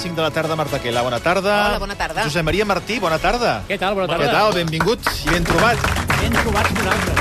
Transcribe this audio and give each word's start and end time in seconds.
Les 0.00 0.08
5 0.08 0.16
de 0.16 0.22
la 0.22 0.30
tarda, 0.30 0.56
Marta 0.56 0.80
Quela. 0.80 1.02
Bona 1.02 1.20
tarda. 1.20 1.68
Hola, 1.68 1.78
bona 1.78 1.94
tarda. 1.94 2.24
Josep 2.24 2.44
Maria 2.44 2.64
Martí, 2.64 2.98
bona 2.98 3.18
tarda. 3.18 3.62
Què 3.68 3.76
tal? 3.78 3.94
Bona 3.94 4.08
tarda. 4.08 4.24
Què 4.24 4.32
tal? 4.32 4.54
Benvingut 4.56 5.04
i 5.26 5.28
ben 5.28 5.44
trobat. 5.44 5.82
Ben 6.22 6.32
trobats 6.38 6.72
nosaltres. 6.72 7.18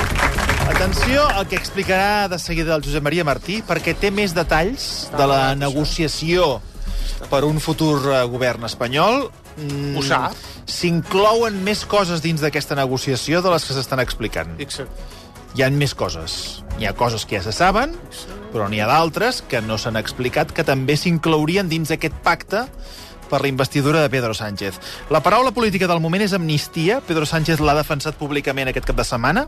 Atenció 0.70 1.26
al 1.28 1.48
que 1.50 1.58
explicarà 1.58 2.30
de 2.32 2.40
seguida 2.40 2.78
el 2.78 2.86
Josep 2.86 3.04
Maria 3.04 3.26
Martí, 3.28 3.60
perquè 3.68 3.98
té 4.00 4.14
més 4.16 4.32
detalls 4.38 5.10
de 5.12 5.28
la 5.28 5.56
negociació 5.60 6.62
per 7.30 7.44
un 7.44 7.60
futur 7.60 7.98
eh, 8.14 8.24
govern 8.32 8.64
espanyol. 8.70 9.28
Mm, 9.58 9.98
Ho 10.00 10.06
sap. 10.06 10.40
S'inclouen 10.70 11.60
més 11.66 11.84
coses 11.84 12.24
dins 12.24 12.40
d'aquesta 12.40 12.80
negociació 12.80 13.44
de 13.44 13.52
les 13.52 13.66
que 13.66 13.76
s'estan 13.76 14.00
explicant. 14.00 14.56
Fixa't. 14.62 14.88
Hi 15.58 15.66
han 15.68 15.76
més 15.76 15.98
coses. 15.98 16.62
Hi 16.80 16.88
ha 16.88 16.96
coses 16.96 17.26
que 17.28 17.42
ja 17.42 17.44
se 17.44 17.52
saben, 17.52 17.98
però 18.54 18.70
n'hi 18.70 18.82
ha 18.82 18.90
d'altres 18.90 19.44
que 19.50 19.62
no 19.62 19.78
s'han 19.78 20.00
explicat 20.00 20.52
que 20.56 20.66
també 20.68 20.98
s'inclourien 20.98 21.70
dins 21.70 21.92
aquest 21.94 22.16
pacte 22.26 22.66
per 23.30 23.42
la 23.42 23.48
investidura 23.48 24.02
de 24.02 24.10
Pedro 24.10 24.34
Sánchez. 24.34 24.80
La 25.10 25.22
paraula 25.22 25.52
política 25.52 25.88
del 25.88 26.02
moment 26.02 26.24
és 26.26 26.34
amnistia. 26.34 27.00
Pedro 27.06 27.28
Sánchez 27.30 27.62
l'ha 27.62 27.78
defensat 27.78 28.18
públicament 28.18 28.72
aquest 28.72 28.90
cap 28.90 28.98
de 28.98 29.06
setmana 29.06 29.46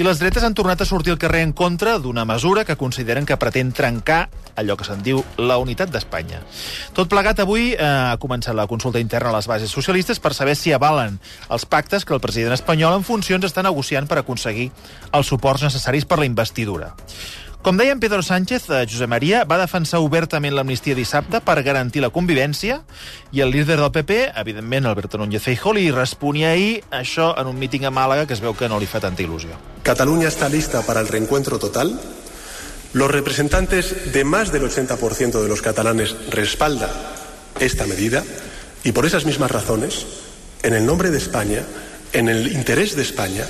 i 0.00 0.06
les 0.06 0.18
dretes 0.18 0.42
han 0.42 0.56
tornat 0.56 0.80
a 0.80 0.88
sortir 0.88 1.12
al 1.12 1.20
carrer 1.20 1.44
en 1.44 1.52
contra 1.52 1.98
d'una 2.00 2.24
mesura 2.24 2.64
que 2.64 2.78
consideren 2.80 3.28
que 3.28 3.36
pretén 3.36 3.74
trencar 3.76 4.30
allò 4.56 4.76
que 4.76 4.88
se'n 4.88 5.04
diu 5.04 5.22
la 5.38 5.60
unitat 5.60 5.92
d'Espanya. 5.92 6.40
Tot 6.96 7.12
plegat 7.12 7.44
avui 7.44 7.74
eh, 7.74 7.84
ha 7.84 8.16
començat 8.20 8.56
la 8.56 8.66
consulta 8.66 9.00
interna 9.00 9.30
a 9.30 9.36
les 9.36 9.48
bases 9.48 9.70
socialistes 9.70 10.18
per 10.18 10.34
saber 10.34 10.56
si 10.56 10.72
avalen 10.72 11.20
els 11.50 11.68
pactes 11.68 12.04
que 12.04 12.16
el 12.16 12.24
president 12.24 12.56
espanyol 12.56 12.96
en 12.96 13.06
funcions 13.06 13.44
està 13.46 13.62
negociant 13.62 14.08
per 14.08 14.18
aconseguir 14.20 14.70
els 15.12 15.28
suports 15.28 15.62
necessaris 15.68 16.08
per 16.08 16.18
la 16.18 16.28
investidura. 16.28 16.94
Com 17.60 17.76
deia 17.76 17.92
en 17.92 18.00
Pedro 18.00 18.22
Sánchez, 18.24 18.70
eh, 18.70 18.86
Josep 18.88 19.10
Maria 19.12 19.42
va 19.44 19.58
defensar 19.60 19.98
obertament 20.00 20.54
l'amnistia 20.56 20.96
dissabte 20.96 21.42
per 21.44 21.58
garantir 21.60 22.00
la 22.00 22.08
convivència 22.08 22.78
i 23.36 23.42
el 23.44 23.52
líder 23.52 23.76
del 23.76 23.90
PP, 23.92 24.32
evidentment 24.40 24.88
Alberto 24.88 25.20
Núñez 25.20 25.44
Feijóo, 25.44 25.74
li 25.76 25.90
responia 25.92 26.54
ahir 26.54 26.80
això 26.88 27.34
en 27.36 27.50
un 27.52 27.58
míting 27.60 27.84
a 27.84 27.90
Màlaga 27.92 28.24
que 28.24 28.32
es 28.32 28.40
veu 28.40 28.56
que 28.56 28.70
no 28.72 28.80
li 28.80 28.88
fa 28.88 29.02
tanta 29.04 29.20
il·lusió. 29.20 29.60
Cataluña 29.82 30.28
está 30.28 30.48
lista 30.48 30.80
para 30.86 31.00
el 31.00 31.08
reencuentro 31.08 31.58
total. 31.58 32.00
Los 32.94 33.10
representantes 33.10 34.10
de 34.10 34.24
más 34.24 34.52
del 34.52 34.62
80% 34.62 35.42
de 35.42 35.48
los 35.48 35.60
catalanes 35.60 36.16
respaldan 36.30 36.88
esta 37.60 37.86
medida 37.86 38.24
y 38.84 38.92
por 38.92 39.04
esas 39.04 39.26
mismas 39.26 39.50
razones, 39.50 40.06
en 40.62 40.72
el 40.72 40.86
nombre 40.86 41.10
de 41.10 41.18
España, 41.18 41.62
en 42.14 42.30
el 42.30 42.52
interés 42.52 42.96
de 42.96 43.02
España, 43.02 43.44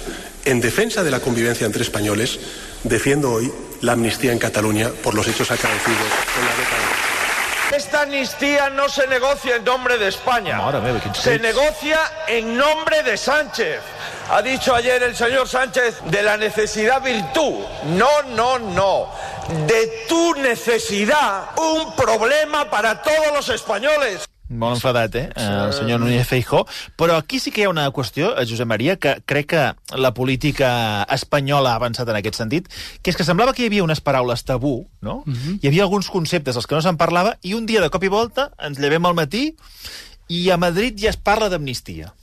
en 0.44 0.60
defensa 0.60 1.04
de 1.04 1.12
la 1.12 1.20
convivencia 1.20 1.64
entre 1.64 1.82
españoles, 1.82 2.40
defiendo 2.82 3.30
hoy 3.30 3.52
la 3.80 3.92
amnistía 3.92 4.32
en 4.32 4.38
Cataluña 4.38 4.90
por 5.02 5.14
los 5.14 5.26
hechos 5.26 5.50
acaecidos 5.50 5.98
en 6.38 6.44
la 6.44 6.54
década. 6.56 7.10
Esta 7.76 8.02
amnistía 8.02 8.68
no 8.68 8.88
se 8.88 9.06
negocia 9.06 9.56
en 9.56 9.64
nombre 9.64 9.96
de 9.96 10.08
España. 10.08 10.60
Se 11.14 11.38
negocia 11.38 12.00
en 12.26 12.56
nombre 12.56 13.04
de 13.04 13.16
Sánchez. 13.16 13.80
Ha 14.28 14.42
dicho 14.42 14.74
ayer 14.74 15.00
el 15.04 15.14
señor 15.14 15.48
Sánchez 15.48 16.00
de 16.06 16.22
la 16.22 16.36
necesidad 16.36 17.00
virtud. 17.00 17.64
No, 17.96 18.22
no, 18.34 18.58
no. 18.58 19.12
De 19.66 20.04
tu 20.08 20.34
necesidad, 20.34 21.50
un 21.56 21.94
problema 21.94 22.68
para 22.68 23.02
todos 23.02 23.32
los 23.32 23.48
españoles. 23.48 24.29
Molt 24.50 24.80
enfadat, 24.80 25.14
eh? 25.14 25.28
El 25.38 25.72
senyor 25.72 26.00
Núñez 26.02 26.26
Feijó. 26.26 26.64
Però 26.98 27.14
aquí 27.16 27.38
sí 27.38 27.52
que 27.54 27.62
hi 27.62 27.68
ha 27.68 27.70
una 27.70 27.86
qüestió, 27.94 28.32
eh, 28.34 28.46
Josep 28.48 28.66
Maria, 28.66 28.96
que 28.96 29.20
crec 29.24 29.46
que 29.52 29.62
la 29.94 30.12
política 30.12 31.06
espanyola 31.08 31.72
ha 31.72 31.78
avançat 31.78 32.08
en 32.10 32.18
aquest 32.18 32.40
sentit, 32.40 32.66
que 33.00 33.14
és 33.14 33.16
que 33.16 33.26
semblava 33.26 33.54
que 33.54 33.62
hi 33.62 33.70
havia 33.70 33.86
unes 33.86 34.02
paraules 34.02 34.42
tabú, 34.44 34.88
no? 35.00 35.22
Uh 35.26 35.32
-huh. 35.32 35.58
Hi 35.62 35.68
havia 35.68 35.82
alguns 35.82 36.10
conceptes 36.10 36.54
dels 36.54 36.66
que 36.66 36.74
no 36.74 36.82
se'n 36.82 36.96
parlava, 36.96 37.38
i 37.42 37.54
un 37.54 37.66
dia 37.66 37.80
de 37.80 37.90
cop 37.90 38.02
i 38.02 38.08
volta 38.08 38.50
ens 38.58 38.78
llevem 38.78 39.06
al 39.06 39.14
matí 39.14 39.54
i 40.28 40.50
a 40.50 40.56
Madrid 40.56 40.98
ja 40.98 41.10
es 41.10 41.16
parla 41.16 41.48
d'amnistia. 41.48 42.14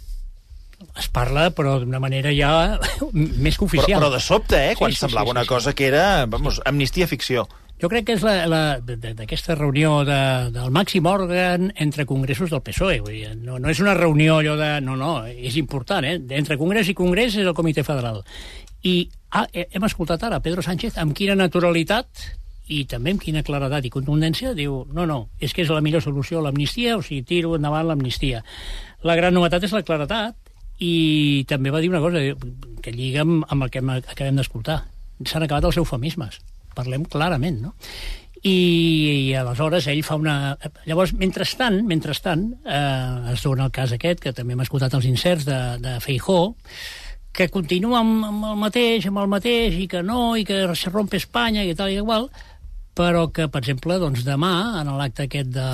Es 0.98 1.08
parla, 1.10 1.50
però 1.58 1.80
d'una 1.82 2.00
manera 2.00 2.30
ja 2.34 2.78
més 3.14 3.58
que 3.58 3.66
Però, 3.66 3.70
oficial. 3.72 4.00
però 4.02 4.12
de 4.14 4.20
sobte, 4.22 4.60
eh? 4.72 4.76
Quan 4.78 4.92
Sí, 4.92 4.98
sí, 4.98 5.06
semblava 5.06 5.26
sí, 5.26 5.32
una 5.32 5.42
sí. 5.44 5.48
cosa 5.50 5.74
que 5.74 5.88
era, 5.88 6.26
vamos, 6.28 6.62
amnistia 6.66 7.08
ficció. 7.08 7.48
Jo 7.82 7.90
crec 7.90 8.08
que 8.08 8.14
és 8.18 8.24
d'aquesta 8.26 9.54
reunió 9.56 10.00
de, 10.06 10.50
del 10.54 10.72
màxim 10.74 11.06
òrgan 11.06 11.68
entre 11.78 12.08
congressos 12.10 12.50
del 12.50 12.64
PSOE. 12.66 13.00
Vull 13.06 13.14
dir, 13.14 13.36
no, 13.38 13.60
no 13.62 13.70
és 13.70 13.82
una 13.84 13.94
reunió 13.94 14.40
allò 14.40 14.56
de... 14.58 14.70
No, 14.82 14.96
no, 14.98 15.12
és 15.30 15.58
important, 15.62 16.06
eh? 16.06 16.16
Entre 16.40 16.58
congrés 16.58 16.90
i 16.90 16.96
congrés 16.98 17.36
és 17.38 17.46
el 17.46 17.54
comitè 17.58 17.84
federal. 17.86 18.24
I 18.82 18.96
ah, 19.30 19.46
he- 19.54 19.68
hem 19.78 19.86
escoltat 19.86 20.24
ara 20.26 20.40
Pedro 20.42 20.62
Sánchez 20.66 20.98
amb 20.98 21.14
quina 21.18 21.36
naturalitat 21.38 22.26
i 22.74 22.82
també 22.90 23.14
amb 23.14 23.22
quina 23.24 23.46
claredat 23.46 23.86
i 23.86 23.94
contundència 23.94 24.56
diu, 24.58 24.82
no, 24.92 25.06
no, 25.08 25.20
és 25.40 25.54
que 25.54 25.62
és 25.64 25.70
la 25.72 25.82
millor 25.86 26.02
solució 26.04 26.42
l'amnistia, 26.42 26.98
o 26.98 27.06
sigui, 27.06 27.22
tiro 27.30 27.54
endavant 27.56 27.88
l'amnistia. 27.88 28.42
La 29.06 29.16
gran 29.16 29.38
novetat 29.38 29.64
és 29.70 29.72
la 29.78 29.86
claredat 29.88 30.36
i 30.84 31.46
també 31.50 31.74
va 31.74 31.82
dir 31.82 31.90
una 31.90 32.04
cosa 32.04 32.22
que 32.84 32.94
lliga 32.94 33.24
amb, 33.26 33.64
el 33.64 33.72
que 33.74 33.82
acabem 33.82 34.38
d'escoltar. 34.38 34.84
S'han 35.26 35.48
acabat 35.48 35.66
els 35.66 35.80
eufemismes. 35.82 36.40
Parlem 36.78 37.08
clarament, 37.10 37.60
no? 37.64 37.74
I, 38.44 38.54
i 38.54 39.34
aleshores 39.36 39.88
ell 39.90 40.04
fa 40.06 40.16
una... 40.20 40.56
Llavors, 40.86 41.16
mentrestant, 41.18 41.82
mentrestant 41.90 42.46
eh, 42.62 43.34
es 43.34 43.44
dona 43.44 43.66
el 43.66 43.74
cas 43.74 43.96
aquest, 43.96 44.22
que 44.22 44.34
també 44.38 44.54
hem 44.54 44.62
escoltat 44.64 44.94
els 44.94 45.08
inserts 45.10 45.48
de, 45.48 45.60
de 45.82 45.98
Feijó, 46.04 46.54
que 47.34 47.50
continua 47.54 48.04
amb, 48.04 48.28
amb 48.30 48.46
el 48.52 48.62
mateix, 48.62 49.09
amb 49.09 49.24
el 49.24 49.32
mateix, 49.32 49.76
i 49.82 49.88
que 49.90 50.04
no, 50.06 50.36
i 50.38 50.46
que 50.46 50.62
se 50.78 50.94
rompe 50.94 51.18
Espanya, 51.18 51.66
i 51.66 51.76
tal 51.78 51.92
i 51.94 51.98
igual, 51.98 52.30
però 52.97 53.28
que, 53.31 53.46
per 53.53 53.62
exemple, 53.62 54.00
doncs, 54.02 54.24
demà, 54.25 54.81
en 54.81 54.90
l'acte 54.97 55.28
aquest 55.28 55.52
de, 55.53 55.66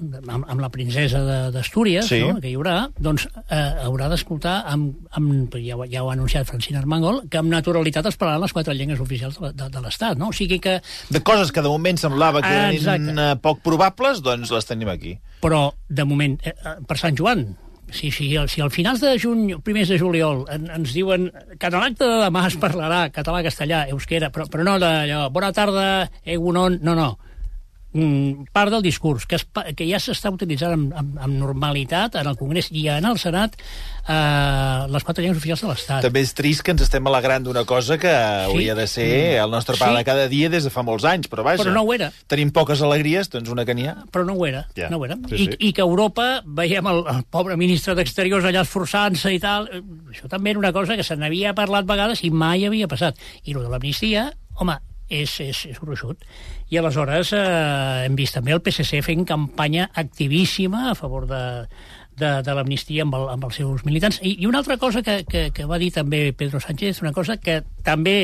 de, 0.00 0.18
amb, 0.26 0.44
amb 0.50 0.60
la 0.60 0.68
princesa 0.74 1.20
de- 1.24 1.50
d'Astúries, 1.54 2.08
Sí. 2.10 2.18
no? 2.26 2.40
que 2.42 2.50
hi 2.50 2.56
haurà, 2.58 2.88
doncs 2.98 3.28
eh, 3.48 3.60
haurà 3.86 4.08
d'escoltar, 4.10 4.56
amb, 4.66 4.96
amb, 5.14 5.54
ja, 5.62 5.76
ho- 5.78 5.86
ja 5.86 6.02
ho 6.02 6.10
ha 6.10 6.16
anunciat 6.18 6.46
Francina 6.50 6.80
Armengol, 6.82 7.22
que 7.30 7.38
amb 7.38 7.52
naturalitat 7.54 8.06
es 8.10 8.16
parlaran 8.18 8.42
les 8.42 8.52
quatre 8.52 8.74
llengües 8.74 9.00
oficials 9.00 9.38
de, 9.40 9.52
de, 9.52 9.68
de 9.70 9.80
l'Estat, 9.84 10.18
no? 10.18 10.28
O 10.28 10.36
sigui 10.36 10.58
que, 10.58 10.80
De 11.10 11.20
coses 11.22 11.52
que 11.52 11.62
de 11.62 11.68
moment 11.70 11.96
semblava 12.02 12.42
que 12.42 12.50
eren 12.50 12.74
Exacte. 12.74 13.14
eh, 13.14 13.36
poc 13.40 13.62
probables, 13.62 14.20
doncs 14.22 14.50
les 14.50 14.66
tenim 14.66 14.88
aquí. 14.90 15.18
però 15.44 15.74
de 15.88 16.04
moment, 16.08 16.38
eh, 16.42 16.54
eh, 16.64 16.76
per 16.88 16.96
Sant 16.98 17.14
Joan, 17.16 17.56
si, 17.94 18.10
si, 18.10 18.28
si 18.50 18.60
al 18.60 18.72
finals 18.74 19.00
de 19.00 19.14
juny, 19.20 19.54
primers 19.64 19.88
de 19.92 19.98
juliol, 20.00 20.44
en, 20.52 20.66
ens 20.74 20.94
diuen 20.96 21.30
que 21.30 21.70
en 21.70 21.78
l'acte 21.78 22.08
de 22.08 22.18
demà 22.24 22.46
es 22.50 22.58
parlarà 22.60 23.06
català, 23.14 23.44
castellà, 23.46 23.84
euskera, 23.94 24.32
però, 24.34 24.48
però 24.50 24.66
no 24.66 24.78
d'allò, 24.82 25.28
bona 25.34 25.52
tarda, 25.56 25.86
egunon, 26.24 26.80
no, 26.82 26.96
no. 26.98 27.12
Mm, 27.94 28.48
part 28.50 28.72
del 28.74 28.82
discurs, 28.82 29.22
que, 29.30 29.36
es, 29.38 29.44
que 29.78 29.86
ja 29.86 30.00
s'està 30.02 30.32
utilitzant 30.34 30.72
amb, 30.74 30.94
amb, 30.98 31.18
amb 31.22 31.36
normalitat 31.38 32.16
en 32.18 32.26
el 32.26 32.34
Congrés 32.36 32.66
i 32.74 32.88
en 32.90 33.04
el 33.06 33.20
Senat 33.22 33.54
eh, 33.54 34.86
les 34.90 35.04
quatre 35.06 35.22
llengües 35.22 35.38
oficials 35.38 35.62
de 35.62 35.68
l'Estat. 35.70 36.02
També 36.02 36.22
és 36.24 36.32
trist 36.34 36.64
que 36.66 36.72
ens 36.74 36.82
estem 36.82 37.06
alegrant 37.06 37.44
d'una 37.46 37.62
cosa 37.68 37.94
que 38.02 38.10
hauria 38.10 38.74
de 38.74 38.86
ser 38.90 39.38
el 39.40 39.50
nostre 39.52 39.76
pa 39.78 39.92
Sí. 39.92 39.96
de 40.00 40.04
cada 40.04 40.26
dia 40.28 40.48
des 40.50 40.64
de 40.66 40.70
fa 40.74 40.82
molts 40.82 41.04
anys, 41.06 41.28
però 41.30 41.44
vaja. 41.46 41.62
Però 41.62 41.72
no 41.72 41.82
ho 41.86 41.92
era. 41.94 42.10
Tenim 42.26 42.50
poques 42.50 42.82
alegries, 42.82 43.30
doncs 43.30 43.50
una 43.52 43.64
que 43.64 43.74
n'hi 43.74 43.86
ha. 43.86 43.94
però 44.10 44.24
no 44.26 44.34
ho 44.34 44.46
era. 44.46 44.66
Ja, 44.76 44.88
no 44.90 44.98
ho 44.98 45.04
era. 45.04 45.16
sí, 45.28 45.34
I, 45.36 45.46
sí. 45.46 45.56
I 45.68 45.72
que 45.72 45.82
a 45.82 45.84
Europa 45.86 46.42
veiem 46.44 46.86
el, 46.90 47.04
el 47.14 47.22
pobre 47.30 47.56
ministre 47.56 47.94
d'Exteriors 47.94 48.44
allà 48.44 48.62
esforçant-se 48.66 49.32
i 49.32 49.38
tal. 49.38 49.68
eh, 49.72 49.82
Això 50.10 50.28
també 50.28 50.50
era 50.50 50.58
una 50.58 50.72
cosa 50.72 50.96
que 50.96 51.04
se 51.06 51.14
n'havia 51.16 51.54
parlat 51.54 51.86
vegades 51.86 52.24
i 52.24 52.30
mai 52.30 52.64
havia 52.66 52.88
passat. 52.88 53.14
I 53.44 53.54
el 53.54 53.62
de 53.62 53.68
l'amnistia, 53.68 54.32
home, 54.58 54.76
és, 55.08 55.38
és, 55.40 55.66
és 55.70 55.78
gruixut. 55.78 56.22
I 56.74 56.78
aleshores 56.80 57.28
eh, 57.38 58.06
hem 58.08 58.16
vist 58.18 58.34
també 58.34 58.50
el 58.50 58.62
PSC 58.64 58.98
fent 59.06 59.22
campanya 59.28 59.84
activíssima 59.94 60.88
a 60.90 60.94
favor 60.98 61.28
de, 61.30 61.42
de, 62.18 62.30
de 62.42 62.54
l'amnistia 62.56 63.04
amb, 63.06 63.14
el, 63.14 63.28
amb 63.36 63.46
els 63.46 63.60
seus 63.60 63.84
militants. 63.86 64.18
I, 64.26 64.32
I 64.42 64.48
una 64.50 64.58
altra 64.58 64.74
cosa 64.82 65.02
que, 65.06 65.20
que, 65.28 65.44
que 65.54 65.66
va 65.70 65.78
dir 65.78 65.92
també 65.94 66.24
Pedro 66.34 66.58
Sánchez, 66.58 66.98
una 67.04 67.12
cosa 67.14 67.36
que 67.38 67.60
també 67.86 68.16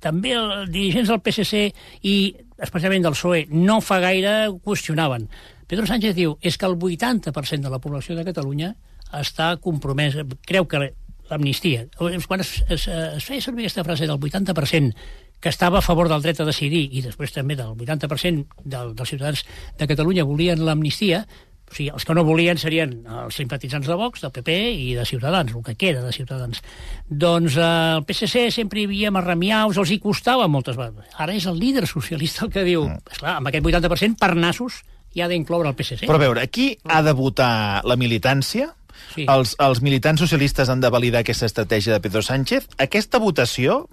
també 0.00 0.32
els 0.38 0.70
dirigents 0.72 1.10
del 1.12 1.20
PSC 1.20 1.60
i 2.08 2.14
especialment 2.62 3.04
del 3.04 3.16
PSOE 3.18 3.42
no 3.52 3.80
fa 3.84 3.98
gaire 4.00 4.32
qüestionaven. 4.64 5.28
Pedro 5.68 5.84
Sánchez 5.90 6.16
diu 6.16 6.38
és 6.40 6.56
que 6.56 6.70
el 6.70 6.78
80% 6.78 7.66
de 7.66 7.72
la 7.72 7.80
població 7.82 8.16
de 8.16 8.24
Catalunya 8.24 8.72
està 9.12 9.56
compromesa, 9.60 10.24
creu 10.48 10.64
que 10.64 10.86
l'amnistia, 11.28 11.84
quan 11.98 12.40
es, 12.40 12.54
es, 12.72 12.88
es 12.88 13.28
feia 13.28 13.44
servir 13.44 13.66
aquesta 13.66 13.84
frase 13.84 14.08
del 14.08 14.16
80%, 14.16 14.96
que 15.42 15.50
estava 15.50 15.80
a 15.80 15.84
favor 15.84 16.08
del 16.08 16.22
dret 16.22 16.40
a 16.40 16.46
decidir 16.46 16.86
i 16.94 17.02
després 17.04 17.34
també 17.34 17.56
del 17.58 17.74
80% 17.74 18.62
del, 18.62 18.92
dels 18.94 19.10
ciutadans 19.10 19.42
de 19.78 19.88
Catalunya 19.90 20.24
volien 20.24 20.62
l'amnistia, 20.62 21.24
o 21.72 21.74
sigui, 21.74 21.88
els 21.90 22.04
que 22.04 22.14
no 22.14 22.22
volien 22.24 22.60
serien 22.60 22.92
els 23.24 23.38
simpatitzants 23.40 23.88
de 23.88 23.96
Vox, 23.96 24.22
del 24.22 24.32
PP 24.34 24.56
i 24.76 24.92
de 24.94 25.06
Ciutadans, 25.08 25.54
el 25.56 25.64
que 25.64 25.74
queda 25.80 26.02
de 26.04 26.12
Ciutadans. 26.12 26.60
Doncs 27.08 27.56
eh, 27.56 27.68
el 27.96 28.04
PSC 28.08 28.50
sempre 28.54 28.82
hi 28.82 28.86
havia 28.86 29.12
marramiaus, 29.14 29.80
els 29.80 29.94
hi 29.94 29.98
costava 30.02 30.50
moltes 30.52 30.76
vegades. 30.76 31.08
Ara 31.16 31.34
és 31.34 31.48
el 31.48 31.58
líder 31.58 31.88
socialista 31.88 32.44
el 32.46 32.52
que 32.52 32.66
diu, 32.68 32.84
mm. 32.86 33.16
esclar, 33.16 33.38
amb 33.40 33.50
aquest 33.50 33.66
80% 33.72 34.20
per 34.20 34.34
nassos 34.36 34.82
hi 35.16 35.24
ha 35.24 35.30
d'incloure 35.32 35.72
el 35.72 35.78
PSC. 35.78 36.04
Però 36.06 36.20
a 36.20 36.24
veure, 36.26 36.44
aquí 36.44 36.74
ha 36.84 37.00
de 37.04 37.16
votar 37.16 37.82
la 37.88 37.96
militància? 37.96 38.70
Sí. 39.16 39.26
Els, 39.28 39.56
els 39.60 39.82
militants 39.84 40.20
socialistes 40.22 40.70
han 40.72 40.84
de 40.84 40.92
validar 40.92 41.24
aquesta 41.24 41.48
estratègia 41.48 41.96
de 41.96 42.04
Pedro 42.04 42.22
Sánchez. 42.24 42.68
Aquesta 42.80 43.20
votació 43.20 43.86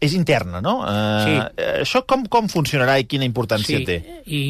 és 0.00 0.14
interna, 0.14 0.60
no? 0.60 0.78
Uh, 0.80 1.24
Sí. 1.24 1.34
Això 1.82 2.04
com, 2.06 2.24
com 2.26 2.48
funcionarà 2.48 2.98
i 3.00 3.04
quina 3.04 3.24
importància 3.24 3.78
Sí, 3.78 3.84
té? 3.84 3.98
i, 4.26 4.40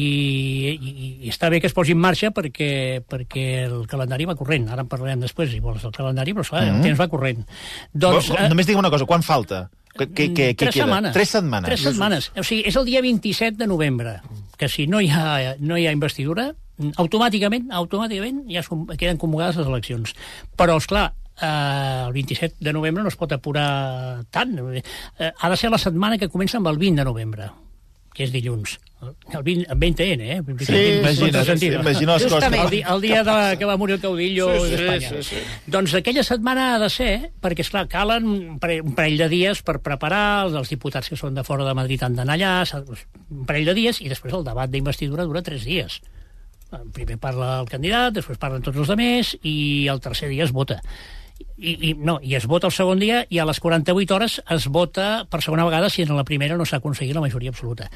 i, 0.71 1.09
i 1.25 1.29
està 1.29 1.49
bé 1.51 1.59
que 1.61 1.67
es 1.67 1.73
posi 1.75 1.91
en 1.95 1.99
marxa 1.99 2.31
perquè, 2.31 3.01
perquè 3.07 3.65
el 3.67 3.85
calendari 3.91 4.25
va 4.29 4.35
corrent. 4.39 4.69
Ara 4.71 4.81
en 4.85 4.87
parlarem 4.91 5.19
després, 5.19 5.51
si 5.51 5.59
vols, 5.59 5.81
del 5.83 5.91
calendari, 5.91 6.33
però 6.33 6.41
esclar, 6.41 6.63
mm 6.63 6.69
-hmm. 6.71 6.75
el 6.77 6.81
temps 6.83 6.99
va 7.01 7.07
corrent. 7.07 7.45
Doncs, 7.93 8.29
Bo- 8.29 8.47
Només 8.49 8.65
digue'm 8.67 8.79
una 8.79 8.89
cosa, 8.89 9.05
quan 9.05 9.23
falta? 9.23 9.69
Què, 9.91 10.07
què, 10.07 10.31
què 10.33 10.55
tres 10.55 10.73
queda? 10.73 10.85
setmanes. 10.85 11.13
Tres 11.13 11.29
setmanes. 11.29 11.67
Tres 11.67 11.81
setmanes. 11.81 12.31
O 12.37 12.43
sigui, 12.43 12.63
és 12.65 12.75
el 12.75 12.85
dia 12.85 13.01
27 13.01 13.57
de 13.57 13.67
novembre, 13.67 14.21
que 14.57 14.69
si 14.69 14.87
no 14.87 15.01
hi 15.01 15.09
ha, 15.09 15.55
no 15.59 15.77
hi 15.77 15.85
ha 15.87 15.91
investidura, 15.91 16.53
automàticament, 16.97 17.67
automàticament 17.71 18.45
ja 18.49 18.63
queden 18.97 19.17
convocades 19.17 19.57
les 19.57 19.67
eleccions. 19.67 20.13
Però, 20.57 20.77
és 20.77 20.87
clar, 20.87 21.11
eh, 21.41 22.03
el 22.07 22.13
27 22.13 22.55
de 22.59 22.73
novembre 22.73 23.03
no 23.03 23.09
es 23.09 23.17
pot 23.19 23.31
apurar 23.35 24.23
tant. 24.29 24.55
Eh, 24.75 25.31
ha 25.37 25.49
de 25.49 25.57
ser 25.57 25.71
la 25.73 25.81
setmana 25.81 26.17
que 26.17 26.29
comença 26.29 26.57
amb 26.61 26.71
el 26.71 26.77
20 26.77 27.01
de 27.01 27.05
novembre, 27.05 27.49
que 28.13 28.23
és 28.27 28.31
dilluns. 28.31 28.77
El 29.01 29.41
20, 29.41 29.65
amb 29.73 29.81
20N, 29.81 30.21
eh? 30.21 30.35
Sí, 30.61 30.79
imagina't, 30.99 31.63
imagina 31.79 32.17
les 32.19 32.25
coses. 32.29 32.53
El, 32.53 32.75
el 32.85 33.01
dia 33.01 33.23
de 33.23 33.31
la, 33.33 33.55
que 33.57 33.65
va 33.65 33.73
morir 33.81 33.95
el 33.95 34.01
caudillo 34.03 34.45
Sí, 34.53 34.59
sí, 34.59 34.75
d'Espanya. 34.75 35.09
sí, 35.09 35.23
sí. 35.23 35.39
Doncs 35.73 35.95
aquella 35.97 36.21
setmana 36.27 36.65
ha 36.75 36.79
de 36.83 36.89
ser, 36.93 37.31
perquè, 37.41 37.65
esclar, 37.65 37.87
calen 37.89 38.27
un 38.29 38.59
parell, 38.61 38.83
un 38.85 38.93
parell 38.93 39.17
de 39.23 39.29
dies 39.31 39.63
per 39.65 39.79
preparar, 39.81 40.43
els, 40.45 40.53
els 40.59 40.69
diputats 40.69 41.09
que 41.09 41.17
són 41.17 41.33
de 41.33 41.41
fora 41.47 41.65
de 41.65 41.73
Madrid 41.73 42.03
han 42.05 42.19
d'anar 42.19 42.37
allà, 42.37 42.53
un 43.31 43.47
parell 43.49 43.71
de 43.71 43.77
dies, 43.79 44.03
i 44.05 44.11
després 44.11 44.37
el 44.37 44.45
debat 44.45 44.69
d'investidura 44.69 45.25
dura 45.25 45.41
tres 45.41 45.65
dies. 45.65 45.97
Primer 46.93 47.17
parla 47.19 47.55
el 47.59 47.67
candidat, 47.73 48.13
després 48.15 48.37
parlen 48.39 48.61
tots 48.61 48.77
els 48.77 48.93
altres, 48.93 49.33
i 49.41 49.87
el 49.91 49.99
tercer 49.99 50.29
dia 50.29 50.45
es 50.45 50.53
vota. 50.53 50.77
I, 51.57 51.73
i, 51.89 51.93
no, 51.97 52.17
i 52.23 52.35
es 52.37 52.45
vota 52.49 52.69
el 52.69 52.73
segon 52.75 52.99
dia 53.01 53.21
i 53.29 53.39
a 53.41 53.45
les 53.47 53.59
48 53.61 54.15
hores 54.15 54.37
es 54.55 54.67
vota 54.67 55.25
per 55.29 55.41
segona 55.43 55.65
vegada 55.67 55.89
si 55.89 56.05
en 56.05 56.13
la 56.15 56.25
primera 56.27 56.57
no 56.57 56.65
s'ha 56.65 56.81
aconseguit 56.81 57.15
la 57.15 57.23
majoria 57.23 57.53
absoluta. 57.53 57.89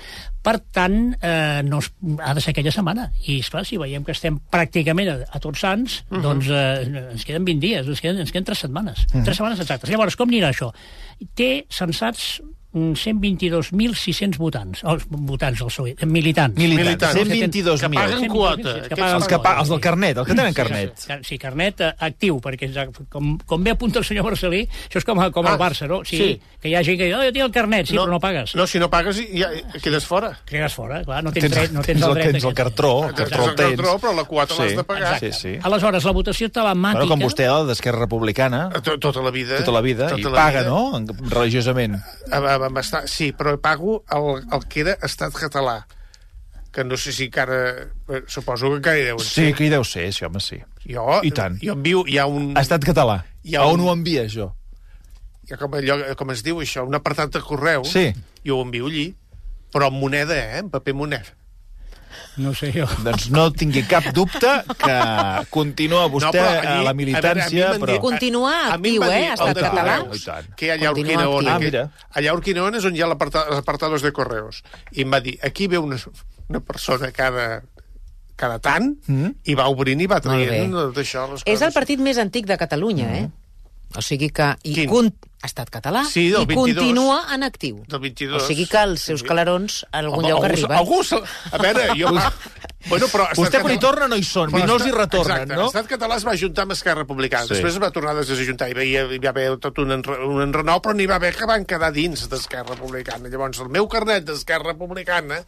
Per 0.45 0.57
tant, 0.75 0.97
eh, 1.21 1.61
no 1.65 1.79
es, 1.83 1.91
ha 2.19 2.33
de 2.33 2.43
ser 2.43 2.53
aquella 2.53 2.73
setmana. 2.75 3.09
I, 3.25 3.39
esclar, 3.39 3.65
si 3.65 3.79
veiem 3.81 4.05
que 4.05 4.15
estem 4.15 4.39
pràcticament 4.51 5.11
a, 5.11 5.17
a 5.29 5.41
tots 5.43 5.63
sants, 5.65 6.01
uh 6.09 6.17
-huh. 6.17 6.21
doncs 6.21 6.49
eh, 6.49 7.11
ens 7.13 7.25
queden 7.25 7.45
20 7.45 7.61
dies, 7.61 7.87
ens 7.87 8.01
queden, 8.01 8.19
ens 8.19 8.31
queden 8.31 8.45
3 8.45 8.59
setmanes. 8.59 9.05
Uh 9.05 9.19
-huh. 9.19 9.25
3 9.25 9.37
setmanes 9.37 9.59
exactes. 9.59 9.89
Llavors, 9.89 10.15
com 10.15 10.29
anirà 10.29 10.49
això? 10.49 10.73
Té 11.33 11.65
censats 11.69 12.41
mm, 12.41 12.64
122.600 12.75 14.37
votants, 14.37 14.81
oh, 14.83 14.97
votants 15.09 15.61
al 15.61 15.67
PSOE, 15.69 15.95
eh, 15.97 16.05
militants. 16.05 16.57
Militants. 16.59 17.15
Militants. 17.15 17.55
122.000. 17.55 17.79
Que 17.79 17.89
paguen 17.95 18.27
quota. 18.29 18.73
Que 18.89 18.95
paguen 18.95 19.15
Els, 19.15 19.27
que 19.31 19.39
pa, 19.39 19.53
els 19.61 19.69
del 19.71 19.79
carnet, 19.79 20.17
els 20.17 20.27
que 20.27 20.35
tenen 20.35 20.51
Sí, 20.53 20.57
carnet. 20.59 20.93
Sí, 20.99 21.13
sí, 21.23 21.37
carnet 21.39 21.81
eh, 21.81 21.93
actiu, 22.09 22.39
perquè 22.43 22.69
ja, 22.73 22.85
com, 23.09 23.37
com 23.45 23.63
bé 23.63 23.71
apunta 23.71 23.99
el 23.99 24.05
senyor 24.05 24.25
Marcelí, 24.27 24.65
això 24.89 24.99
és 25.01 25.05
com, 25.07 25.19
a- 25.23 25.31
com 25.31 25.45
Ah, 25.47 25.53
el 25.53 25.59
Barça, 25.59 25.87
no? 25.87 26.01
Sigui, 26.03 26.33
sí. 26.35 26.41
Que 26.61 26.69
hi 26.69 26.75
ha 26.75 26.83
gent 26.83 26.97
que 26.99 27.05
diu, 27.09 27.17
oh, 27.17 27.23
jo 27.23 27.31
tinc 27.31 27.45
el 27.45 27.51
carnet, 27.51 27.87
sí, 27.87 27.95
però 27.95 28.07
no 28.09 28.19
pagues. 28.19 28.55
No, 28.55 28.65
si 28.67 28.79
no 28.79 28.89
pagues, 28.89 29.19
ja 29.33 29.49
quedes 29.81 30.05
fora. 30.05 30.33
Quedes 30.45 30.73
fora, 30.73 31.03
clar, 31.05 31.23
no 31.23 31.31
tens, 31.31 31.45
Tens, 31.45 31.55
dret, 31.55 31.71
no 31.71 31.81
tens, 31.81 31.99
tens, 31.99 32.03
el 32.03 32.09
el, 32.09 32.15
dret. 32.19 32.31
tens 32.33 32.43
el 32.43 32.53
cartró, 32.53 32.93
el 33.09 33.15
Tens 33.15 33.29
cartró 33.29 33.49
el 33.49 33.55
tens. 33.55 33.75
cartró, 33.75 33.99
però 33.99 34.15
la 34.15 34.23
quota 34.25 34.53
Sí. 34.55 34.61
l'has 34.63 34.75
de 34.77 34.83
pagar. 34.83 35.19
Sí, 35.19 35.31
sí. 35.31 35.55
Aleshores, 35.61 36.03
la 36.03 36.11
votació 36.11 36.49
telemàtica... 36.49 37.05
Bueno, 37.05 37.09
com 37.15 37.19
vostè, 37.21 37.47
d'Esquerra 37.67 37.99
Republicana, 37.99 38.69
To- 38.83 38.97
Tota 38.99 39.21
la 39.21 39.31
vida. 39.31 39.57
tota 39.57 39.71
la 39.71 39.81
vida, 39.81 40.07
Tota 40.09 40.19
i 40.19 40.23
la 40.23 40.31
paga, 40.31 40.59
vida. 40.61 40.69
no?, 40.69 40.97
En- 40.97 41.07
religiosament. 41.29 41.95
Ah, 42.31 42.39
va, 42.39 42.57
va, 42.65 42.69
va 42.73 42.81
estar- 42.81 43.05
Sí, 43.07 43.31
però 43.37 43.55
pago 43.61 44.01
el, 44.11 44.41
el 44.51 44.65
que 44.67 44.81
era 44.87 44.97
estat 45.05 45.33
català 45.37 45.85
que 46.75 46.83
no 46.83 46.97
sé 46.99 47.13
si 47.15 47.29
encara... 47.29 47.57
eh, 48.11 48.23
Suposo 48.27 48.67
que 48.73 48.81
encara 48.81 48.97
hi 48.99 49.05
deuen 49.07 49.23
Sí, 49.23 49.53
que 49.55 49.63
hi 49.63 49.69
deu 49.71 49.85
ser, 49.87 50.09
sí, 50.11 50.25
home, 50.27 50.41
sí. 50.43 50.57
Jo, 50.83 51.21
I 51.23 51.31
tant. 51.31 51.55
Jo 51.63 51.71
envio, 51.77 52.01
hi 52.07 52.17
ha 52.19 52.25
un... 52.27 52.49
Estat 52.59 52.83
català. 52.83 53.21
Hi 53.47 53.55
ha 53.55 53.61
A 53.63 53.69
on 53.71 53.79
un- 53.79 53.87
ho 53.87 53.93
envia, 53.95 54.25
això? 54.27 54.49
Hi 55.47 55.53
ha 55.53 55.57
com, 55.61 55.71
allò, 55.79 55.95
com 56.19 56.33
es 56.33 56.41
diu 56.43 56.59
això, 56.59 56.83
un 56.83 56.97
apartat 56.97 57.31
de 57.31 57.39
correu. 57.45 57.85
Sí. 57.87 58.09
I 58.43 58.51
ho 58.51 58.59
envio 58.65 58.89
allí. 58.91 59.05
Però 59.71 59.87
en 59.87 59.95
moneda, 60.01 60.35
eh? 60.35 60.59
En 60.65 60.69
paper 60.73 60.93
moneda. 60.99 61.31
No 62.37 62.53
sé 62.53 62.71
jo. 62.75 62.85
Doncs 63.03 63.29
no 63.31 63.45
tingui 63.55 63.83
cap 63.87 64.09
dubte 64.13 64.49
que 64.77 64.95
continua 65.49 66.07
vostè 66.11 66.31
però 66.35 66.45
a 66.45 66.55
allí- 66.59 66.63
la 66.65 66.73
a 66.75 66.81
veure, 66.83 66.95
militància, 66.99 67.43
a 67.45 67.73
mi 67.73 67.77
m'han 67.79 67.81
però... 67.85 67.99
Continua 68.01 68.51
a 68.73 68.77
mi 68.77 68.89
actiu, 68.95 69.01
va 69.01 69.07
dir 69.07 69.21
eh, 69.21 69.27
el 69.27 69.33
Estat 69.33 69.61
català. 69.61 69.97
Correus, 70.01 70.21
I 70.21 70.25
tant. 70.25 70.49
Que 70.55 70.65
hi 70.65 70.69
ha 70.69 70.73
allà 70.75 70.87
a 70.89 70.91
Urquinaona. 70.97 71.53
Ah, 71.55 71.59
mira. 71.59 71.85
Allà 72.13 72.31
a 72.31 72.35
Urquinaona 72.39 72.77
és 72.81 72.85
on 72.89 72.95
hi 72.97 73.01
ha 73.01 73.07
els 73.11 73.57
apartados 73.61 74.01
de 74.01 74.11
correus. 74.11 74.63
I 74.91 75.01
em 75.05 75.11
va 75.15 75.21
dir, 75.21 75.37
aquí 75.43 75.67
ve 75.71 75.77
una, 75.77 75.97
una 76.49 76.59
persona 76.59 77.11
cada, 77.15 77.63
cada 78.35 78.59
tant 78.59 78.95
Mm. 79.07 79.31
i 79.45 79.55
va 79.55 79.69
obrint 79.71 80.01
i 80.01 80.07
va 80.11 80.19
traient 80.19 80.73
d'això 80.93 81.29
les 81.31 81.41
És 81.45 81.53
coses. 81.53 81.61
el 81.69 81.73
partit 81.73 81.99
més 82.03 82.17
antic 82.17 82.45
de 82.45 82.57
Catalunya, 82.57 83.07
eh? 83.21 83.29
O 83.95 84.01
sigui 84.01 84.29
que... 84.33 84.55
I 84.63 84.73
Quin? 84.81 84.89
con... 84.89 85.13
ha 85.45 85.47
estat 85.47 85.69
català 85.69 85.99
Sí, 86.09 86.23
i 86.31 86.33
22. 86.33 86.55
continua 86.57 87.17
en 87.35 87.43
actiu. 87.45 87.83
Del 87.85 87.99
22. 88.01 88.39
O 88.41 88.45
sigui 88.47 88.63
que 88.65 88.79
els 88.81 89.03
seus 89.11 89.21
Sí. 89.21 89.27
calarons 89.29 89.83
a 89.91 89.99
algun 89.99 90.23
Home, 90.25 90.29
lloc 90.31 90.43
algú, 90.43 90.47
arriben. 90.47 90.77
Algú, 90.79 91.01
a 91.51 91.57
veure, 91.61 91.83
jo... 91.99 92.09
bueno, 92.89 93.05
però 93.13 93.27
Vostè 93.37 93.61
quan 93.61 93.75
hi 93.75 93.77
torna 93.83 94.07
no 94.09 94.17
hi 94.17 94.23
són, 94.25 94.49
Però 94.49 94.65
no 94.65 94.77
els 94.79 94.87
hi 94.87 94.93
retornen, 94.95 95.43
exacte, 95.43 95.53
no? 95.59 95.67
L'estat 95.67 95.91
català 95.91 96.17
es 96.17 96.25
va 96.25 96.33
ajuntar 96.33 96.65
amb 96.65 96.73
Esquerra 96.73 97.03
Republicana. 97.03 97.45
Sí. 97.45 97.53
Després 97.53 97.77
es 97.77 97.81
va 97.83 97.91
tornar 97.93 98.15
a 98.15 98.19
desajuntar. 98.23 98.71
Hi, 98.71 98.77
veia, 98.79 99.03
hi 99.05 99.19
va 99.21 99.29
haver 99.35 99.45
tot 99.61 99.77
un, 99.83 99.93
enre, 99.99 100.17
un 100.25 100.41
enrenou, 100.47 100.81
però 100.81 100.95
n'hi 100.97 101.05
va 101.13 101.19
haver 101.21 101.35
que 101.37 101.45
van 101.51 101.67
quedar 101.69 101.91
dins 101.93 102.25
d'Esquerra 102.31 102.73
Republicana. 102.73 103.29
Llavors, 103.29 103.61
el 103.61 103.69
meu 103.77 103.85
carnet 103.91 104.25
d'Esquerra 104.25 104.73
Republicana 104.73 105.43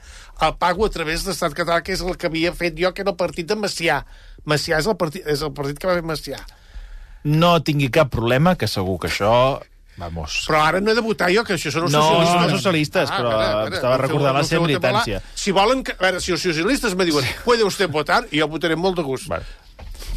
el 0.45 0.55
pago 0.61 0.85
a 0.85 0.93
través 0.93 1.25
d'Estat 1.25 1.57
català, 1.57 1.81
que 1.81 1.97
és 1.97 2.05
el 2.05 2.13
que 2.21 2.29
havia 2.29 2.53
fet 2.53 2.77
jo, 2.77 2.93
que 2.93 3.01
era 3.01 3.15
el 3.15 3.17
partit 3.17 3.49
de 3.49 3.57
Macià. 3.57 4.03
Macià 4.45 4.77
és 4.77 4.85
el 4.85 4.95
partit, 5.01 5.25
és 5.25 5.41
el 5.41 5.55
partit 5.57 5.81
que 5.81 5.89
va 5.89 5.97
fer 5.97 6.05
Macià. 6.05 6.37
No 7.23 7.59
tingui 7.63 7.89
cap 7.89 8.09
problema, 8.13 8.55
que 8.55 8.67
segur 8.67 8.99
que 8.99 9.07
això... 9.07 9.59
Vamos. 9.97 10.43
Però 10.45 10.59
ara 10.61 10.79
no 10.79 10.91
he 10.91 10.93
de 10.93 11.01
votar 11.01 11.31
jo, 11.33 11.41
que 11.43 11.55
això 11.55 11.71
són 11.73 11.87
els 11.87 11.93
No, 11.95 12.03
socialistes. 12.03 12.33
són 12.35 12.43
els 12.43 12.51
socialistes, 12.61 13.09
però 13.09 13.31
estava 13.73 13.95
no 13.95 14.01
recordant 14.03 14.35
la 14.35 14.43
no 14.43 14.45
seva 14.45 14.59
feu 14.59 14.61
votar 14.61 14.91
militància. 14.91 15.21
Si 15.33 15.51
volen... 15.51 15.81
Que, 15.83 15.95
a 15.97 16.03
veure, 16.03 16.19
si 16.21 16.35
els 16.35 16.43
socialistes 16.45 16.93
me 16.95 17.07
diuen 17.09 17.25
puede 17.43 17.63
usted 17.65 17.89
votar, 17.89 18.27
jo 18.31 18.47
votaré 18.47 18.77
amb 18.77 18.85
molt 18.85 18.99
de 19.01 19.05
gust. 19.07 19.25
Vale. 19.31 19.47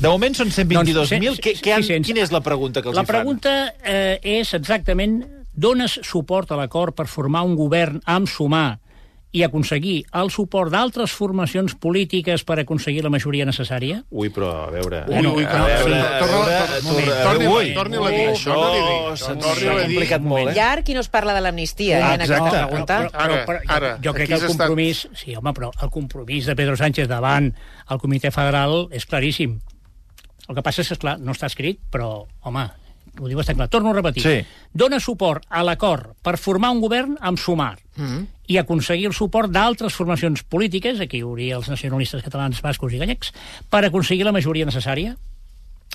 De 0.00 0.08
moment 0.08 0.36
són 0.36 0.52
122.000. 0.52 0.92
Doncs, 1.00 1.40
Què, 1.40 1.54
què 1.64 1.72
han, 1.72 1.82
600. 1.82 2.06
quina 2.10 2.20
és 2.26 2.30
la 2.32 2.42
pregunta 2.44 2.82
que 2.84 2.88
els 2.92 2.96
La 2.96 3.02
hi 3.02 3.08
fan? 3.08 3.14
pregunta 3.16 3.54
eh, 3.82 4.20
és 4.36 4.52
exactament 4.60 5.22
dones 5.56 5.96
suport 6.04 6.52
a 6.52 6.56
l'acord 6.60 6.94
per 6.96 7.08
formar 7.08 7.42
un 7.48 7.56
govern 7.56 8.02
amb 8.04 8.28
sumar 8.28 8.78
i 9.32 9.44
aconseguir 9.46 10.04
el 10.18 10.30
suport 10.34 10.72
d'altres 10.74 11.12
formacions 11.14 11.76
polítiques 11.78 12.42
per 12.42 12.56
aconseguir 12.64 13.04
la 13.04 13.10
majoria 13.14 13.44
necessària? 13.46 14.00
Ui, 14.10 14.28
però 14.34 14.48
a 14.66 14.70
veure... 14.74 15.04
Ui, 15.06 15.20
ui, 15.26 15.44
a 15.44 15.52
però- 15.52 15.68
veure, 15.68 16.00
torni-la- 16.18 17.20
a 17.30 17.36
dir, 17.38 17.60
Això 17.60 17.74
torni-la 17.74 18.08
a 18.08 18.10
dir, 18.10 19.18
se'ns 19.20 19.44
torni-la 19.44 19.72
a 19.72 19.78
dir. 19.78 19.86
complicat 19.86 20.22
molt, 20.26 20.50
eh? 20.50 20.54
Llarg 20.58 20.88
i 20.90 20.94
no 20.98 21.00
es 21.04 21.08
parla 21.08 21.34
de 21.36 21.40
l'amnistia, 21.44 21.98
eh, 22.00 22.14
en 22.14 22.20
Exacte. 22.26 22.42
aquesta 22.48 22.66
pregunta. 22.66 22.98
Ara, 23.12 23.44
ara, 23.68 23.92
jo, 24.02 24.14
crec 24.14 24.28
que 24.28 24.34
el 24.40 24.46
compromís... 24.46 25.06
Sí, 25.14 25.34
home, 25.36 25.52
però 25.54 25.70
el 25.82 25.90
compromís 25.90 26.46
de 26.50 26.56
Pedro 26.56 26.76
Sánchez 26.76 27.08
davant 27.08 27.52
el 27.90 27.98
comitè 28.02 28.30
federal 28.34 28.88
és 28.90 29.06
claríssim. 29.06 29.60
El 30.48 30.56
que 30.58 30.62
passa 30.66 30.82
és 30.82 30.88
que, 30.90 30.94
esclar, 30.98 31.18
no 31.22 31.30
està 31.36 31.46
escrit, 31.46 31.78
però, 31.92 32.26
home, 32.42 32.66
ho 33.20 33.28
diu 33.28 33.38
bastant 33.38 33.56
clar. 33.58 33.68
Torno 33.68 33.90
a 33.90 33.94
repetir. 33.94 34.22
Sí. 34.22 34.40
Dona 34.72 34.98
suport 35.00 35.44
a 35.48 35.62
l'acord 35.66 36.14
per 36.22 36.36
formar 36.38 36.70
un 36.72 36.80
govern 36.80 37.16
amb 37.20 37.38
sumar 37.38 37.76
Mm. 38.00 38.22
i 38.48 38.56
aconseguir 38.56 39.06
el 39.10 39.12
suport 39.12 39.50
d'altres 39.52 39.92
formacions 39.92 40.42
polítiques, 40.42 41.00
aquí 41.00 41.18
hi 41.18 41.22
hauria 41.26 41.56
els 41.58 41.68
nacionalistes 41.68 42.22
catalans, 42.24 42.62
bascos 42.62 42.94
i 42.94 42.98
gallecs, 42.98 43.32
per 43.68 43.84
aconseguir 43.84 44.24
la 44.24 44.32
majoria 44.32 44.64
necessària? 44.64 45.16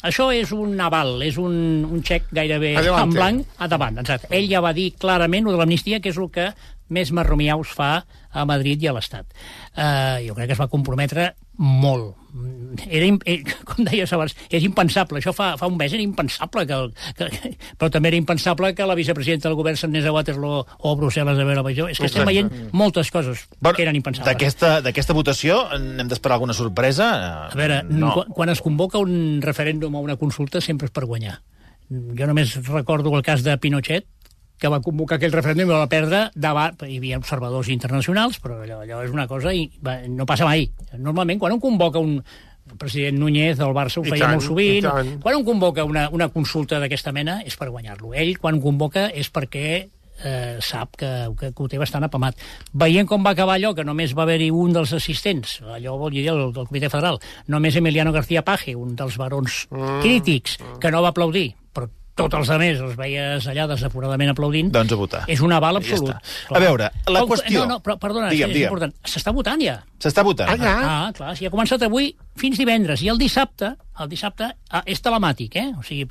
Això 0.03 0.27
és 0.35 0.51
un 0.51 0.79
aval, 0.79 1.21
és 1.23 1.37
un, 1.39 1.55
un 1.89 2.03
xec 2.03 2.27
gairebé 2.35 2.75
Adelante. 2.77 3.03
en 3.07 3.13
blanc 3.15 3.45
a 3.57 3.67
davant. 3.71 3.97
Exacte. 3.97 4.27
Ell 4.29 4.49
ja 4.51 4.59
va 4.61 4.73
dir 4.73 4.91
clarament 4.99 5.47
el 5.47 5.53
de 5.55 5.57
l'amnistia, 5.57 5.99
que 5.99 6.09
és 6.09 6.17
el 6.17 6.29
que 6.29 6.49
més 6.93 7.11
marromiaus 7.15 7.71
fa 7.73 8.03
a 8.35 8.43
Madrid 8.45 8.83
i 8.83 8.89
a 8.89 8.93
l'Estat. 8.95 9.31
Uh, 9.73 10.21
jo 10.25 10.35
crec 10.35 10.51
que 10.51 10.55
es 10.57 10.61
va 10.61 10.69
comprometre 10.71 11.31
molt. 11.57 12.15
Era, 12.91 13.07
eh, 13.31 13.37
com 13.69 13.87
deies 13.87 14.11
abans, 14.13 14.35
és 14.49 14.65
impensable. 14.67 15.21
Això 15.21 15.31
fa, 15.35 15.53
fa 15.59 15.69
un 15.71 15.77
mes 15.79 15.93
era 15.95 16.03
impensable. 16.03 16.65
Que, 16.67 16.75
el, 16.75 16.91
que, 17.15 17.53
però 17.79 17.89
també 17.93 18.11
era 18.11 18.19
impensable 18.19 18.73
que 18.75 18.87
la 18.87 18.97
vicepresidenta 18.99 19.47
del 19.47 19.57
govern 19.57 19.79
s'anés 19.79 20.05
a 20.05 20.13
Waterloo 20.15 20.65
o 20.65 20.91
a 20.91 20.99
Brussel·les 20.99 21.39
a 21.39 21.47
veure 21.47 21.63
la 21.63 21.89
És 21.89 22.01
que 22.01 22.09
estem 22.09 22.27
veient 22.27 22.51
moltes 22.75 23.11
coses 23.11 23.47
que 23.47 23.81
eren 23.81 23.95
impensables. 23.95 24.59
D'aquesta 24.83 25.17
votació 25.17 25.63
n'hem 25.79 26.11
d'esperar 26.11 26.37
alguna 26.37 26.53
sorpresa? 26.57 27.09
A 27.47 27.57
veure, 27.57 27.81
no. 27.87 28.13
quan, 28.19 28.35
quan 28.35 28.53
es 28.53 28.61
convoca 28.61 28.99
un 28.99 29.41
referèndum 29.43 29.95
o 29.95 30.03
una 30.03 30.19
consulta 30.19 30.61
sempre 30.61 30.91
és 30.91 30.95
per 30.95 31.07
guanyar. 31.07 31.39
Jo 31.89 32.25
només 32.25 32.55
recordo 32.65 33.13
el 33.13 33.21
cas 33.23 33.43
de 33.45 33.53
Pinochet, 33.61 34.07
que 34.59 34.71
va 34.71 34.81
convocar 34.83 35.19
aquell 35.19 35.33
referèndum 35.35 35.69
i 35.69 35.75
va 35.75 35.91
perdre 35.91 36.25
davant... 36.35 36.85
Hi 36.85 36.99
havia 36.99 37.19
observadors 37.21 37.69
internacionals, 37.73 38.39
però 38.43 38.61
allò, 38.63 38.81
allò 38.85 39.01
és 39.05 39.13
una 39.13 39.27
cosa 39.27 39.53
i 39.53 39.65
va, 39.83 39.99
no 40.07 40.27
passa 40.29 40.47
mai. 40.47 40.69
Normalment, 40.97 41.41
quan 41.41 41.55
un 41.55 41.63
convoca 41.63 41.99
un, 41.99 42.19
el 42.71 42.77
president 42.81 43.19
Núñez 43.19 43.59
del 43.59 43.75
Barça 43.75 44.01
ho 44.01 44.05
I 44.05 44.13
feia 44.13 44.27
tant, 44.27 44.37
molt 44.37 44.47
sovint. 44.47 44.87
Quan 45.23 45.41
un 45.41 45.45
convoca 45.47 45.85
una, 45.85 46.07
una 46.13 46.29
consulta 46.33 46.79
d'aquesta 46.81 47.13
mena 47.15 47.41
és 47.45 47.57
per 47.59 47.69
guanyar-lo. 47.73 48.13
Ell, 48.15 48.35
quan 48.41 48.61
convoca, 48.63 49.09
és 49.13 49.29
perquè 49.33 49.67
eh, 50.23 50.57
sap 50.61 50.95
que, 50.97 51.11
que, 51.39 51.51
que 51.51 51.63
ho 51.63 51.67
té 51.71 51.79
bastant 51.81 52.07
apamat. 52.07 52.39
Veient 52.73 53.09
com 53.09 53.25
va 53.25 53.35
acabar 53.35 53.57
allò, 53.59 53.73
que 53.77 53.85
només 53.87 54.15
va 54.17 54.25
haver-hi 54.25 54.49
un 54.53 54.73
dels 54.75 54.95
assistents, 54.97 55.59
allò 55.75 55.97
vol 55.99 56.15
dir 56.15 56.27
el 56.31 56.47
del 56.55 56.69
Comitè 56.69 56.89
Federal, 56.89 57.19
només 57.51 57.75
Emiliano 57.75 58.15
García 58.15 58.45
Paje, 58.45 58.75
un 58.75 58.95
dels 58.95 59.19
barons 59.21 59.65
mm. 59.69 60.01
crítics, 60.05 60.57
que 60.81 60.93
no 60.93 61.03
va 61.05 61.13
aplaudir, 61.13 61.51
però 61.75 61.89
tots 62.15 62.33
els 62.39 62.49
altres 62.49 62.79
els 62.79 62.95
veies 62.95 63.45
allà 63.51 63.65
desaforadament 63.67 64.29
aplaudint, 64.31 64.71
Doncs 64.71 64.91
a 64.91 64.95
votar. 64.95 65.23
és 65.27 65.41
un 65.43 65.51
aval 65.51 65.75
Ja 65.75 65.79
absolut. 65.83 66.09
està. 66.15 66.55
A 66.55 66.59
veure, 66.59 66.91
la 67.07 67.23
Oh, 67.23 67.27
qüestió- 67.27 67.59
No, 67.59 67.65
no, 67.75 67.79
però 67.83 67.97
perdona, 67.99 68.29
Digue'm, 68.29 68.49
és, 68.49 68.55
és 68.55 68.55
digue'm. 68.55 68.71
important. 68.71 68.95
S'està 69.03 69.33
votant 69.33 69.61
ja. 69.61 69.83
S'està 69.99 70.23
votant. 70.23 70.49
Ah, 70.49 70.55
ja? 70.57 70.75
Ah, 71.07 71.11
clar, 71.13 71.35
si 71.37 71.45
ha 71.45 71.51
començat 71.51 71.81
avui 71.83 72.15
fins 72.35 72.57
divendres. 72.57 73.01
I 73.03 73.09
el 73.09 73.17
dissabte, 73.17 73.75
el 73.99 74.09
dissabte 74.09 74.55
ah, 74.69 74.83
és 74.85 75.01
telemàtic, 75.01 75.55
eh? 75.55 75.73
O 75.77 75.83
sigui, 75.83 76.07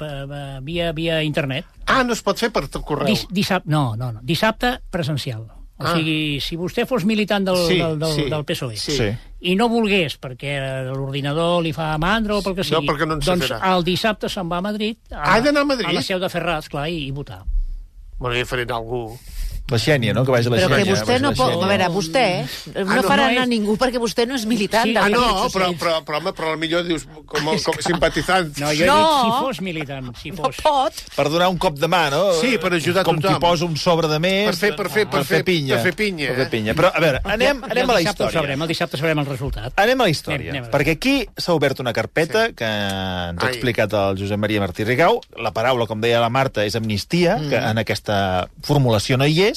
via, 0.63 0.93
via 0.93 1.23
internet. 1.23 1.65
Ah, 1.87 2.03
no 2.05 2.13
es 2.13 2.23
pot 2.23 2.39
fer 2.39 2.51
per 2.53 2.69
correu. 2.69 3.07
Dis, 3.07 3.27
dissabte, 3.31 3.69
no, 3.71 3.97
no, 3.97 4.13
no. 4.13 4.21
Dissabte 4.23 4.81
presencial. 4.91 5.47
O 5.77 5.83
Ah. 5.87 5.97
sigui, 5.97 6.39
si 6.41 6.55
vostè 6.57 6.85
fos 6.87 7.03
militant 7.05 7.45
del, 7.49 7.57
Sí, 7.67 7.79
del, 7.81 7.99
del, 7.99 8.13
sí, 8.15 8.25
del 8.31 8.45
PSOE 8.47 8.77
sí. 8.79 9.09
I 9.51 9.57
no 9.59 9.67
volgués 9.69 10.15
perquè 10.23 10.53
l'ordinador 10.87 11.63
li 11.65 11.73
fa 11.75 11.99
mandra 11.99 12.37
o 12.37 12.43
pel 12.43 12.55
que 12.55 12.63
No, 12.63 12.79
sigui, 12.79 12.89
perquè 12.93 13.07
no 13.09 13.15
en 13.19 13.21
doncs 13.21 13.49
sabrà. 13.51 13.59
el 13.75 13.83
dissabte 13.85 14.29
se'n 14.31 14.49
va 14.49 14.59
a 14.59 14.61
Madrid, 14.63 14.97
a, 15.11 15.35
Ha 15.35 15.41
a 15.61 15.65
Madrid? 15.65 15.89
a 15.91 15.93
la 15.93 16.03
seu 16.03 16.21
de 16.23 16.29
Ferraz, 16.31 16.69
clar, 16.69 16.89
i, 16.89 17.09
i 17.09 17.11
votar. 17.11 17.43
Bueno, 18.19 18.37
ja 18.39 18.47
faré 18.47 18.65
algú. 18.71 19.19
La 19.73 19.79
Xènia, 19.81 20.13
no? 20.13 20.27
Que 20.27 20.31
vagi 20.31 20.47
a 20.47 20.51
la 20.51 20.57
Però 20.59 20.69
que 20.69 20.83
Xènia. 20.83 20.93
vostè 20.93 21.07
vagi 21.15 21.25
a 21.25 21.25
no 21.25 21.31
pot... 21.33 21.53
A 21.65 21.67
veure, 21.71 21.87
vostè 21.89 22.25
no 22.85 22.85
no, 22.85 23.03
farà 23.03 23.23
no 23.25 23.31
anar 23.33 23.45
és- 23.47 23.49
ningú 23.49 23.77
perquè 23.81 23.97
vostè 24.03 24.27
no 24.29 24.35
és 24.37 24.45
militant 24.45 24.85
Sí, 24.85 24.93
Ah, 24.97 25.09
no, 25.09 25.49
però, 25.49 25.71
però, 25.81 26.03
però, 26.05 26.19
home, 26.21 26.33
però 26.37 26.53
millor 26.61 26.85
dius 26.85 27.07
com, 27.25 27.25
com 27.49 27.79
simpatitzant. 27.81 28.59
No, 28.61 28.69
jo 28.77 28.85
he 28.85 28.87
No. 28.87 28.99
dit 29.01 29.25
si 29.25 29.31
fos 29.41 29.61
militant, 29.65 30.11
si 30.21 30.31
No 30.33 30.43
fos. 30.45 30.57
pot. 30.61 30.93
Per 31.17 31.27
donar 31.31 31.49
un 31.49 31.57
cop 31.57 31.79
de 31.81 31.89
mà, 31.89 32.11
no? 32.13 32.35
Sí, 32.43 32.59
per 32.59 32.75
ajudar 32.75 33.05
Com 33.05 33.17
tothom. 33.19 33.39
qui 33.39 33.41
posa 33.41 33.65
un 33.65 33.77
sobre 33.79 34.07
de 34.09 34.19
més... 34.21 34.47
Per 34.51 34.55
fer- 34.55 34.77
per 34.77 34.91
fer- 34.91 35.09
per 35.09 35.25
fer- 35.25 35.43
pinya. 35.45 35.77
per 35.77 35.83
fer 35.89 35.95
pinya, 35.97 36.27
Per 36.29 36.37
fer 36.37 36.47
eh? 36.47 36.51
pinya. 36.51 36.75
Però, 36.75 36.93
a 36.95 37.01
veure, 37.01 37.21
anem, 37.25 37.61
Ja- 37.65 37.71
anem 37.71 37.91
a 37.91 37.93
la 37.95 38.03
història. 38.03 38.33
Sabrem, 38.37 38.63
el 38.63 38.69
dissabte 38.69 38.97
sabrem 39.01 39.19
el 39.25 39.27
resultat. 39.33 39.73
Anem 39.81 40.01
a 40.01 40.05
la 40.05 40.11
història, 40.11 40.51
Anem, 40.51 40.65
anem 40.65 40.69
a 40.69 40.77
perquè 40.77 40.93
aquí 40.99 41.17
s'ha 41.39 41.55
obert 41.57 41.81
una 41.81 41.93
carpeta 41.97 42.49
sí. 42.49 42.55
que 42.55 42.65
ens 42.69 43.43
ha 43.43 43.47
Ai. 43.49 43.53
explicat 43.55 43.93
el 43.95 44.19
Josep 44.21 44.37
Maria 44.39 44.61
Martí 44.61 44.85
Rigau. 44.85 45.23
La 45.41 45.53
paraula, 45.57 45.87
com 45.87 46.01
deia 46.05 46.21
la 46.21 46.29
Marta, 46.29 46.65
és 46.67 46.77
amnistia, 46.77 47.39
mm. 47.39 47.49
que 47.49 47.57
en 47.57 47.79
aquesta 47.79 48.49
formulació 48.63 49.17
no 49.17 49.25
hi 49.25 49.41
és, 49.49 49.54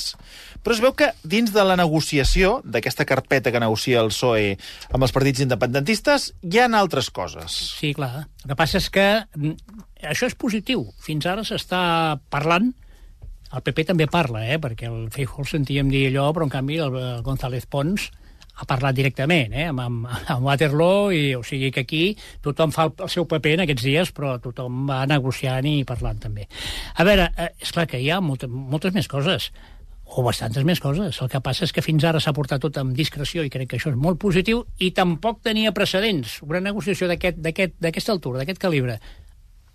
però 0.63 0.75
es 0.75 0.81
veu 0.83 0.93
que 0.97 1.11
dins 1.23 1.53
de 1.55 1.63
la 1.65 1.77
negociació 1.79 2.57
d'aquesta 2.65 3.05
carpeta 3.09 3.53
que 3.53 3.61
negocia 3.63 4.01
el 4.03 4.11
PSOE 4.13 4.55
amb 4.91 5.07
els 5.07 5.15
partits 5.15 5.45
independentistes 5.45 6.31
hi 6.43 6.59
ha 6.59 6.67
altres 6.79 7.09
coses. 7.13 7.55
Sí, 7.79 7.93
clar. 7.97 8.27
El 8.43 8.51
que 8.51 8.59
passa 8.59 8.81
és 8.81 8.89
que 8.93 9.07
mm, 9.23 9.55
això 10.11 10.29
és 10.29 10.35
positiu. 10.35 10.87
Fins 11.03 11.25
ara 11.29 11.45
s'està 11.47 11.81
parlant 12.33 12.73
el 13.55 13.63
PP 13.63 13.85
també 13.87 14.07
parla, 14.11 14.43
eh? 14.43 14.57
perquè 14.59 14.89
el 14.89 15.07
Feijó 15.13 15.43
el 15.43 15.47
sentíem 15.47 15.91
dir 15.91 16.09
allò, 16.09 16.29
però 16.35 16.47
en 16.47 16.51
canvi 16.51 16.81
el, 16.83 16.97
González 17.23 17.67
Pons 17.71 18.09
ha 18.57 18.65
parlat 18.67 18.95
directament, 18.97 19.53
eh? 19.53 19.67
amb, 19.69 19.79
amb, 19.83 20.07
amb 20.33 20.47
Waterloo, 20.49 21.11
i, 21.15 21.35
o 21.37 21.43
sigui 21.45 21.71
que 21.71 21.85
aquí 21.85 22.03
tothom 22.43 22.73
fa 22.75 22.87
el, 22.89 22.93
el 23.05 23.11
seu 23.13 23.27
paper 23.29 23.55
en 23.55 23.65
aquests 23.67 23.85
dies, 23.85 24.11
però 24.15 24.35
tothom 24.43 24.85
va 24.89 25.03
negociant 25.09 25.67
i 25.69 25.85
parlant 25.87 26.19
també. 26.25 26.47
A 26.97 27.07
veure, 27.07 27.29
eh, 27.37 27.51
és 27.61 27.73
clar 27.75 27.87
que 27.89 28.01
hi 28.01 28.09
ha 28.11 28.19
molta, 28.23 28.49
moltes 28.49 28.95
més 28.97 29.07
coses, 29.11 29.51
o 30.15 30.23
bastantes 30.23 30.63
més 30.63 30.79
coses. 30.79 31.19
El 31.21 31.29
que 31.29 31.41
passa 31.43 31.65
és 31.67 31.73
que 31.75 31.81
fins 31.83 32.03
ara 32.07 32.19
s'ha 32.23 32.33
portat 32.33 32.61
tot 32.63 32.77
amb 32.79 32.95
discreció 32.95 33.43
i 33.43 33.49
crec 33.53 33.67
que 33.69 33.77
això 33.77 33.91
és 33.91 33.97
molt 33.99 34.17
positiu 34.21 34.63
i 34.79 34.91
tampoc 34.95 35.41
tenia 35.43 35.73
precedents. 35.75 36.39
Una 36.47 36.61
negociació 36.63 37.07
d'aquest- 37.11 37.37
d'aquest- 37.43 37.75
d'aquesta 37.79 38.11
altura, 38.15 38.39
d'aquest 38.39 38.57
calibre, 38.61 38.99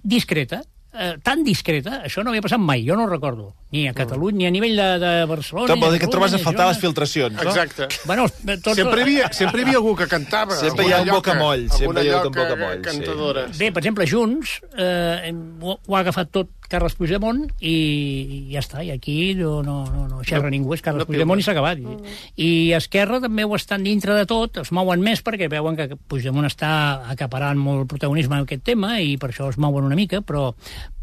discreta, 0.03 0.63
eh, 0.95 1.17
tan 1.23 1.43
discreta, 1.45 2.03
això 2.05 2.23
no 2.25 2.31
havia 2.31 2.43
passat 2.45 2.59
mai, 2.61 2.83
jo 2.85 2.97
no 2.97 3.05
ho 3.05 3.11
recordo, 3.11 3.55
ni 3.71 3.87
a 3.89 3.95
Catalunya, 3.95 4.37
ni 4.39 4.47
a 4.47 4.51
nivell 4.51 4.77
de, 4.77 4.89
de 5.01 5.13
Barcelona... 5.31 5.69
Tot 5.71 5.81
vol 5.81 5.93
dir 5.95 6.01
que 6.03 6.09
trobes 6.13 6.35
a 6.35 6.41
faltar 6.43 6.67
les 6.69 6.81
filtracions, 6.83 7.33
no? 7.39 7.43
Exacte. 7.49 7.87
Bueno, 8.05 8.27
tots... 8.29 8.77
Sempre 8.77 9.01
hi, 9.01 9.03
havia, 9.07 9.31
sempre 9.41 9.61
hi 9.63 9.65
havia 9.65 9.79
algú 9.81 9.95
que 9.97 10.09
cantava. 10.11 10.57
Sempre 10.59 10.89
hi 10.89 10.93
ha 10.93 11.01
un 11.05 11.13
bocamoll, 11.15 11.69
sempre 11.73 12.05
hi 12.05 12.11
ha 12.13 12.19
un 12.25 12.33
bocamoll, 12.33 12.77
sí. 12.81 12.89
Cantadora. 12.91 13.47
Bé, 13.57 13.71
per 13.73 13.81
exemple, 13.85 14.09
Junts 14.11 14.59
eh, 14.77 15.33
ho, 15.61 15.79
ho 15.79 15.97
ha 15.97 16.01
agafat 16.03 16.33
tot 16.35 16.51
Carles 16.73 16.95
Puigdemont 16.99 17.45
i, 17.61 17.73
i 17.73 18.39
ja 18.55 18.63
està, 18.65 18.81
i 18.85 18.91
aquí 18.95 19.35
no, 19.39 19.59
no, 19.67 19.83
no, 19.93 20.07
no 20.09 20.23
xerra 20.25 20.49
No- 20.49 20.55
ningú, 20.57 20.73
és 20.75 20.83
Carles 20.85 21.05
no 21.05 21.09
Puigdemont 21.11 21.39
i 21.41 21.45
s'ha 21.45 21.53
acabat. 21.55 21.79
I, 21.83 22.17
I 22.41 22.51
Esquerra 22.79 23.21
també 23.23 23.45
ho 23.45 23.55
estan 23.59 23.85
dintre 23.85 24.17
de 24.17 24.25
tot, 24.31 24.59
es 24.65 24.73
mouen 24.75 25.05
més 25.05 25.21
perquè 25.25 25.51
veuen 25.53 25.77
que 25.79 25.91
Puigdemont 25.97 26.49
està 26.49 26.73
acaparant 27.13 27.61
molt 27.61 27.87
protagonisme 27.93 28.39
en 28.41 28.47
aquest 28.49 28.65
tema 28.67 28.97
i 29.05 29.19
per 29.21 29.31
això 29.33 29.51
es 29.53 29.59
mouen 29.61 29.85
una 29.89 29.99
mica, 29.99 30.23
però, 30.25 30.49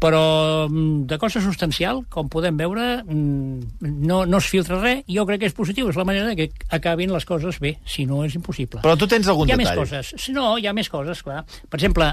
però 0.02 0.22
mm, 0.68 1.06
de 1.10 1.18
cosa 1.22 1.40
substancial, 1.44 2.02
com 2.10 2.28
podem 2.32 2.58
veure, 2.58 2.88
mm, 3.04 3.80
no, 4.10 4.24
no 4.26 4.42
es 4.42 4.50
filtra 4.50 4.80
res, 4.82 5.04
i 5.06 5.16
jo 5.20 5.26
crec 5.28 5.44
que 5.44 5.50
és 5.52 5.56
positiu, 5.56 5.88
és 5.92 5.98
la 6.00 6.06
manera 6.08 6.34
que 6.36 6.50
acabin 6.74 7.12
les 7.14 7.24
coses 7.28 7.60
bé, 7.62 7.76
si 7.86 8.06
no 8.10 8.24
és 8.26 8.34
impossible. 8.38 8.82
Però 8.82 8.96
tu 8.98 9.06
tens 9.10 9.28
algun 9.30 9.48
Hi 9.48 9.54
ha 9.54 9.60
detall. 9.60 9.84
més 9.84 9.90
coses. 9.94 10.28
No, 10.34 10.56
hi 10.58 10.66
ha 10.66 10.74
més 10.76 10.88
coses, 10.90 11.22
clar. 11.26 11.44
Per 11.70 11.78
exemple, 11.78 12.10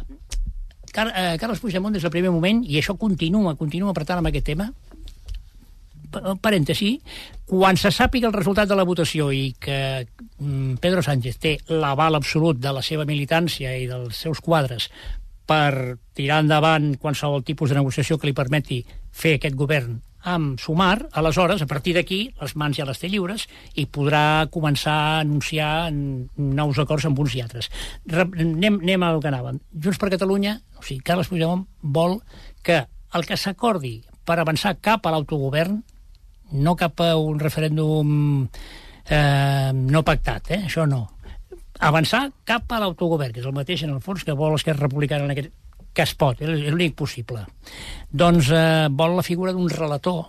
Car 0.98 1.12
eh, 1.14 1.38
Carles 1.38 1.62
Puigdemont 1.62 1.94
des 1.94 2.02
del 2.02 2.14
primer 2.14 2.32
moment, 2.34 2.64
i 2.66 2.80
això 2.82 2.96
continua, 2.98 3.54
continua 3.60 3.94
apretant 3.94 4.18
amb 4.24 4.32
aquest 4.32 4.48
tema, 4.50 4.66
pa- 6.12 6.34
parèntesi, 6.42 6.96
quan 7.48 7.78
se 7.78 7.92
sàpiga 7.94 8.28
el 8.32 8.34
resultat 8.36 8.68
de 8.70 8.76
la 8.80 8.86
votació 8.88 9.30
i 9.32 9.54
que 9.60 9.78
mm, 10.40 10.80
Pedro 10.84 11.04
Sánchez 11.06 11.38
té 11.44 11.54
l'aval 11.70 12.18
absolut 12.18 12.58
de 12.60 12.74
la 12.74 12.82
seva 12.82 13.06
militància 13.06 13.76
i 13.78 13.86
dels 13.90 14.18
seus 14.26 14.42
quadres 14.42 14.90
per 15.48 15.96
tirar 16.18 16.42
endavant 16.44 16.96
qualsevol 17.00 17.46
tipus 17.48 17.70
de 17.72 17.78
negociació 17.80 18.18
que 18.20 18.28
li 18.28 18.36
permeti 18.36 18.82
fer 19.16 19.38
aquest 19.38 19.56
govern 19.56 20.02
amb 20.28 20.60
Sumar, 20.60 21.08
aleshores, 21.16 21.62
a 21.64 21.68
partir 21.70 21.94
d'aquí, 21.96 22.20
les 22.42 22.56
mans 22.60 22.76
ja 22.76 22.86
les 22.88 23.00
té 23.00 23.08
lliures 23.08 23.46
i 23.80 23.86
podrà 23.88 24.48
començar 24.52 24.96
a 24.96 25.20
anunciar 25.22 25.90
nous 25.94 26.80
acords 26.84 27.08
amb 27.08 27.20
uns 27.24 27.38
i 27.38 27.44
altres. 27.46 27.70
Re 28.12 28.26
anem, 28.28 28.82
anem 28.84 29.06
al 29.08 29.22
que 29.24 29.32
anàvem. 29.32 29.62
Junts 29.72 30.00
per 30.02 30.12
Catalunya, 30.12 30.58
o 30.76 30.84
sigui, 30.84 31.00
Carles 31.08 31.32
Puigdemont 31.32 31.64
vol 31.82 32.20
que 32.64 32.84
el 33.16 33.28
que 33.28 33.38
s'acordi 33.40 34.02
per 34.28 34.40
avançar 34.42 34.76
cap 34.84 35.08
a 35.08 35.14
l'autogovern, 35.16 35.80
no 36.52 36.76
cap 36.80 37.00
a 37.04 37.14
un 37.20 37.40
referèndum 37.40 38.48
eh, 39.08 39.72
no 39.74 40.04
pactat, 40.04 40.52
eh? 40.52 40.62
això 40.68 40.84
no. 40.88 41.06
Avançar 41.88 42.26
cap 42.48 42.72
a 42.74 42.82
l'autogovern, 42.84 43.32
que 43.32 43.40
és 43.44 43.48
el 43.48 43.56
mateix 43.56 43.86
en 43.86 43.96
el 43.96 44.04
fons 44.04 44.28
que 44.28 44.36
vol 44.36 44.58
Esquerra 44.58 44.88
Republicana 44.88 45.28
en 45.28 45.36
aquest, 45.36 45.54
que 45.98 46.06
es 46.06 46.14
pot, 46.14 46.42
és 46.46 46.68
l'únic 46.70 46.94
possible. 46.98 47.42
Doncs 48.14 48.52
eh, 48.54 48.88
vol 48.94 49.18
la 49.18 49.26
figura 49.26 49.54
d'un 49.56 49.70
relator, 49.72 50.28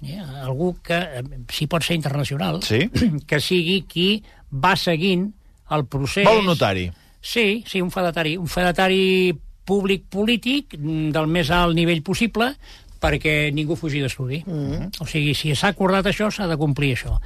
eh, 0.00 0.16
algú 0.40 0.72
que, 0.82 0.96
eh, 1.20 1.22
si 1.52 1.68
pot 1.68 1.84
ser 1.84 1.98
internacional, 1.98 2.62
Sí. 2.64 2.88
que 3.28 3.40
sigui 3.40 3.82
qui 3.84 4.08
va 4.50 4.74
seguint 4.80 5.28
el 5.76 5.86
procés... 5.86 6.24
Vol 6.26 6.42
un 6.42 6.50
notari. 6.54 6.88
Sí, 7.20 7.62
sí, 7.68 7.82
un 7.84 7.92
fedatari, 7.92 8.36
un 8.40 8.48
fedatari 8.48 9.36
públic 9.68 10.08
polític 10.10 10.78
mm, 10.78 11.10
del 11.14 11.28
més 11.28 11.50
alt 11.52 11.76
nivell 11.76 12.00
possible 12.02 12.54
perquè 13.00 13.52
ningú 13.52 13.76
fugi 13.76 14.00
d'estudi. 14.00 14.42
Mm 14.46 14.66
-hmm. 14.70 15.00
O 15.00 15.06
sigui, 15.06 15.34
si 15.34 15.54
s'ha 15.54 15.68
acordat 15.68 16.06
això, 16.06 16.30
s'ha 16.30 16.46
de 16.46 16.56
complir 16.56 16.96
això. 16.96 17.20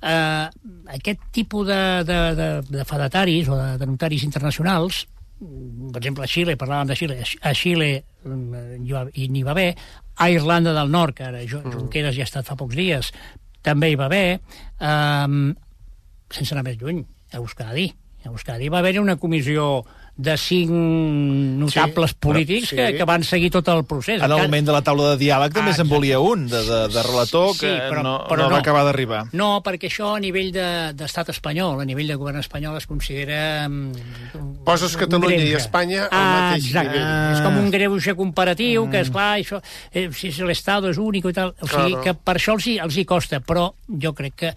Uh, 0.00 0.48
aquest 0.88 1.20
tipus 1.30 1.66
de, 1.66 2.04
de, 2.04 2.34
de, 2.34 2.62
de 2.64 2.84
fedataris 2.84 3.48
o 3.48 3.56
de, 3.56 3.76
de 3.76 3.86
notaris 3.86 4.22
internacionals 4.24 5.06
per 5.40 6.00
exemple, 6.02 6.24
a 6.24 6.28
Xile, 6.28 6.56
parlàvem 6.60 6.90
de 6.90 6.96
Xile, 6.98 7.16
a 7.40 7.52
Xile 7.56 7.90
mm, 8.24 8.80
n'hi 8.84 9.42
va 9.46 9.50
haver, 9.54 9.70
a 10.20 10.28
Irlanda 10.30 10.74
del 10.76 10.90
Nord, 10.92 11.14
que 11.16 11.24
ara 11.24 11.40
Jo- 11.48 11.62
Junqueras 11.64 12.14
ja 12.14 12.26
ha 12.26 12.28
estat 12.28 12.46
fa 12.46 12.56
pocs 12.60 12.76
dies, 12.76 13.08
també 13.64 13.88
hi 13.90 13.96
va 13.96 14.06
haver, 14.10 14.40
um, 14.80 15.54
sense 16.30 16.52
anar 16.54 16.64
més 16.68 16.76
lluny, 16.80 17.00
a 17.32 17.38
Euskadi. 17.40 17.88
A 18.24 18.28
Euskadi 18.28 18.68
va 18.68 18.78
haver 18.82 18.98
una 19.00 19.16
comissió 19.16 19.84
de 20.20 20.34
cinc 20.36 20.70
notables 20.70 22.10
Sí, 22.12 22.16
polítics 22.20 22.72
però- 22.72 22.76
que, 22.76 22.86
sí. 22.92 22.96
que 22.98 23.04
van 23.08 23.22
seguir 23.24 23.50
tot 23.50 23.68
el 23.72 23.84
procés. 23.88 24.20
En 24.22 24.30
el 24.30 24.36
moment 24.42 24.66
de 24.66 24.72
la 24.72 24.82
taula 24.82 25.14
de 25.14 25.18
diàleg 25.24 25.52
també 25.54 25.70
Ah, 25.70 25.74
se'n 25.78 25.88
volia 25.88 26.18
un, 26.20 26.46
de, 26.50 26.60
de, 26.66 26.80
de 26.92 27.02
relator, 27.06 27.54
Sí, 27.54 27.60
que 27.66 27.72
però- 27.88 28.02
no, 28.02 28.14
però 28.28 28.44
no, 28.44 28.48
no. 28.48 28.54
va 28.56 28.58
acabar 28.58 28.84
d'arribar. 28.84 29.22
No, 29.32 29.62
perquè 29.64 29.88
això 29.88 30.14
a 30.16 30.20
nivell 30.20 30.52
de- 30.52 30.92
d'estat 30.94 31.26
de, 31.30 31.32
espanyol, 31.32 31.80
a 31.80 31.84
nivell 31.88 32.08
de 32.08 32.14
govern 32.20 32.38
espanyol 32.38 32.76
es 32.76 32.86
considera... 32.86 33.68
mm, 33.68 34.64
Poses 34.64 34.94
un 34.94 35.00
Catalunya 35.00 35.36
i 35.36 35.40
greuge. 35.48 35.56
Espanya 35.64 36.02
al 36.04 36.08
ah, 36.12 36.50
mateix 36.50 36.66
exacte. 36.66 36.98
nivell. 36.98 37.32
És 37.34 37.40
com 37.40 37.56
un 37.58 37.70
greuge 37.70 38.14
comparatiu, 38.14 38.86
mm. 38.86 38.90
que, 38.90 39.00
esclar, 39.00 39.30
això, 39.38 39.62
eh, 39.92 40.08
si 40.12 40.30
l'Estado 40.44 40.90
és 40.90 40.98
únic 40.98 41.24
i 41.30 41.32
tal... 41.32 41.54
O 41.60 41.66
sigui, 41.66 41.90
Claro. 41.90 42.02
que 42.04 42.14
per 42.14 42.36
això 42.36 42.52
els 42.58 42.66
hi, 42.66 42.78
els 42.78 42.96
hi 42.96 43.04
costa, 43.04 43.40
però 43.40 43.70
jo 43.88 44.12
crec 44.14 44.34
que 44.36 44.52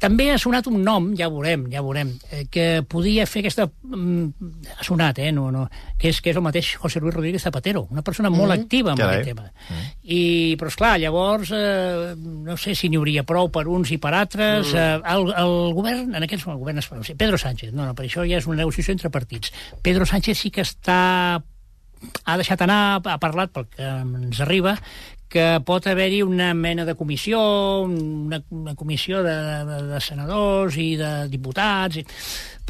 També 0.00 0.30
ha 0.32 0.38
sonat 0.40 0.66
un 0.70 0.78
nom, 0.84 1.10
ja 1.18 1.28
veurem, 1.28 1.66
ja 1.72 1.82
veurem, 1.84 2.14
eh, 2.32 2.46
que 2.52 2.66
podia 2.88 3.26
fer 3.28 3.42
aquesta... 3.42 3.66
Mm, 3.84 4.52
ha 4.78 4.86
sonat, 4.86 5.20
eh? 5.20 5.28
No, 5.36 5.50
no, 5.52 5.66
que, 6.00 6.08
és, 6.08 6.22
que 6.24 6.32
és 6.32 6.38
el 6.40 6.44
mateix 6.46 6.72
José 6.80 7.02
Luis 7.02 7.14
Rodríguez 7.14 7.44
Zapatero, 7.44 7.84
una 7.92 8.04
persona 8.06 8.32
molt 8.32 8.54
activa 8.54 8.94
en 8.94 9.02
Carai. 9.02 9.20
aquest 9.20 9.28
tema. 9.34 9.50
I, 10.02 10.22
però, 10.60 10.72
esclar, 10.72 10.94
llavors, 11.02 11.52
eh, 11.52 12.14
no 12.16 12.56
sé 12.56 12.74
si 12.78 12.88
n'hi 12.88 13.00
hauria 13.00 13.26
prou 13.28 13.52
per 13.52 13.66
uns 13.68 13.92
i 13.92 14.00
per 14.00 14.14
altres. 14.16 14.72
Eh, 14.72 14.88
el, 15.14 15.28
el 15.44 15.54
govern, 15.76 16.16
en 16.16 16.26
aquests 16.26 16.48
el 16.48 16.64
govern 16.64 16.80
espanyol, 16.80 17.04
sí, 17.04 17.18
Pedro 17.20 17.38
Sánchez, 17.38 17.76
no, 17.76 17.84
no, 17.84 17.94
per 17.98 18.08
això 18.08 18.24
ja 18.24 18.40
és 18.40 18.48
una 18.48 18.62
negociació 18.62 18.96
entre 18.96 19.12
partits. 19.12 19.52
Pedro 19.84 20.08
Sánchez 20.08 20.40
sí 20.46 20.54
que 20.54 20.64
està 20.64 21.00
ha 22.24 22.36
deixat 22.40 22.62
anar, 22.64 23.00
ha 23.04 23.18
parlat 23.20 23.52
pel 23.52 23.66
que 23.74 23.84
ens 23.84 24.40
arriba, 24.40 24.76
que 25.30 25.44
pot 25.66 25.86
haver-hi 25.86 26.24
una 26.26 26.50
mena 26.58 26.84
de 26.84 26.96
comissió, 26.98 27.40
una, 27.86 28.40
una 28.50 28.74
comissió 28.74 29.22
de, 29.22 29.34
de, 29.68 29.82
de 29.92 30.00
senadors 30.02 30.78
i 30.80 30.94
de 30.98 31.12
diputats, 31.30 32.00
i... 32.02 32.06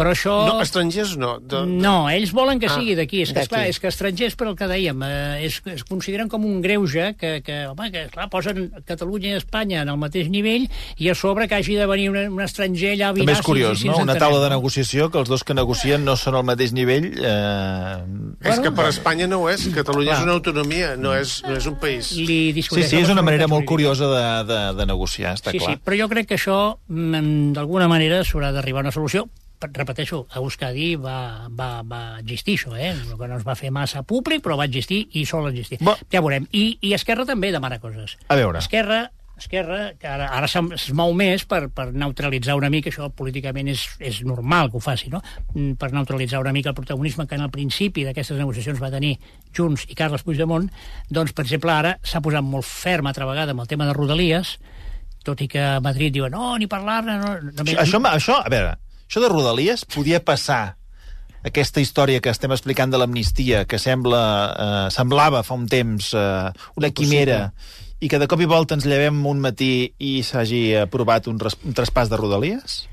però 0.00 0.14
això... 0.16 0.32
No, 0.48 0.54
estrangers 0.64 1.12
no. 1.20 1.34
De, 1.44 1.60
de... 1.60 1.78
No, 1.84 1.94
ells 2.08 2.32
volen 2.32 2.56
que 2.62 2.70
Ah, 2.70 2.76
sigui 2.78 2.94
d'aquí. 2.96 3.20
És 3.26 3.34
que, 3.36 3.44
esclar, 3.44 3.66
és 3.68 3.76
que 3.82 3.90
estrangers, 3.92 4.36
per 4.40 4.46
el 4.48 4.56
que 4.56 4.68
dèiem, 4.70 5.02
eh, 5.04 5.44
es, 5.44 5.60
es 5.68 5.84
consideren 5.84 6.30
com 6.32 6.46
un 6.48 6.62
greuge 6.64 7.10
que, 7.20 7.34
que 7.44 7.66
home, 7.68 7.90
que, 7.92 8.06
clar, 8.14 8.30
posen 8.32 8.70
Catalunya 8.88 9.34
i 9.34 9.38
Espanya 9.42 9.82
en 9.84 9.92
el 9.92 9.98
mateix 10.00 10.30
nivell 10.32 10.64
i 10.96 11.10
a 11.12 11.14
sobre 11.18 11.46
que 11.50 11.58
hagi 11.60 11.76
de 11.76 11.84
venir 11.90 12.08
un, 12.14 12.16
un 12.38 12.40
estranger 12.44 12.94
allà 12.96 13.10
a 13.10 13.14
També 13.14 13.26
és 13.26 13.28
virar 13.28 13.42
si- 13.42 13.48
curiós, 13.50 13.82
si 13.84 13.90
no? 13.92 13.98
Una 14.00 14.16
taula 14.16 14.40
de 14.46 14.50
negociació 14.54 15.10
que 15.12 15.20
els 15.20 15.28
dos 15.28 15.44
que 15.44 15.52
negocien 15.58 16.04
no 16.08 16.16
són 16.16 16.38
al 16.40 16.46
mateix 16.48 16.72
nivell. 16.72 17.10
Eh... 17.20 18.48
És 18.50 18.62
que 18.64 18.72
per 18.72 18.88
Espanya 18.88 19.28
no 19.30 19.42
ho 19.44 19.50
és. 19.52 19.66
Catalunya 19.74 20.14
és 20.14 20.18
Clar. 20.22 20.26
una 20.30 20.36
autonomia, 20.38 20.94
no 20.96 21.12
és, 21.18 21.36
no 21.44 21.52
és 21.58 21.66
un 21.68 21.76
país. 21.82 22.12
Li 22.16 22.40
Sí, 22.60 22.82
sí, 22.86 22.96
és 23.02 23.10
una 23.12 23.22
manera 23.26 23.46
molt 23.50 23.66
curiosa 23.68 24.06
de, 24.10 24.24
de, 24.48 24.58
de 24.78 24.86
negociar, 24.88 25.34
està 25.36 25.52
sí, 25.52 25.58
clar. 25.60 25.74
Sí, 25.76 25.82
però 25.84 25.98
jo 26.04 26.08
crec 26.12 26.28
que 26.30 26.38
això, 26.38 26.56
mm, 26.88 27.52
d'alguna 27.56 27.88
manera, 27.90 28.22
s'haurà 28.24 28.50
d'arribar 28.54 28.80
a 28.84 28.88
una 28.88 28.94
solució. 28.94 29.26
Repeteixo, 29.60 30.22
a 30.32 30.38
Euskadi 30.40 30.94
va, 30.96 31.46
va, 31.52 31.82
va 31.84 32.02
existir 32.20 32.54
això, 32.56 32.74
eh? 32.80 32.94
que 33.18 33.28
no 33.28 33.36
es 33.36 33.44
va 33.46 33.54
fer 33.58 33.70
massa 33.70 34.02
públic, 34.02 34.40
però 34.44 34.56
va 34.56 34.64
existir 34.70 35.02
i 35.12 35.26
sol 35.28 35.50
existir. 35.50 35.78
Bo- 35.84 35.98
Ja 36.10 36.22
veurem. 36.24 36.46
I, 36.56 36.78
I 36.80 36.94
Esquerra 36.96 37.26
també 37.28 37.50
demana 37.52 37.78
coses. 37.82 38.16
A 38.28 38.36
veure. 38.40 38.58
Esquerra, 38.58 39.10
Esquerra 39.40 39.94
que 40.00 40.04
ara, 40.08 40.26
ara 40.36 40.48
es 40.76 40.90
mou 40.92 41.14
més 41.16 41.46
per, 41.48 41.62
per 41.72 41.86
neutralitzar 41.96 42.56
una 42.58 42.68
mica, 42.72 42.90
això 42.92 43.06
políticament 43.16 43.70
és, 43.72 43.86
és 44.00 44.18
normal 44.28 44.68
que 44.72 44.76
ho 44.76 44.82
faci, 44.84 45.08
no? 45.12 45.22
Mm, 45.54 45.78
per 45.80 45.88
neutralitzar 45.96 46.40
una 46.44 46.52
mica 46.52 46.68
el 46.72 46.76
protagonisme 46.76 47.24
que 47.26 47.36
en 47.38 47.46
el 47.46 47.50
principi 47.54 48.04
d'aquestes 48.04 48.36
negociacions 48.36 48.82
va 48.82 48.90
tenir 48.92 49.14
Junts 49.56 49.86
i 49.88 49.96
Carles 49.96 50.24
Puigdemont, 50.28 50.68
doncs, 51.08 51.32
per 51.32 51.46
exemple, 51.46 51.72
ara 51.72 51.94
s'ha 52.04 52.20
posat 52.20 52.44
molt 52.44 52.68
ferm 52.68 53.08
altra 53.08 53.24
vegada 53.28 53.52
amb 53.56 53.64
el 53.64 53.68
tema 53.72 53.88
de 53.88 53.96
Rodalies, 53.96 54.58
tot 55.24 55.40
i 55.40 55.48
que 55.48 55.60
a 55.60 55.80
Madrid 55.80 56.12
diuen 56.12 56.32
no, 56.36 56.52
ni 56.60 56.68
parlar-ne... 56.68 57.16
No, 57.20 57.32
només... 57.50 57.76
Això, 57.80 58.00
això, 58.12 58.42
a 58.44 58.52
veure, 58.52 58.76
això 59.10 59.18
de 59.24 59.28
Rodalies 59.28 59.82
podia 59.90 60.20
passar 60.22 60.76
aquesta 61.42 61.82
història 61.82 62.20
que 62.22 62.30
estem 62.30 62.52
explicant 62.54 62.92
de 62.92 63.00
l'amnistia, 63.00 63.64
que 63.66 63.80
sembla, 63.82 64.22
eh, 64.54 64.86
semblava 64.94 65.42
fa 65.42 65.56
un 65.58 65.66
temps 65.66 66.12
eh, 66.14 66.52
una 66.78 66.90
quimera, 66.94 67.40
i 67.98 68.08
que 68.08 68.20
de 68.22 68.28
cop 68.30 68.40
i 68.40 68.46
volta 68.46 68.76
ens 68.78 68.86
llevem 68.86 69.18
un 69.26 69.42
matí 69.42 69.90
i 69.98 70.20
s'hagi 70.22 70.76
aprovat 70.84 71.26
un, 71.26 71.40
un 71.42 71.74
traspàs 71.76 72.12
de 72.12 72.20
Rodalies? 72.20 72.84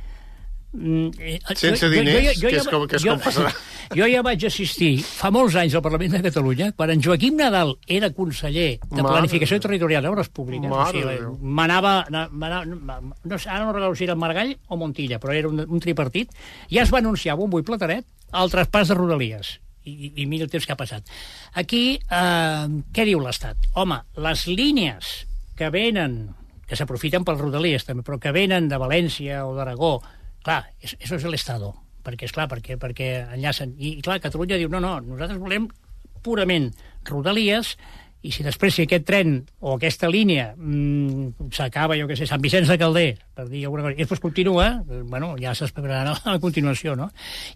Mm, 0.77 1.10
eh, 1.17 1.39
Sense 1.57 1.89
diners, 1.89 2.38
que 2.39 2.51
és 2.60 2.67
com- 2.69 2.84
que 2.88 2.96
és 3.00 3.03
jo, 3.03 3.15
com 3.15 3.24
passarà. 3.25 3.50
Jo 3.96 4.03
ja 4.12 4.19
vaig 4.22 4.43
assistir 4.46 4.98
fa 5.01 5.29
molts 5.31 5.55
anys 5.55 5.74
al 5.74 5.81
Parlament 5.81 6.12
de 6.12 6.19
Catalunya, 6.25 6.74
quan 6.75 6.89
en 6.91 7.00
Joaquim 7.01 7.38
Nadal 7.39 7.77
era 7.88 8.10
conseller 8.12 8.79
de 8.84 9.01
Mare 9.01 9.07
Planificació. 9.13 9.62
Territorial 9.63 10.03
d'Obres 10.03 10.27
Públiques. 10.29 10.67
Mare 10.69 11.05
o 11.05 11.10
sigui, 11.13 11.38
manava, 11.41 11.93
na- 12.12 12.27
manava, 12.29 12.65
no 12.67 13.39
sé, 13.39 13.48
ara 13.50 13.63
no 13.65 13.72
recordo 13.72 13.96
si 13.96 14.03
era 14.03 14.13
Margall 14.19 14.51
o 14.67 14.75
Montilla, 14.77 15.19
però 15.24 15.31
era 15.34 15.48
un, 15.48 15.63
un 15.63 15.79
tripartit, 15.79 16.29
ja 16.69 16.84
es 16.84 16.91
va 16.93 17.00
anunciar 17.00 17.38
bombo 17.39 17.62
i 17.62 17.63
plateret 17.63 18.05
el 18.34 18.51
traspàs 18.51 18.91
de 18.91 19.00
Rodalies. 19.00 19.53
I, 19.88 19.91
i, 19.96 20.12
i 20.22 20.25
mira 20.27 20.43
el 20.43 20.51
temps 20.51 20.65
que 20.67 20.74
ha 20.75 20.79
passat. 20.84 21.07
Aquí, 21.55 21.96
eh, 22.12 22.67
què 22.91 23.05
diu 23.07 23.22
l'Estat? 23.24 23.69
Home, 23.79 24.01
les 24.19 24.43
línies 24.51 25.13
que 25.55 25.69
venen, 25.72 26.36
que 26.67 26.75
s'aprofiten 26.75 27.24
pels 27.24 27.39
rodalies 27.39 27.88
també, 27.88 28.03
però 28.03 28.19
que 28.19 28.34
venen 28.36 28.67
de 28.67 28.75
València 28.75 29.46
o 29.48 29.55
d'Aragó, 29.55 30.01
clar, 30.47 30.61
és- 30.79 30.95
això 31.01 31.19
és 31.19 31.27
l'Estado, 31.27 31.73
perquè, 32.07 32.23
és 32.29 32.31
clar, 32.35 32.47
perquè, 32.47 32.79
perquè 32.79 33.11
enllacen. 33.35 33.75
I, 33.77 33.97
I, 33.97 34.01
clar, 34.01 34.21
Catalunya 34.23 34.57
diu, 34.62 34.71
no, 34.71 34.79
no, 34.79 34.97
nosaltres 35.03 35.39
volem 35.43 35.67
purament 36.23 36.71
rodalies 37.07 37.75
i 38.25 38.31
si 38.33 38.41
després 38.43 38.73
si 38.73 38.83
aquest 38.88 39.05
tren 39.07 39.36
o 39.62 39.75
aquesta 39.75 40.07
línia 40.10 40.49
mm, 40.57 41.51
s'acaba, 41.53 41.95
jo 41.99 42.07
què 42.10 42.15
sé, 42.17 42.25
Sant 42.27 42.41
Vicenç 42.43 42.67
de 42.71 42.77
Calder, 42.81 43.12
per 43.38 43.45
dir 43.51 43.62
alguna 43.67 43.86
cosa, 43.86 43.93
i 43.93 44.01
després 44.01 44.23
continua, 44.23 44.65
bueno, 44.88 45.36
ja 45.39 45.53
s'esperaran 45.55 46.10
a 46.15 46.33
la 46.33 46.39
continuació, 46.43 46.95
no? 46.97 47.12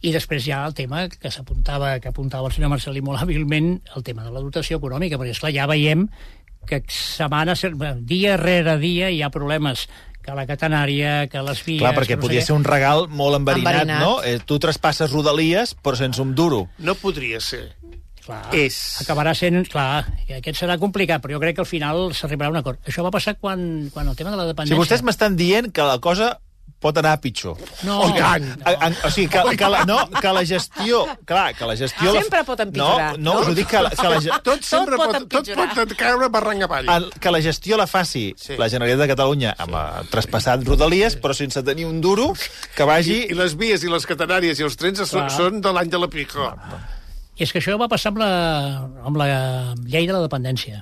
I 0.06 0.13
després 0.13 0.45
hi 0.45 0.54
ha 0.54 0.62
el 0.69 0.75
tema 0.77 1.08
que 1.10 1.32
s'apuntava, 1.34 1.95
que 1.99 2.12
apuntava 2.13 2.47
el 2.51 2.56
senyor 2.56 2.71
Marcelí 2.75 3.01
molt 3.01 3.23
hàbilment, 3.23 3.73
el 3.97 4.06
tema 4.06 4.23
de 4.27 4.32
la 4.36 4.43
dotació 4.45 4.77
econòmica, 4.80 5.17
perquè, 5.19 5.34
esclar, 5.34 5.51
ja 5.58 5.67
veiem 5.71 6.06
que 6.69 6.84
setmana, 6.93 7.56
dia 8.06 8.38
rere 8.38 8.77
dia 8.77 9.10
hi 9.10 9.23
ha 9.25 9.32
problemes 9.34 9.88
que 10.32 10.38
la 10.39 10.48
catenària, 10.48 11.13
que 11.28 11.41
les 11.44 11.60
vies... 11.65 11.82
Clar, 11.84 11.91
perquè 11.98 12.15
no 12.15 12.22
sé 12.22 12.28
podia 12.28 12.41
ser 12.46 12.56
un 12.56 12.63
regal 12.67 13.08
molt 13.12 13.36
enverinat, 13.36 13.84
Enverinat. 13.84 14.02
no? 14.06 14.13
Eh, 14.24 14.39
tu 14.48 14.58
traspasses 14.63 15.12
Rodalies, 15.12 15.76
però 15.76 15.98
sense 16.00 16.22
un 16.24 16.32
duro. 16.38 16.63
No 16.80 16.96
podria 16.96 17.41
ser. 17.44 17.74
Clar, 18.22 18.44
És. 18.56 18.78
Acabarà 19.02 19.34
sent... 19.36 19.63
Clar, 19.72 20.06
i 20.30 20.38
aquest 20.38 20.62
serà 20.62 20.78
complicat, 20.80 21.20
però 21.24 21.36
jo 21.36 21.41
crec 21.44 21.58
que 21.58 21.65
al 21.65 21.70
final 21.70 22.12
s'arribarà 22.15 22.52
a 22.52 22.56
un 22.56 22.60
acord. 22.62 22.80
Això 22.88 23.04
va 23.04 23.12
passar 23.12 23.34
quan, 23.41 23.89
quan 23.91 24.08
el 24.08 24.15
tema 24.15 24.32
de 24.32 24.38
la 24.39 24.46
Si 24.46 24.54
dependència... 24.54 24.80
vostès 24.80 25.04
m'estan 25.04 25.36
dient 25.39 25.72
que 25.74 25.84
la 25.89 25.98
cosa 26.00 26.36
pot 26.82 26.98
anar 26.98 27.13
pitjor. 27.22 27.60
No, 27.86 28.00
Oh, 28.02 28.10
i 28.10 28.15
tant. 28.17 28.46
no. 28.48 28.56
A, 28.65 28.72
a, 28.88 28.89
o 29.06 29.12
sigui, 29.13 29.28
que, 29.30 29.41
que, 29.60 29.67
la, 29.70 29.84
no, 29.86 30.00
que 30.17 30.32
la 30.34 30.41
gestió... 30.50 31.04
Clar, 31.30 31.54
que 31.56 31.67
la 31.70 31.76
gestió... 31.78 32.12
la- 32.13 32.24
Sempre 32.24 32.41
pot 32.48 32.60
empitjorar, 32.65 33.12
No, 33.20 33.22
no, 33.22 33.34
no? 33.36 33.39
us 33.46 33.52
ho 33.52 33.56
dic 33.58 33.67
que, 33.70 33.82
la- 33.86 33.91
que, 33.94 34.10
la, 34.10 34.20
ge- 34.26 34.39
Tot 34.48 34.65
sempre 34.65 34.98
pot 34.98 35.13
pot, 35.13 35.28
tot 35.30 35.76
pot 35.78 35.94
caure 36.00 36.30
barranc 36.34 36.65
avall. 36.65 36.89
el, 36.96 37.06
que 37.22 37.32
la 37.36 37.41
gestió 37.46 37.78
la 37.78 37.86
faci 37.88 38.24
Sí. 38.38 38.58
la 38.58 38.67
Generalitat 38.74 39.06
de 39.06 39.10
Catalunya 39.13 39.54
amb 39.62 39.78
sí. 39.78 40.10
traspassat 40.15 40.65
Rodalies, 40.65 41.20
però 41.22 41.36
sense 41.38 41.62
tenir 41.63 41.86
un 41.86 42.02
duro 42.02 42.32
que 42.76 42.84
vagi... 42.89 43.20
I 43.30 43.38
les 43.38 43.54
vies 43.56 43.84
i 43.86 43.91
les 43.94 44.08
catenàries 44.10 44.60
i 44.60 44.65
els 44.65 44.76
trens 44.82 45.04
són, 45.06 45.28
Clar. 45.28 45.30
són 45.38 45.62
de 45.62 45.72
l'any 45.78 45.89
de 45.94 46.00
la 46.02 46.10
pico. 46.10 46.50
I 47.38 47.46
és 47.46 47.54
que 47.54 47.62
això 47.62 47.78
va 47.80 47.88
passar 47.89 48.10
amb 48.12 48.20
la, 48.22 48.32
amb 49.06 49.17
la 49.22 49.28
llei 49.86 50.08
de 50.10 50.13
la 50.17 50.26
dependència. 50.26 50.82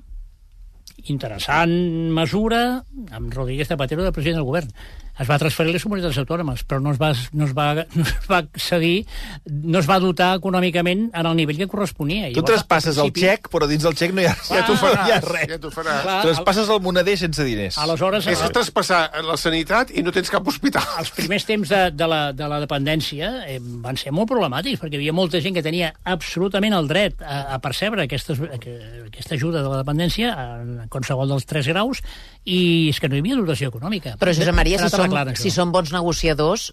Interessant 1.10 1.72
mesura 2.14 2.84
amb 3.16 3.32
Rodríguez 3.34 3.70
Zapatero 3.70 4.04
de 4.04 4.12
president 4.12 4.40
del 4.42 4.48
govern. 4.48 4.72
Es 5.20 5.28
va 5.30 5.38
transferir 5.42 5.74
a 5.74 5.76
les 5.78 5.84
comunitats 5.84 6.18
autònomes, 6.22 6.62
però 6.64 6.80
no 6.82 6.94
es 6.96 7.00
va, 7.02 7.10
no 7.34 7.46
es 7.46 7.54
va, 7.58 7.68
no 8.00 8.04
es 8.06 8.28
va 8.30 8.40
cedir, 8.58 9.06
no 9.50 9.80
es 9.82 9.90
va 9.90 9.98
dotar 10.00 10.32
econòmicament 10.40 11.10
en 11.14 11.26
el 11.30 11.36
nivell 11.36 11.58
que 11.60 11.68
corresponia. 11.68 12.30
Tu 12.36 12.44
traspasses 12.48 12.98
el 13.04 13.12
xec, 13.16 13.50
però 13.52 13.68
dins 13.68 13.84
del 13.84 13.98
xec 14.00 14.14
no 14.16 14.24
hi 14.24 14.30
ha, 14.30 14.36
Ja 14.48 14.64
t'ho 14.68 14.78
hi 14.78 14.80
ha 14.80 15.20
faràs, 15.20 15.28
res. 15.28 15.48
ja 15.52 15.60
t'ho 15.60 15.72
faràs. 15.76 16.02
Clar. 16.08 16.18
Traspasses 16.30 16.70
el 16.72 16.82
moneder 16.86 17.18
sense 17.20 17.44
diners. 17.44 17.78
Aleshores, 17.84 18.28
És 18.32 18.40
traspassar 18.56 19.02
la 19.28 19.36
sanitat 19.38 19.92
i 19.92 20.04
no 20.06 20.12
tens 20.16 20.32
cap 20.32 20.48
hospital. 20.48 20.86
els 21.00 21.12
primers 21.16 21.46
temps 21.46 21.70
de, 21.70 21.82
de, 21.92 22.08
la, 22.08 22.22
de 22.34 22.48
la 22.48 22.60
dependència 22.64 23.32
eh, 23.50 23.60
van 23.84 23.98
ser 24.00 24.14
molt 24.16 24.30
problemàtics, 24.32 24.80
perquè 24.82 24.96
hi 24.96 25.02
havia 25.04 25.14
molta 25.16 25.42
gent 25.44 25.56
que 25.58 25.64
tenia 25.66 25.92
absolutament 26.04 26.74
el 26.78 26.88
dret 26.88 27.22
a, 27.22 27.56
a 27.56 27.60
percebre 27.60 28.04
aquestes, 28.08 28.40
que- 28.64 28.78
aquesta 29.10 29.36
ajuda 29.36 29.62
de 29.64 29.70
la 29.70 29.82
dependència 29.84 30.32
en 30.62 30.88
qualsevol 30.90 31.28
dels 31.34 31.46
tres 31.50 31.68
graus, 31.68 32.00
i 32.46 32.90
és 32.90 33.00
que 33.02 33.10
no 33.12 33.18
hi 33.18 33.24
havia 33.24 33.36
dotació 33.38 33.70
econòmica. 33.70 34.16
Però, 34.22 34.32
Josep 34.34 34.56
Maria, 34.56 34.80
si 34.80 34.88
arreglant, 35.14 35.36
això. 35.36 35.42
si 35.44 35.52
som 35.52 35.72
bons 35.72 35.92
negociadors, 35.92 36.72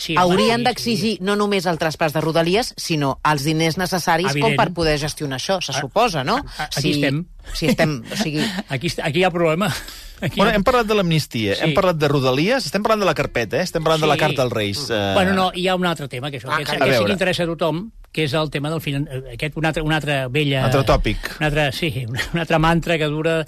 Sí, 0.00 0.14
haurien 0.16 0.62
d'exigir 0.64 1.18
no 1.20 1.34
només 1.36 1.66
el 1.68 1.76
traspàs 1.76 2.14
de 2.14 2.22
Rodalies, 2.24 2.70
sinó 2.80 3.18
els 3.22 3.42
diners 3.44 3.76
necessaris 3.76 4.30
Evident. 4.30 4.56
com 4.56 4.56
per 4.56 4.72
poder 4.72 4.94
gestionar 4.98 5.36
això, 5.36 5.58
se 5.60 5.74
suposa, 5.76 6.24
no? 6.24 6.38
a- 6.56 6.70
aquí 6.74 6.92
estem. 6.92 7.26
Si 7.52 7.66
estem, 7.66 8.02
o 8.10 8.16
sigui, 8.16 8.40
Aquí, 8.70 8.88
aquí 9.02 9.18
hi 9.20 9.24
ha 9.24 9.30
problema. 9.30 9.68
Aquí 10.22 10.36
Bueno, 10.40 10.52
hi 10.52 10.54
ha- 10.54 10.56
hem 10.56 10.64
parlat 10.64 10.86
de 10.86 10.94
l'amnistia, 10.94 11.54
Sí. 11.54 11.64
hem 11.64 11.74
parlat 11.74 11.96
de 12.00 12.08
Rodalies, 12.08 12.64
estem 12.64 12.82
parlant 12.82 13.00
de 13.00 13.06
la 13.06 13.14
carpeta, 13.14 13.58
eh? 13.58 13.62
estem 13.62 13.82
parlant 13.84 14.00
de 14.00 14.06
la 14.08 14.14
Sí. 14.14 14.20
carta 14.20 14.42
als 14.42 14.52
Reis. 14.52 14.86
Eh... 14.88 15.12
Bueno, 15.14 15.34
no, 15.34 15.50
hi 15.54 15.68
ha 15.68 15.74
un 15.76 15.84
altre 15.84 16.08
tema, 16.08 16.30
que, 16.30 16.40
això, 16.40 16.48
Ah, 16.48 16.56
aquest. 16.56 16.80
A 16.80 16.84
aquest 16.84 16.98
sí 16.98 17.04
que 17.04 17.12
interessa 17.12 17.42
a 17.44 17.46
tothom, 17.52 17.90
que 18.10 18.24
és 18.24 18.32
el 18.32 18.48
tema 18.50 18.70
del 18.70 18.80
finan... 18.80 19.06
eh, 19.10 19.34
aquest 19.34 19.56
un 19.56 19.66
altre, 19.66 19.82
un 19.82 19.92
altre 19.92 20.28
vella... 20.28 20.60
Un 20.60 20.64
altre 20.72 20.82
tòpic. 20.84 21.36
Un 21.40 21.44
altre, 21.44 21.72
sí, 21.72 22.06
un 22.32 22.40
altre 22.40 22.58
mantra 22.58 22.96
que 22.96 23.04
dura... 23.04 23.44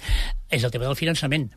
És 0.53 0.63
el 0.63 0.69
tema 0.69 0.85
del 0.85 0.95
finançament. 0.95 1.49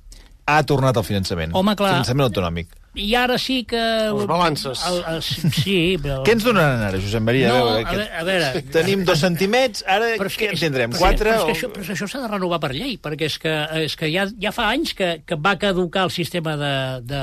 Ha 0.46 0.61
tornat 0.62 0.96
el 0.96 1.02
finançament. 1.06 1.54
Home, 1.59 1.74
clar. 1.78 1.96
Finançament 1.96 2.28
autonòmic. 2.28 2.68
I 2.96 3.11
ara 3.18 3.35
sí 3.37 3.59
que... 3.68 3.76
Les 4.16 4.24
balances. 4.30 4.80
El, 4.88 5.00
el, 5.11 5.18
sí, 5.26 5.74
però... 6.00 6.22
Què 6.24 6.32
ens 6.32 6.46
donaran 6.46 6.80
ara, 6.87 6.96
Josep 7.02 7.20
Maria? 7.26 7.50
No, 7.52 7.66
a 7.74 7.82
veure, 7.82 8.06
a 8.09 8.22
veure... 8.24 8.62
Tenim 8.72 9.02
dos 9.04 9.20
centimets, 9.20 9.82
ara 9.85 10.14
Però 10.16 10.30
què 10.32 10.48
en 10.54 10.61
tindrem? 10.62 10.94
però- 10.94 11.02
Quatre? 11.02 11.35
Però 11.35 11.37
és 11.37 11.44
que 11.44 11.50
o- 11.50 11.56
això, 11.59 11.72
però 11.74 11.92
això 11.98 12.09
s'ha 12.09 12.22
de 12.24 12.30
renovar 12.32 12.61
per 12.62 12.70
llei, 12.72 12.94
perquè 13.02 13.28
és 13.28 13.37
que, 13.42 13.52
és 13.85 13.98
que 14.00 14.09
ja, 14.14 14.24
ja 14.40 14.54
fa 14.56 14.70
anys 14.72 14.94
que, 14.96 15.11
que 15.28 15.37
va 15.37 15.59
caducar 15.61 16.06
el 16.09 16.14
sistema 16.14 16.56
de, 16.56 16.72
de, 17.11 17.22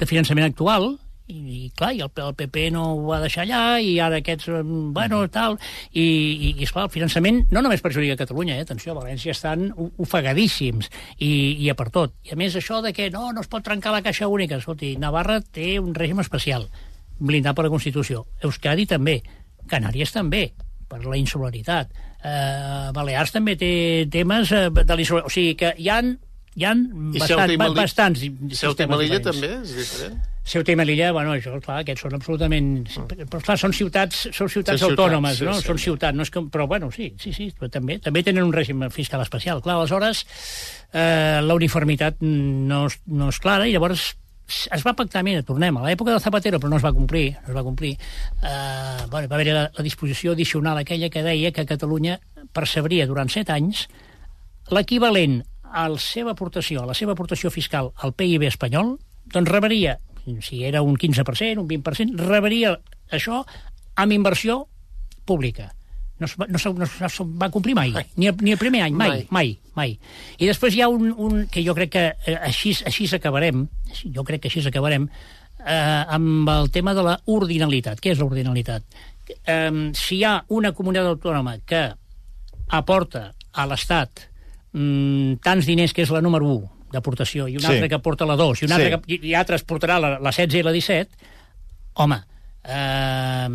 de 0.00 0.08
finançament 0.10 0.48
actual 0.50 0.96
i, 1.26 1.36
i 1.66 1.70
clar, 1.76 1.92
i 1.96 2.02
el, 2.04 2.10
el 2.22 2.34
PP 2.38 2.68
no 2.74 2.84
ho 2.94 3.04
va 3.08 3.20
deixar 3.22 3.44
allà, 3.44 3.78
i 3.82 3.96
ara 4.02 4.20
aquests, 4.22 4.48
eh, 4.52 4.62
bueno, 4.64 5.22
tal, 5.32 5.56
i, 5.92 6.02
i, 6.02 6.52
i 6.52 6.66
esclar, 6.66 6.86
el 6.86 6.94
finançament 6.94 7.42
no 7.54 7.62
només 7.64 7.82
perjudica 7.84 8.18
Catalunya, 8.20 8.58
eh? 8.58 8.66
atenció, 8.66 8.94
a 8.94 9.00
València 9.00 9.34
estan 9.34 9.68
ofegadíssims, 10.02 10.90
i, 11.18 11.30
i 11.64 11.70
a 11.70 11.76
per 11.78 11.88
tot. 11.94 12.14
I 12.26 12.36
a 12.36 12.38
més 12.38 12.56
això 12.58 12.80
de 12.84 12.94
que 12.96 13.08
no, 13.14 13.28
no 13.34 13.42
es 13.44 13.50
pot 13.50 13.64
trencar 13.66 13.94
la 13.94 14.04
caixa 14.06 14.30
única, 14.30 14.60
escolti, 14.62 14.94
Navarra 15.02 15.40
té 15.40 15.76
un 15.82 15.94
règim 15.96 16.22
especial, 16.22 16.68
blindat 17.18 17.56
per 17.56 17.66
la 17.66 17.72
Constitució, 17.72 18.26
Euskadi 18.44 18.86
també, 18.86 19.18
Canàries 19.66 20.12
també, 20.14 20.50
per 20.86 21.02
la 21.02 21.18
insularitat, 21.18 21.90
eh, 22.22 22.92
Balears 22.94 23.34
també 23.34 23.56
té 23.58 23.72
temes 24.12 24.54
eh, 24.54 24.68
de 24.70 24.98
l'insularitat, 25.00 25.26
o 25.26 25.34
sigui 25.34 25.58
que 25.58 25.74
hi 25.82 25.90
han 25.90 26.14
hi 26.56 26.64
ha 26.64 26.72
bastant, 27.12 27.52
bastants 27.76 28.22
I 28.24 28.30
Ceuta 28.56 28.86
i 28.86 28.88
Melilla 28.88 29.18
també 29.20 29.50
és 29.58 29.74
diferent? 29.76 30.16
Ceuta 30.46 30.70
i 30.70 30.76
Melilla, 30.78 31.08
bueno, 31.10 31.32
això, 31.34 31.56
clar, 31.62 31.80
aquests 31.82 32.04
són 32.06 32.14
absolutament... 32.14 32.68
Però, 33.10 33.40
clar, 33.42 33.56
són 33.58 33.72
ciutats, 33.74 34.28
són 34.30 34.50
ciutats 34.52 34.78
Sí, 34.78 34.84
ciutats, 34.84 34.92
autònomes, 34.92 35.40
sí, 35.40 35.46
no? 35.48 35.56
sí. 35.58 35.66
Són 35.66 35.80
ciutats, 35.82 36.14
no 36.14 36.22
és 36.22 36.30
com... 36.30 36.46
Però, 36.54 36.68
bueno, 36.70 36.92
sí, 36.94 37.08
sí, 37.18 37.32
sí, 37.34 37.48
però 37.58 37.66
també, 37.74 37.98
també 38.02 38.22
tenen 38.22 38.46
un 38.46 38.54
règim 38.54 38.84
fiscal 38.94 39.24
especial. 39.24 39.58
Clar, 39.64 39.74
aleshores, 39.80 40.22
eh, 40.92 41.42
la 41.42 41.56
uniformitat 41.58 42.22
no, 42.22 42.84
no 43.10 43.32
és 43.34 43.42
clara 43.42 43.66
i 43.66 43.74
llavors 43.74 44.12
es 44.46 44.84
va 44.86 44.94
pactar, 44.94 45.24
mira, 45.26 45.42
tornem 45.42 45.74
a 45.80 45.82
l'època 45.82 46.12
del 46.14 46.22
Zapatero, 46.22 46.60
però 46.62 46.70
no 46.70 46.78
es 46.78 46.84
va 46.86 46.94
complir, 46.94 47.32
no 47.42 47.50
es 47.50 47.56
va 47.56 47.64
complir. 47.66 47.96
Eh, 48.38 49.06
bueno, 49.10 49.26
va 49.26 49.34
haver 49.34 49.50
la, 49.50 49.66
la 49.74 49.82
disposició 49.82 50.36
addicional 50.36 50.78
aquella 50.78 51.10
que 51.10 51.24
deia 51.26 51.50
que 51.50 51.66
Catalunya 51.66 52.20
percebria 52.54 53.08
durant 53.10 53.32
set 53.32 53.50
anys 53.50 53.88
l'equivalent 54.70 55.40
a 55.66 55.88
la 55.90 55.98
seva 55.98 56.32
aportació, 56.38 56.82
a 56.82 56.90
la 56.90 56.94
seva 56.94 57.18
aportació 57.18 57.50
fiscal 57.50 57.90
al 58.06 58.14
PIB 58.14 58.46
espanyol, 58.46 58.94
doncs 59.34 59.50
rebria, 59.50 59.98
si 60.42 60.64
era 60.64 60.82
un 60.82 60.96
15%, 60.96 61.62
un 61.62 61.68
20%, 61.68 62.18
rebria 62.26 62.76
això 63.10 63.42
amb 63.96 64.12
inversió 64.12 64.64
pública. 65.24 65.72
No 66.18 66.26
no, 66.48 66.56
es, 66.56 66.66
no 66.66 67.06
es 67.06 67.18
va 67.42 67.50
complir 67.52 67.74
mai, 67.76 67.92
ni 68.16 68.30
el, 68.30 68.36
ni 68.40 68.54
el 68.54 68.58
primer 68.58 68.82
any, 68.86 68.94
mai, 68.96 69.10
mai, 69.10 69.26
mai, 69.30 69.50
mai. 69.76 69.96
I 70.40 70.48
després 70.48 70.74
hi 70.74 70.80
ha 70.80 70.88
un, 70.88 71.10
un 71.12 71.42
que 71.52 71.64
jo 71.64 71.74
crec 71.76 71.92
que 71.92 72.04
eh, 72.14 72.36
així, 72.48 72.72
així 72.88 73.08
acabarem, 73.14 73.66
jo 74.14 74.24
crec 74.24 74.46
que 74.46 74.48
així 74.48 74.64
acabarem, 74.64 75.10
eh, 75.60 76.04
amb 76.16 76.48
el 76.48 76.70
tema 76.72 76.94
de 76.96 77.04
la 77.04 77.18
ordinalitat. 77.26 78.00
Què 78.00 78.14
és 78.14 78.22
l'ordinalitat? 78.22 78.86
Eh, 79.28 79.92
si 79.92 80.20
hi 80.20 80.24
ha 80.24 80.38
una 80.56 80.72
comunitat 80.72 81.10
autònoma 81.10 81.58
que 81.68 81.84
aporta 82.80 83.28
a 83.52 83.66
l'Estat 83.68 84.24
mm, 84.72 85.42
tants 85.44 85.68
diners 85.68 85.92
que 85.92 86.06
és 86.06 86.14
la 86.14 86.24
número 86.24 86.48
1 86.54 86.75
d'aportació 86.96 87.46
i 87.52 87.58
una 87.60 87.68
Sí. 87.68 87.74
altra 87.76 87.90
que 87.92 88.00
porta 88.02 88.26
la 88.28 88.36
2 88.40 88.62
i 88.62 88.66
una 88.70 88.76
Sí. 88.80 88.82
altra 88.88 88.98
que, 88.98 89.14
i, 89.14 89.20
i 89.30 89.34
altres 89.38 89.64
portarà 89.68 90.00
la, 90.02 90.16
la 90.18 90.32
16 90.32 90.60
i 90.60 90.64
la 90.66 90.72
17 90.72 91.10
home 92.02 92.18
eh, 92.64 93.48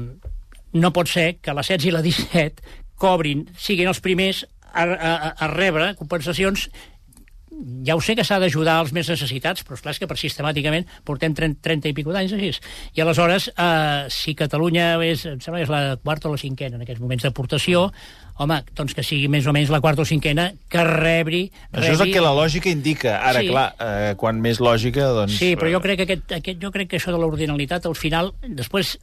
no 0.73 0.93
pot 0.95 1.09
ser 1.11 1.35
que 1.43 1.53
la 1.53 1.63
16 1.65 1.89
i 1.89 1.91
la 1.97 2.01
17 2.05 2.63
cobrin, 3.01 3.47
siguin 3.57 3.89
els 3.89 3.99
primers 3.99 4.45
a, 4.71 4.85
a, 4.85 5.13
a 5.35 5.47
rebre 5.51 5.93
compensacions 5.99 6.69
ja 7.85 7.93
ho 7.97 8.01
sé 8.01 8.15
que 8.17 8.23
s'ha 8.25 8.37
d'ajudar 8.41 8.77
als 8.79 8.93
més 8.95 9.09
necessitats, 9.11 9.61
però 9.67 9.75
esclar, 9.75 9.91
és 9.93 9.99
que 10.01 10.07
per 10.09 10.15
sistemàticament 10.17 10.87
portem 11.05 11.33
30, 11.37 11.59
30 11.61 11.91
i 11.91 11.93
pico 11.93 12.13
d'anys 12.15 12.31
així. 12.33 12.47
I 12.97 13.03
aleshores, 13.03 13.49
eh, 13.53 14.05
si 14.09 14.33
Catalunya 14.39 14.95
és, 15.05 15.25
em 15.29 15.41
sembla 15.43 15.59
que 15.59 15.67
és 15.67 15.73
la 15.73 15.81
quarta 16.01 16.29
o 16.29 16.31
la 16.33 16.39
cinquena 16.41 16.79
en 16.79 16.85
aquests 16.87 17.03
moments 17.03 17.27
d'aportació, 17.27 17.83
home, 18.41 18.57
doncs 18.77 18.95
que 18.97 19.03
sigui 19.05 19.29
més 19.31 19.45
o 19.47 19.53
menys 19.55 19.69
la 19.73 19.79
quarta 19.83 20.01
o 20.03 20.07
cinquena 20.09 20.49
que 20.71 20.83
rebri... 20.87 21.43
Això 21.71 21.93
és 21.93 21.95
el 21.99 22.05
rebi- 22.07 22.17
que 22.17 22.25
la 22.25 22.33
lògica 22.37 22.69
indica. 22.73 23.15
Ara, 23.21 23.41
Sí. 23.45 23.49
clar, 23.53 23.67
eh, 23.79 24.11
quan 24.17 24.41
més 24.41 24.59
lògica, 24.59 25.11
doncs... 25.21 25.37
Sí, 25.39 25.53
però 25.55 25.71
jo 25.77 25.81
crec 25.85 26.01
que, 26.01 26.09
aquest, 26.09 26.37
aquest, 26.41 26.61
jo 26.61 26.71
crec 26.73 26.89
que 26.91 26.99
això 27.01 27.13
de 27.15 27.21
l'ordinalitat, 27.21 27.85
al 27.89 27.95
final, 27.97 28.33
després, 28.49 28.97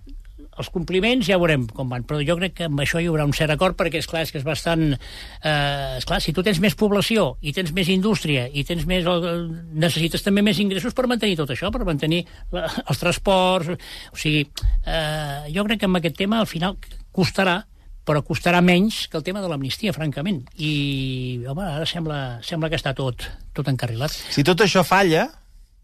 els 0.58 0.72
compliments 0.74 1.22
ja 1.28 1.36
veurem 1.38 1.68
com 1.70 1.86
van, 1.86 2.02
però 2.02 2.18
jo 2.26 2.34
crec 2.34 2.56
que 2.58 2.64
amb 2.66 2.80
això 2.82 2.98
hi 2.98 3.06
haurà 3.06 3.22
un 3.28 3.30
cert 3.36 3.52
acord, 3.54 3.76
perquè, 3.78 4.00
és 4.02 4.08
clar 4.10 4.24
és 4.26 4.32
que 4.34 4.40
és 4.40 4.46
bastant... 4.46 4.88
Eh, 4.90 5.98
esclar, 6.00 6.18
si 6.24 6.32
tu 6.34 6.42
tens 6.42 6.58
més 6.58 6.74
població, 6.74 7.28
i 7.46 7.52
tens 7.54 7.70
més 7.76 7.86
indústria, 7.94 8.48
i 8.50 8.64
tens 8.66 8.82
més... 8.90 9.06
eh, 9.06 9.34
necessites 9.78 10.24
també 10.26 10.42
més 10.42 10.58
ingressos 10.58 10.96
per 10.98 11.06
mantenir 11.06 11.36
tot 11.38 11.52
això, 11.54 11.70
per 11.70 11.84
mantenir 11.86 12.24
la, 12.50 12.66
els 12.88 12.98
transports... 12.98 13.70
O 14.10 14.18
sigui, 14.18 14.42
eh, 14.82 15.46
jo 15.54 15.62
crec 15.68 15.84
que 15.84 15.86
amb 15.90 16.00
aquest 16.02 16.18
tema, 16.18 16.40
al 16.42 16.50
final, 16.50 16.74
costarà, 17.14 17.60
però 18.08 18.22
costarà 18.24 18.62
menys 18.64 19.02
que 19.12 19.18
el 19.20 19.24
tema 19.26 19.42
de 19.44 19.50
l'amnistia, 19.50 19.92
francament. 19.92 20.40
I, 20.56 21.44
home, 21.48 21.66
ara 21.76 21.84
sembla, 21.88 22.38
sembla 22.46 22.70
que 22.72 22.80
està 22.80 22.94
tot, 22.96 23.26
tot 23.56 23.68
encarrilat. 23.68 24.16
Si 24.32 24.46
tot 24.46 24.64
això 24.64 24.84
falla, 24.86 25.26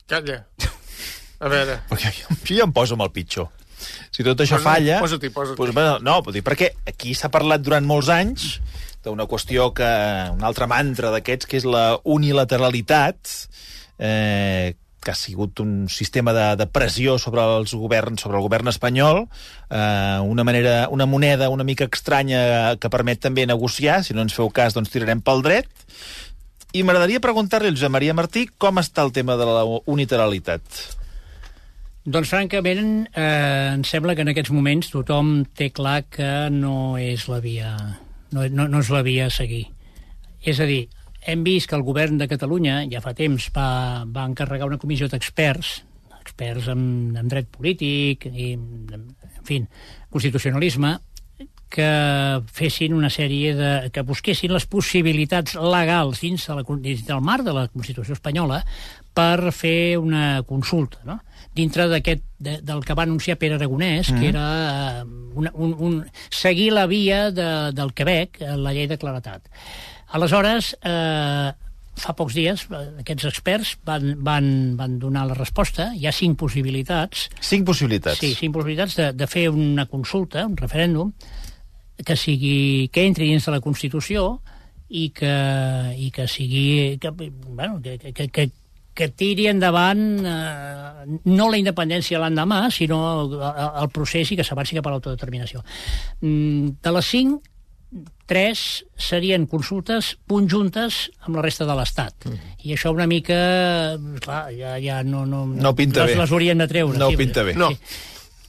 Calla. 0.09 0.43
A 1.41 1.49
veure... 1.49 1.79
perquè 1.91 2.13
jo, 2.13 2.37
jo 2.45 2.57
ja 2.59 2.67
em 2.67 2.73
poso 2.77 2.97
amb 2.97 3.07
el 3.07 3.13
pitjor. 3.15 3.51
Si 4.15 4.25
tot 4.25 4.41
això 4.41 4.59
Posa- 4.59 4.71
falla... 4.71 4.99
posa-t'hi, 5.03 5.31
posa-t'hi. 5.35 5.59
Doncs, 5.61 5.75
bueno, 5.77 5.99
no, 6.05 6.19
vull 6.25 6.37
dir, 6.37 6.45
perquè 6.47 6.71
aquí 6.89 7.15
s'ha 7.17 7.31
parlat 7.33 7.65
durant 7.65 7.85
molts 7.89 8.11
anys 8.13 8.59
d'una 9.05 9.27
qüestió 9.29 9.69
que... 9.77 9.89
un 10.33 10.45
altre 10.47 10.69
mantra 10.71 11.11
d'aquests, 11.13 11.49
que 11.51 11.59
és 11.61 11.67
la 11.69 11.99
unilateralitat, 12.09 13.33
eh, 14.01 14.73
que 15.05 15.13
ha 15.13 15.19
sigut 15.19 15.61
un 15.63 15.87
sistema 15.93 16.33
de, 16.35 16.47
de 16.59 16.67
pressió 16.67 17.19
sobre 17.23 17.45
els 17.59 17.75
governs, 17.77 18.25
sobre 18.25 18.41
el 18.41 18.47
govern 18.47 18.73
espanyol, 18.73 19.27
eh, 19.69 20.19
una 20.25 20.45
manera, 20.49 20.89
una 20.91 21.07
moneda 21.07 21.51
una 21.53 21.65
mica 21.65 21.87
estranya 21.93 22.75
que 22.81 22.91
permet 22.91 23.21
també 23.23 23.47
negociar, 23.47 24.03
si 24.03 24.17
no 24.17 24.25
ens 24.25 24.35
feu 24.35 24.51
cas, 24.51 24.75
doncs 24.75 24.91
tirarem 24.91 25.23
pel 25.23 25.45
dret. 25.45 25.71
I 26.75 26.83
m'agradaria 26.83 27.23
preguntar-li 27.23 27.71
al 27.71 27.77
Josep 27.77 27.93
Maria 27.95 28.17
Martí 28.17 28.49
com 28.59 28.83
està 28.83 29.05
el 29.07 29.13
tema 29.15 29.37
de 29.39 29.47
la 29.47 29.63
unilateralitat. 29.63 30.83
Doncs, 32.05 32.29
francament, 32.29 33.07
eh, 33.15 33.71
em 33.77 33.85
sembla 33.87 34.17
que 34.17 34.25
en 34.27 34.33
aquests 34.33 34.53
moments 34.53 34.91
tothom 34.93 35.45
té 35.57 35.71
clar 35.73 36.03
que 36.13 36.51
no 36.53 36.99
és 37.01 37.29
la 37.33 37.39
via, 37.41 37.71
no, 38.35 38.45
no, 38.51 38.67
no 38.69 38.83
és 38.83 38.91
la 38.93 39.01
via 39.07 39.31
a 39.31 39.33
seguir. 39.33 39.69
És 40.45 40.61
a 40.61 40.67
dir, 40.69 40.83
hem 41.27 41.45
vist 41.45 41.71
que 41.71 41.77
el 41.77 41.85
govern 41.87 42.19
de 42.21 42.29
Catalunya 42.29 42.83
ja 42.91 43.03
fa 43.05 43.15
temps 43.17 43.49
va, 43.55 44.05
va 44.05 44.27
encarregar 44.29 44.69
una 44.69 44.81
comissió 44.81 45.09
d'experts, 45.09 45.75
experts 46.21 46.69
en, 46.73 46.85
en 47.21 47.29
dret 47.31 47.49
polític 47.53 48.29
i, 48.31 48.53
en 48.55 49.11
fi, 49.45 49.63
constitucionalisme, 50.13 50.99
que 51.75 51.89
fessin 52.55 52.95
una 52.95 53.11
sèrie 53.11 53.55
de... 53.59 53.71
que 53.91 54.05
busquessin 54.07 54.53
les 54.55 54.67
possibilitats 54.71 55.57
legals 55.59 56.21
dins, 56.23 56.45
de 56.47 56.55
la, 56.55 56.65
dins 56.85 57.03
del 57.09 57.25
marc 57.25 57.47
de 57.47 57.55
la 57.57 57.67
Constitució 57.73 58.15
espanyola 58.15 58.61
per 59.15 59.51
fer 59.55 59.97
una 59.99 60.43
consulta, 60.47 61.01
no? 61.07 61.19
dintre 61.55 61.87
d'aquest 61.91 62.23
de, 62.43 62.59
del 62.67 62.83
que 62.83 62.95
va 62.99 63.05
anunciar 63.07 63.39
Pere 63.39 63.59
Aragonès, 63.59 64.11
mm. 64.11 64.21
que 64.21 64.31
era 64.33 64.47
eh, 65.01 65.05
una, 65.39 65.53
un, 65.55 65.75
un, 65.79 65.99
seguir 66.31 66.73
la 66.75 66.87
via 66.91 67.29
de, 67.31 67.49
del 67.75 67.95
Quebec, 67.95 68.41
la 68.59 68.75
llei 68.75 68.89
de 68.91 68.99
claretat. 68.99 69.47
Aleshores, 70.15 70.77
eh, 70.87 71.51
fa 71.99 72.15
pocs 72.15 72.35
dies, 72.39 72.65
eh, 72.71 72.83
aquests 73.03 73.27
experts 73.31 73.75
van, 73.87 74.13
van, 74.23 74.47
van 74.79 74.99
donar 75.03 75.27
la 75.27 75.35
resposta. 75.39 75.91
Hi 75.95 76.07
ha 76.07 76.15
cinc 76.15 76.39
possibilitats. 76.39 77.29
Cinc 77.43 77.67
possibilitats. 77.67 78.21
Sí, 78.23 78.35
cinc 78.39 78.55
possibilitats 78.55 78.95
de, 79.01 79.13
de 79.13 79.27
fer 79.31 79.49
una 79.51 79.87
consulta, 79.91 80.47
un 80.47 80.57
referèndum, 80.57 81.13
que 82.05 82.17
sigui 82.19 82.91
que 82.95 83.07
entri 83.07 83.31
dins 83.31 83.47
de 83.47 83.55
la 83.55 83.63
Constitució 83.63 84.41
i 84.89 85.09
que, 85.15 85.35
i 85.99 86.11
que 86.15 86.27
sigui 86.31 86.99
que, 87.03 87.11
bueno, 87.11 87.81
que, 87.83 87.99
que, 87.99 88.29
que, 88.29 88.49
que 88.95 89.09
tiri 89.11 89.49
endavant 89.51 90.05
eh, 90.23 91.19
no 91.27 91.49
la 91.51 91.59
independència 91.59 92.21
l'endemà, 92.23 92.69
sinó 92.75 93.01
el, 93.25 93.35
el 93.83 93.91
procés 93.95 94.31
i 94.31 94.39
que 94.39 94.47
s'avanci 94.47 94.79
cap 94.79 94.87
a 94.87 94.95
l'autodeterminació. 94.95 95.65
Mm, 96.21 96.79
De 96.83 96.95
les 96.95 97.11
cinc, 97.11 97.51
tres 98.27 98.85
serien 98.97 99.45
consultes 99.51 100.15
conjuntes 100.31 101.11
amb 101.27 101.37
la 101.37 101.43
resta 101.45 101.67
de 101.69 101.75
l'Estat. 101.77 102.27
Mm. 102.29 102.39
I 102.65 102.75
això 102.77 102.93
una 102.95 103.07
mica... 103.11 103.37
Clar, 104.25 104.47
ja, 104.57 104.79
ja 104.81 105.03
no, 105.05 105.25
no, 105.27 105.45
No 105.47 105.75
pinta 105.77 106.05
les, 106.07 106.15
bé. 106.15 106.21
les 106.23 106.33
haurien 106.33 106.59
de 106.59 106.69
treure. 106.71 106.99
No 106.99 107.11
sí, 107.11 107.17
pinta 107.21 107.43
bé. 107.45 107.55
No. 107.59 107.71
Sí. 107.75 107.79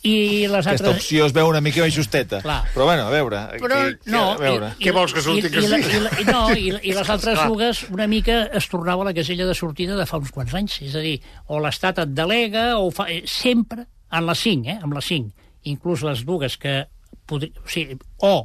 I 0.05 0.45
les 0.45 0.67
Aquesta 0.67 0.85
altres... 0.91 0.99
opció 1.01 1.25
es 1.25 1.33
veu 1.33 1.47
una 1.49 1.61
mica 1.65 1.81
més 1.81 1.95
justeta. 1.97 2.37
Clar. 2.45 2.59
Però 2.75 2.85
bueno, 2.85 3.07
a 3.07 3.09
veure... 3.09 3.39
Però 3.57 3.79
aquí, 3.87 4.11
no, 4.13 4.19
a 4.35 4.37
veure. 4.37 4.67
i, 4.77 4.83
Què 4.85 4.91
vols 4.93 5.15
que 5.17 5.23
surti 5.25 5.47
i, 5.47 5.51
que 5.55 5.63
i, 5.63 5.69
la- 5.71 5.79
sí? 5.81 5.95
I, 5.97 6.01
la- 6.03 6.11
i, 6.21 6.25
no, 6.29 6.41
i, 6.53 6.67
i 6.91 6.93
les 6.93 7.09
altres 7.15 7.41
dues 7.49 7.81
una 7.89 8.05
mica 8.11 8.43
es 8.53 8.67
tornava 8.69 9.01
a 9.01 9.07
la 9.09 9.15
casella 9.17 9.47
de 9.49 9.55
sortida 9.57 9.97
de 9.97 10.05
fa 10.05 10.19
uns 10.21 10.29
quants 10.35 10.53
anys. 10.61 10.77
És 10.85 10.93
a 10.93 11.01
dir, 11.01 11.15
o 11.49 11.57
l'Estat 11.63 12.03
et 12.05 12.13
delega, 12.13 12.67
o 12.77 12.91
fa... 12.93 13.07
eh, 13.09 13.23
sempre 13.25 13.87
en 14.13 14.27
les 14.29 14.45
cinc, 14.45 14.69
eh? 14.75 14.77
amb 14.85 14.93
les 14.93 15.09
cinc. 15.09 15.33
Inclús 15.73 16.05
les 16.05 16.21
dues 16.23 16.59
que... 16.61 16.83
Podri... 17.25 17.49
O, 17.57 17.65
sigui, 17.73 17.97
o, 18.21 18.35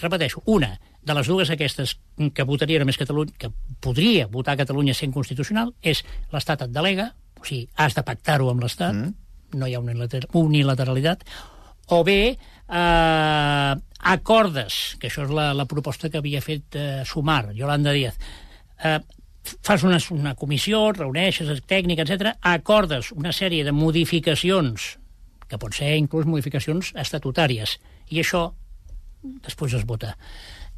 repeteixo, 0.00 0.42
una 0.46 0.76
de 1.06 1.14
les 1.14 1.28
dues 1.30 1.50
aquestes 1.54 1.96
que 2.34 2.46
votaria 2.48 2.80
només 2.82 2.98
Catalunya, 2.98 3.34
que 3.38 3.50
podria 3.80 4.26
votar 4.26 4.56
Catalunya 4.58 4.94
sent 4.94 5.14
constitucional, 5.14 5.72
és 5.82 6.02
l'Estat 6.32 6.66
et 6.66 6.72
delega, 6.74 7.12
o 7.40 7.44
sigui, 7.46 7.68
has 7.76 7.94
de 7.94 8.04
pactar-ho 8.06 8.50
amb 8.50 8.64
l'Estat, 8.64 8.94
mm. 8.94 9.58
no 9.60 9.68
hi 9.68 9.76
ha 9.76 9.82
unilater 9.82 10.24
unilateralitat, 10.34 11.22
o 11.94 12.02
bé 12.04 12.20
eh, 12.34 13.74
acordes, 14.16 14.96
que 15.00 15.10
això 15.10 15.26
és 15.28 15.34
la, 15.34 15.52
la 15.54 15.68
proposta 15.70 16.10
que 16.10 16.18
havia 16.18 16.42
fet 16.42 16.74
eh, 16.74 17.04
Sumar, 17.06 17.52
Yolanda 17.54 17.94
Díaz, 17.94 18.18
eh, 18.82 18.98
fas 19.62 19.84
una, 19.86 19.98
una 20.10 20.34
comissió, 20.34 20.90
reuneixes 20.92 21.62
tècnica, 21.70 22.02
etc, 22.02 22.34
acordes 22.42 23.12
una 23.14 23.32
sèrie 23.32 23.64
de 23.64 23.72
modificacions 23.72 24.96
que 25.46 25.58
pot 25.62 25.74
ser 25.78 25.94
inclús 25.94 26.26
modificacions 26.26 26.90
estatutàries. 26.98 27.76
I 28.10 28.22
això 28.22 28.48
després 29.44 29.74
es 29.74 29.84
vota. 29.86 30.14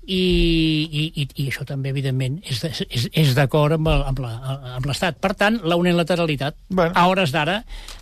I, 0.08 0.88
i, 0.88 1.02
i, 1.20 1.24
i 1.42 1.44
això 1.50 1.66
també, 1.68 1.90
evidentment, 1.92 2.38
és, 2.48 2.62
de, 2.62 2.70
és, 2.88 3.02
és 3.12 3.34
d'acord 3.36 3.74
amb 3.76 3.90
el- 3.92 4.04
amb 4.08 4.86
l'Estat. 4.88 5.18
Per 5.20 5.34
tant, 5.36 5.58
la 5.68 5.76
unilateralitat, 5.76 6.56
Bueno. 6.70 6.94
a 6.96 7.02
hores 7.10 7.28
d'ara... 7.34 7.58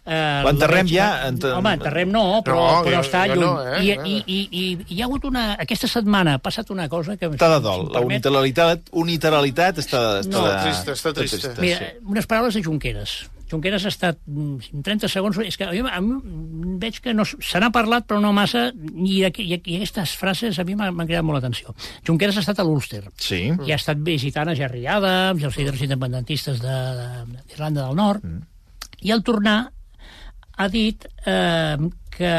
Eh, 0.06 0.42
L'enterrem 0.46 0.86
ja, 0.86 1.08
ente- 1.26 1.50
Home, 1.50 1.72
enterrem 1.80 2.12
no, 2.14 2.22
però, 2.46 2.60
No, 2.60 2.84
però 2.86 3.00
jo- 3.00 3.02
està 3.08 3.24
jo 3.26 3.34
lluny. 3.34 3.42
no, 3.42 3.74
eh? 3.74 3.82
I, 3.82 3.90
i, 3.90 4.22
i, 4.22 4.38
i, 4.60 4.94
hi 4.94 5.00
ha 5.02 5.08
hagut 5.08 5.26
una... 5.26 5.56
Aquesta 5.58 5.90
setmana 5.90 6.36
ha 6.38 6.38
passat 6.38 6.70
una 6.70 6.86
cosa 6.88 7.16
que... 7.16 7.26
Està 7.26 7.48
de 7.56 7.58
si 7.58 7.66
dol. 7.66 7.88
em 7.88 7.92
La 7.98 8.04
unilateralitat, 8.06 8.86
unilateralitat 8.92 9.82
està, 9.82 10.04
està, 10.22 10.30
No, 10.30 10.46
de- 10.46 10.60
trista, 10.62 10.92
està 10.94 11.12
trista. 11.18 11.54
Mira, 11.58 11.90
unes 12.06 12.30
paraules 12.30 12.54
de 12.54 12.62
Junqueras. 12.62 13.24
Junqueras 13.50 13.84
ha 13.86 13.90
estat 13.92 14.18
mm, 14.26 14.72
en 14.74 14.82
30 14.82 15.08
segons... 15.12 15.36
És 15.46 15.56
que 15.56 15.64
a 15.68 15.70
mi, 15.70 15.80
a 15.86 16.00
mi 16.02 16.76
veig 16.82 16.98
que 17.04 17.14
no, 17.14 17.24
se 17.24 17.60
n'ha 17.62 17.68
parlat, 17.74 18.06
però 18.08 18.18
no 18.20 18.32
massa, 18.34 18.68
i, 18.74 19.20
i, 19.22 19.46
i 19.54 19.76
aquestes 19.78 20.16
frases 20.18 20.58
a 20.58 20.64
mi 20.66 20.74
m'han 20.78 20.98
cridat 21.06 21.22
molt 21.26 21.38
l'atenció. 21.38 21.74
Junqueras 22.06 22.36
ha 22.40 22.42
estat 22.42 22.58
a 22.62 22.66
l'Ulster 22.66 23.04
Sí. 23.22 23.44
i 23.66 23.70
ha 23.72 23.78
estat 23.78 24.02
visitant 24.02 24.50
a 24.50 24.56
Jerry 24.58 24.82
Adams 24.90 25.44
els 25.46 25.56
líders 25.60 25.84
independentistes 25.86 26.58
de- 26.64 26.80
de- 26.98 27.42
d'Irlanda 27.46 27.86
del 27.86 27.96
Nord, 28.02 28.26
i 29.06 29.12
al 29.14 29.22
tornar 29.22 29.58
ha 30.58 30.68
dit 30.72 31.04
eh, 31.26 31.76
que 32.16 32.34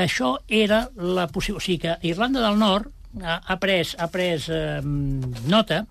això 0.00 0.36
era 0.48 0.84
la 0.96 1.26
possible... 1.28 1.58
O 1.58 1.60
sigui, 1.64 1.80
que 1.84 1.96
Irlanda 2.08 2.40
del 2.46 2.56
Nord 2.60 2.88
ha, 3.26 3.40
ha 3.44 3.56
pres, 3.58 3.96
ha 3.98 4.06
pres 4.06 4.46
eh, 4.48 4.78
nota 5.50 5.84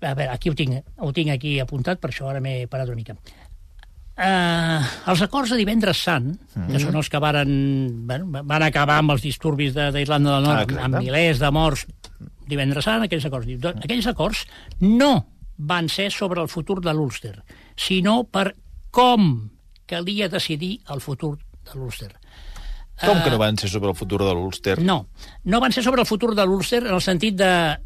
a 0.00 0.14
veure, 0.14 0.32
aquí 0.32 0.50
ho 0.50 0.54
tinc, 0.54 0.80
ho 0.98 1.12
tinc 1.12 1.30
aquí 1.30 1.58
apuntat, 1.60 2.00
per 2.00 2.10
això 2.10 2.28
ara 2.30 2.40
m'he 2.40 2.66
parat 2.70 2.88
una 2.88 2.96
mica. 2.96 3.16
Uh, 4.20 4.84
els 5.08 5.22
acords 5.24 5.48
de 5.48 5.56
divendres 5.56 5.96
sant, 6.04 6.26
mm 6.28 6.36
-hmm. 6.62 6.72
que 6.72 6.78
són 6.80 6.96
els 6.96 7.08
que 7.08 7.18
varen, 7.18 8.06
bueno, 8.06 8.26
van 8.44 8.62
acabar 8.62 8.98
amb 8.98 9.12
els 9.12 9.22
disturbis 9.22 9.72
de- 9.72 9.90
d'Irlanda 9.92 10.34
del 10.34 10.44
Nord, 10.44 10.76
Ah, 10.76 10.84
amb, 10.84 10.98
milers 10.98 11.38
de 11.38 11.50
morts 11.50 11.86
divendres 12.46 12.84
sant, 12.84 13.02
aquells 13.02 13.24
acords. 13.24 13.46
Doncs 13.46 13.84
Aquells 13.84 14.06
acords 14.06 14.46
no 14.80 15.26
van 15.56 15.88
ser 15.88 16.10
sobre 16.10 16.40
el 16.42 16.48
futur 16.48 16.80
de 16.82 16.92
l'Ulster, 16.92 17.42
sinó 17.76 18.24
per 18.24 18.54
com 18.90 19.50
calia 19.86 20.28
decidir 20.28 20.80
el 20.90 21.00
futur 21.00 21.38
de 21.64 21.78
l'Ulster. 21.78 22.12
Com 23.00 23.22
que 23.22 23.30
no 23.30 23.38
van 23.38 23.56
ser 23.56 23.70
sobre 23.70 23.88
el 23.88 23.96
futur 23.96 24.18
de 24.20 24.34
l'Ulster? 24.34 24.82
No, 24.82 25.06
no 25.44 25.60
van 25.60 25.72
ser 25.72 25.82
sobre 25.82 26.02
el 26.02 26.06
futur 26.06 26.34
de 26.34 26.44
l'Ulster 26.44 26.82
en 26.86 26.92
el 26.94 27.00
sentit 27.00 27.34
de 27.34 27.78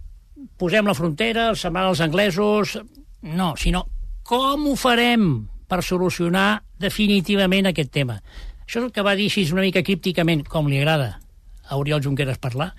posem 0.58 0.86
la 0.86 0.96
frontera, 0.96 1.48
els 1.52 1.64
semblant 1.64 1.90
als 1.92 2.02
anglesos... 2.04 2.78
No, 3.24 3.54
sinó 3.56 3.86
com 4.24 4.66
ho 4.68 4.74
farem 4.76 5.46
per 5.68 5.80
solucionar 5.84 6.62
definitivament 6.80 7.70
aquest 7.70 7.90
tema. 7.92 8.18
Això 8.64 8.80
és 8.80 8.86
el 8.86 8.92
que 8.92 9.04
va 9.04 9.14
dir 9.16 9.30
així 9.30 9.44
una 9.52 9.64
mica 9.64 9.84
crípticament, 9.84 10.44
com 10.48 10.68
li 10.68 10.80
agrada 10.80 11.18
a 11.64 11.78
Oriol 11.80 12.02
Junqueras 12.04 12.40
parlar, 12.40 12.74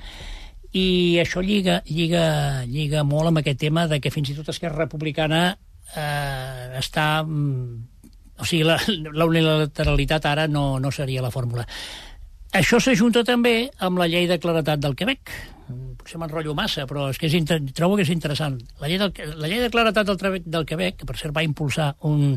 i 0.75 1.17
això 1.21 1.41
lliga, 1.41 1.79
lliga, 1.89 2.65
lliga 2.69 3.05
molt 3.07 3.31
amb 3.31 3.41
aquest 3.41 3.61
tema 3.61 3.87
de 3.89 4.01
que 4.03 4.11
fins 4.13 4.29
i 4.29 4.37
tot 4.37 4.49
Esquerra 4.53 4.85
Republicana 4.85 5.43
eh, 5.95 6.79
està... 6.81 7.23
mm, 7.23 7.91
O 8.35 8.43
sigui, 8.43 8.65
la, 8.67 8.75
la 9.15 9.25
unilateralitat 9.29 10.25
ara 10.27 10.43
no, 10.51 10.75
no 10.83 10.89
seria 10.91 11.21
la 11.23 11.31
fórmula. 11.31 11.63
Això 12.51 12.81
s'ajunta 12.83 13.23
també 13.23 13.69
amb 13.79 14.01
la 14.01 14.09
llei 14.11 14.27
de 14.27 14.35
claretat 14.43 14.81
del 14.83 14.97
Quebec. 14.99 15.31
Potser 15.97 16.19
m'enrotllo 16.21 16.53
massa, 16.57 16.85
però 16.89 17.07
és 17.09 17.17
que 17.17 17.27
és 17.29 17.35
inter... 17.37 17.57
trobo 17.73 17.97
que 17.97 18.05
és 18.05 18.11
interessant. 18.13 18.59
La 18.81 18.89
llei, 18.91 18.99
del... 19.01 19.13
la 19.39 19.49
llei 19.49 19.63
de 19.63 19.71
claretat 19.73 20.07
del, 20.07 20.19
Tre- 20.21 20.43
del 20.45 20.67
Quebec, 20.69 20.99
que 21.01 21.09
per 21.09 21.17
cert 21.17 21.35
va 21.35 21.43
impulsar 21.45 21.93
un, 22.05 22.35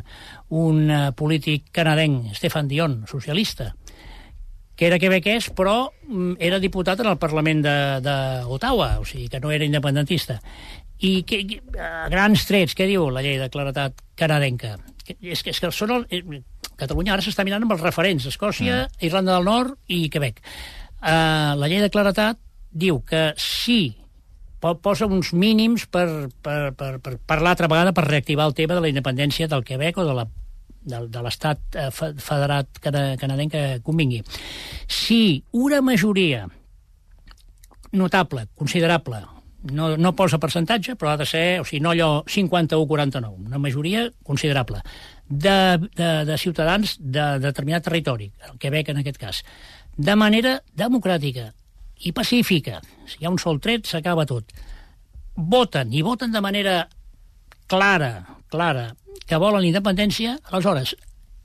un 0.56 0.80
uh, 0.88 1.02
polític 1.16 1.68
canadenc, 1.76 2.32
Stefan 2.38 2.70
Dion, 2.70 3.02
socialista, 3.10 3.74
que 4.78 4.86
era 4.86 5.00
quebequès, 5.02 5.50
però 5.58 5.90
mm, 6.06 6.38
era 6.48 6.60
diputat 6.62 7.02
en 7.02 7.12
el 7.12 7.20
Parlament 7.20 7.64
de- 7.66 8.00
d'Ottawa, 8.04 8.94
o 9.02 9.06
sigui, 9.08 9.28
que 9.28 9.40
no 9.42 9.52
era 9.52 9.66
independentista. 9.66 10.38
I 10.98 11.22
que, 11.28 11.44
a 11.78 12.08
grans 12.10 12.46
trets, 12.48 12.74
què 12.74 12.88
diu 12.88 13.10
la 13.14 13.22
llei 13.22 13.36
de 13.38 13.50
claretat 13.52 14.00
canadenca? 14.18 14.76
Que, 15.04 15.18
és, 15.20 15.44
que, 15.44 15.52
és 15.54 15.60
que 15.62 15.70
són 15.74 15.94
el, 15.94 16.08
eh, 16.10 16.42
Catalunya 16.78 17.16
ara 17.16 17.24
s'està 17.24 17.42
mirant 17.46 17.64
amb 17.66 17.74
els 17.74 17.82
referents, 17.82 18.28
Escòcia, 18.30 18.84
mm. 18.86 19.06
Irlanda 19.08 19.34
del 19.34 19.48
Nord 19.50 19.78
i 19.90 20.04
Quebec. 20.14 20.40
Uh, 20.98 21.54
la 21.58 21.68
llei 21.70 21.82
de 21.82 21.90
claretat 21.94 22.38
diu 22.70 23.00
que 23.04 23.32
sí 23.36 23.96
po- 24.60 24.76
posa 24.82 25.06
uns 25.06 25.32
mínims 25.32 25.86
per, 25.86 26.28
per, 26.42 26.74
per, 26.74 26.98
per, 27.00 27.16
per 27.18 27.38
l'altra 27.42 27.68
vegada 27.70 27.92
per 27.94 28.04
reactivar 28.08 28.46
el 28.48 28.54
tema 28.54 28.74
de 28.74 28.82
la 28.84 28.90
independència 28.92 29.48
del 29.48 29.64
Quebec 29.64 29.98
o 29.98 30.04
de 30.04 30.14
la 30.14 30.26
de, 30.88 31.00
de 31.12 31.22
l'estat 31.22 31.58
eh, 31.76 31.88
fe- 31.92 32.14
federat 32.22 32.78
cana, 32.80 33.16
canadenc 33.20 33.52
que 33.52 33.64
convingui. 33.84 34.22
Si 34.88 35.42
una 35.52 35.82
majoria 35.84 36.46
notable, 37.92 38.46
considerable, 38.54 39.20
no, 39.72 39.96
no 39.96 40.14
posa 40.16 40.38
percentatge, 40.38 40.94
però 40.96 41.12
ha 41.12 41.18
de 41.20 41.26
ser, 41.26 41.60
o 41.60 41.64
sigui, 41.66 41.80
no 41.82 41.90
allò 41.92 42.22
51-49, 42.24 43.46
una 43.48 43.58
majoria 43.58 44.06
considerable 44.24 44.80
de, 45.26 45.78
de, 45.96 46.10
de 46.28 46.38
ciutadans 46.38 46.96
de 47.00 47.26
determinat 47.42 47.84
territori, 47.84 48.30
el 48.50 48.58
Quebec 48.58 48.92
en 48.92 49.02
aquest 49.02 49.18
cas, 49.20 49.42
de 49.96 50.14
manera 50.16 50.60
democràtica 50.78 51.50
i 52.04 52.12
pacífica. 52.12 52.80
Si 53.06 53.18
hi 53.20 53.26
ha 53.26 53.30
un 53.32 53.38
sol 53.38 53.58
tret, 53.60 53.86
s'acaba 53.86 54.26
tot. 54.26 54.52
Voten, 55.34 55.92
i 55.94 56.02
voten 56.02 56.32
de 56.34 56.40
manera 56.42 56.88
clara, 57.66 58.26
clara, 58.50 58.88
que 59.26 59.36
volen 59.38 59.60
la 59.62 59.68
independència, 59.68 60.38
aleshores, 60.50 60.94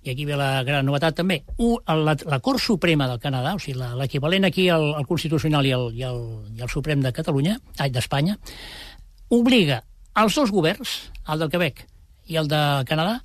i 0.04 0.12
aquí 0.12 0.26
ve 0.28 0.36
la 0.36 0.64
gran 0.68 0.86
novetat 0.86 1.16
també, 1.16 1.42
u- 1.58 1.78
la, 1.88 2.16
la 2.28 2.40
Cort 2.44 2.60
Suprema 2.60 3.08
del 3.08 3.20
Canadà, 3.24 3.54
o 3.56 3.60
sigui, 3.62 3.78
l'equivalent 4.00 4.46
aquí 4.48 4.68
al, 4.70 4.90
al 4.98 5.06
Constitucional 5.08 5.66
i 5.66 5.72
al, 5.76 5.86
i, 5.96 6.04
al, 6.04 6.20
i 6.58 6.62
al 6.64 6.70
Suprem 6.72 7.02
de 7.04 7.12
Catalunya, 7.16 7.58
ai, 7.80 7.92
d'Espanya, 7.94 8.36
obliga 9.32 9.82
els 10.20 10.36
dos 10.36 10.52
governs, 10.52 10.98
el 11.28 11.40
del 11.40 11.50
Quebec 11.54 11.86
i 12.30 12.38
el 12.40 12.48
de 12.52 12.60
Canadà, 12.90 13.20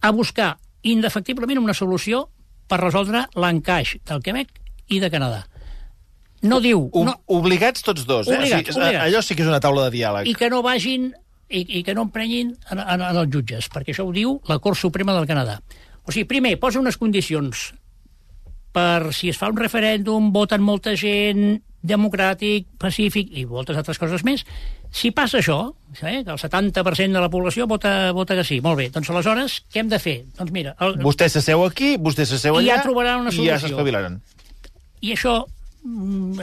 a 0.00 0.10
buscar 0.12 0.56
indefectiblement 0.86 1.58
una 1.60 1.74
solució 1.74 2.26
per 2.68 2.80
resoldre 2.80 3.26
l'encaix 3.36 3.96
del 4.06 4.22
Quebec 4.22 4.52
i 4.88 5.00
de 5.02 5.10
Canadà. 5.10 5.44
No 6.48 6.60
diu... 6.64 6.86
O, 6.92 7.04
No, 7.08 7.14
Obligats 7.36 7.82
tots 7.86 8.06
dos, 8.08 8.28
eh? 8.28 8.36
Obligats, 8.38 8.70
o 8.70 8.72
sigui, 8.72 8.82
obligats. 8.86 9.04
Allò 9.08 9.22
sí 9.24 9.34
que 9.38 9.42
és 9.44 9.48
una 9.50 9.60
taula 9.62 9.86
de 9.88 9.94
diàleg. 9.98 10.28
i 10.30 10.34
que 10.38 10.50
no 10.52 10.62
vagin 10.66 11.10
i, 11.48 11.60
i 11.78 11.82
que 11.86 11.94
no 11.94 12.02
emprenyin 12.08 12.54
en, 12.72 12.80
en, 12.80 13.00
en 13.00 13.20
els 13.22 13.30
jutges, 13.32 13.68
perquè 13.70 13.92
això 13.94 14.06
ho 14.08 14.12
diu 14.14 14.38
la 14.50 14.58
Cort 14.62 14.78
Suprema 14.80 15.14
del 15.14 15.28
Canadà. 15.30 15.60
O 16.06 16.12
sigui, 16.14 16.26
primer, 16.30 16.56
posa 16.62 16.80
unes 16.82 16.96
condicions 16.98 17.72
per 18.76 19.12
si 19.16 19.30
es 19.32 19.38
fa 19.40 19.48
un 19.48 19.56
referèndum, 19.56 20.30
voten 20.34 20.60
molta 20.60 20.92
gent, 21.00 21.56
democràtic, 21.86 22.66
pacífic 22.82 23.30
i 23.38 23.44
moltes 23.48 23.78
altres 23.78 23.98
coses 24.00 24.24
més. 24.26 24.42
Si 24.92 25.10
passa 25.14 25.38
això, 25.40 25.58
eh, 26.02 26.22
que 26.26 26.32
el 26.34 26.38
70% 26.40 27.14
de 27.16 27.22
la 27.22 27.30
població 27.32 27.66
vota, 27.70 28.12
vota 28.16 28.36
que 28.36 28.44
sí, 28.44 28.60
molt 28.60 28.78
bé, 28.80 28.88
doncs 28.92 29.08
aleshores 29.10 29.60
què 29.72 29.80
hem 29.82 29.88
de 29.92 29.98
fer? 30.02 30.16
Doncs 30.38 30.52
mira, 30.52 30.74
el, 30.84 30.98
Vostè 31.04 31.28
s'asseu 31.32 31.62
aquí, 31.64 31.94
vostè 31.96 32.26
s'asseu 32.28 32.58
I 32.58 32.64
allà... 32.64 32.76
ja 32.76 32.82
trobaran 32.84 33.20
una 33.24 33.30
I 33.32 33.36
ja 33.36 33.56
solució. 33.56 33.60
s'espavilaran. 33.68 34.20
I 35.06 35.12
això, 35.14 35.38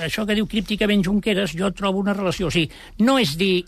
això 0.01 0.25
que 0.27 0.36
diu 0.38 0.47
crípticament 0.49 1.03
Junqueras, 1.06 1.56
jo 1.58 1.71
trobo 1.75 2.01
una 2.03 2.15
relació. 2.17 2.49
O 2.49 2.53
sigui, 2.53 2.71
no 3.03 3.17
és 3.21 3.38
dir 3.39 3.65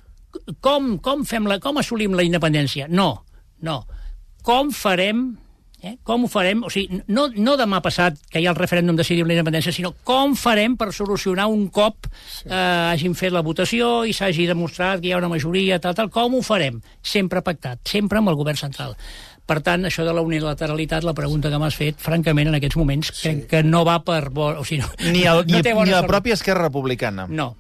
com, 0.62 0.98
com, 1.04 1.24
fem 1.28 1.48
la, 1.48 1.60
com 1.64 1.80
assolim 1.80 2.16
la 2.18 2.26
independència. 2.28 2.90
No, 2.92 3.10
no. 3.64 3.82
Com 4.46 4.72
farem 4.76 5.28
Eh? 5.86 5.98
Com 6.04 6.24
ho 6.26 6.28
farem? 6.32 6.64
O 6.66 6.70
sigui, 6.74 7.02
no, 7.14 7.28
no 7.36 7.54
demà 7.60 7.78
passat 7.86 8.18
que 8.32 8.42
hi 8.42 8.48
ha 8.48 8.54
el 8.56 8.58
referèndum 8.58 8.98
decidim 8.98 9.28
la 9.30 9.36
independència, 9.36 9.74
sinó 9.76 9.92
com 10.08 10.34
farem 10.40 10.74
per 10.80 10.88
solucionar 10.96 11.46
un 11.52 11.68
cop 11.74 12.08
sí. 12.10 12.48
eh, 12.48 12.56
hagin 12.94 13.14
fet 13.18 13.36
la 13.36 13.44
votació 13.46 13.90
i 14.08 14.16
s'hagi 14.16 14.48
demostrat 14.50 15.04
que 15.04 15.12
hi 15.12 15.14
ha 15.14 15.20
una 15.22 15.30
majoria, 15.30 15.78
tal, 15.84 15.94
tal. 15.98 16.10
Com 16.14 16.40
ho 16.40 16.42
farem? 16.46 16.80
Sempre 17.06 17.44
pactat, 17.46 17.84
sempre 17.92 18.22
amb 18.22 18.34
el 18.34 18.40
govern 18.40 18.58
central. 18.58 18.98
Per 19.46 19.60
tant, 19.62 19.84
això 19.86 20.02
de 20.08 20.14
la 20.18 20.22
unilateralitat, 20.26 21.04
la 21.06 21.14
pregunta 21.14 21.52
que 21.54 21.58
m'has 21.62 21.76
fet, 21.78 22.00
francament, 22.02 22.48
en 22.50 22.56
aquests 22.58 22.78
moments, 22.80 23.12
sí. 23.14 23.28
crec 23.28 23.44
que 23.52 23.60
no 23.64 23.84
va 23.86 24.00
per... 24.04 24.30
bo- 24.34 24.56
O 24.58 24.64
sigui, 24.66 24.82
no, 24.82 24.90
Ni, 25.12 25.22
el, 25.30 25.44
no 25.46 25.58
ni, 25.60 25.62
té 25.62 25.74
bona 25.78 25.86
ni 25.92 25.94
la 25.94 26.02
pròpia 26.08 26.34
Esquerra 26.34 26.64
Republicana. 26.66 27.28
No. 27.30 27.52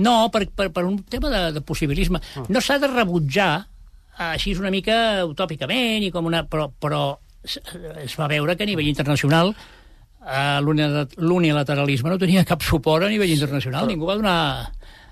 No, 0.00 0.14
per, 0.32 0.46
per, 0.48 0.70
per 0.72 0.86
un 0.88 1.02
tema 1.04 1.28
de, 1.28 1.42
de 1.52 1.60
possibilisme. 1.60 2.22
No 2.48 2.62
s'ha 2.64 2.78
de 2.80 2.88
rebutjar 2.88 3.50
eh, 3.66 4.30
així 4.30 4.54
una 4.56 4.70
mica 4.72 5.26
utòpicament, 5.28 6.06
i 6.06 6.10
com 6.14 6.24
una, 6.30 6.40
però, 6.48 6.70
però 6.72 7.02
es, 7.44 7.58
es 8.06 8.16
va 8.16 8.28
veure 8.32 8.56
que 8.56 8.64
a 8.64 8.70
nivell 8.70 8.88
internacional 8.88 9.52
eh, 9.52 10.58
l'unila- 10.64 11.04
l'unilateralisme 11.20 12.08
no 12.08 12.16
tenia 12.20 12.46
cap 12.48 12.64
suport 12.64 13.04
a 13.04 13.12
nivell 13.12 13.32
internacional. 13.36 13.84
Ningú 13.92 14.08
va 14.08 14.16
donar... 14.16 14.38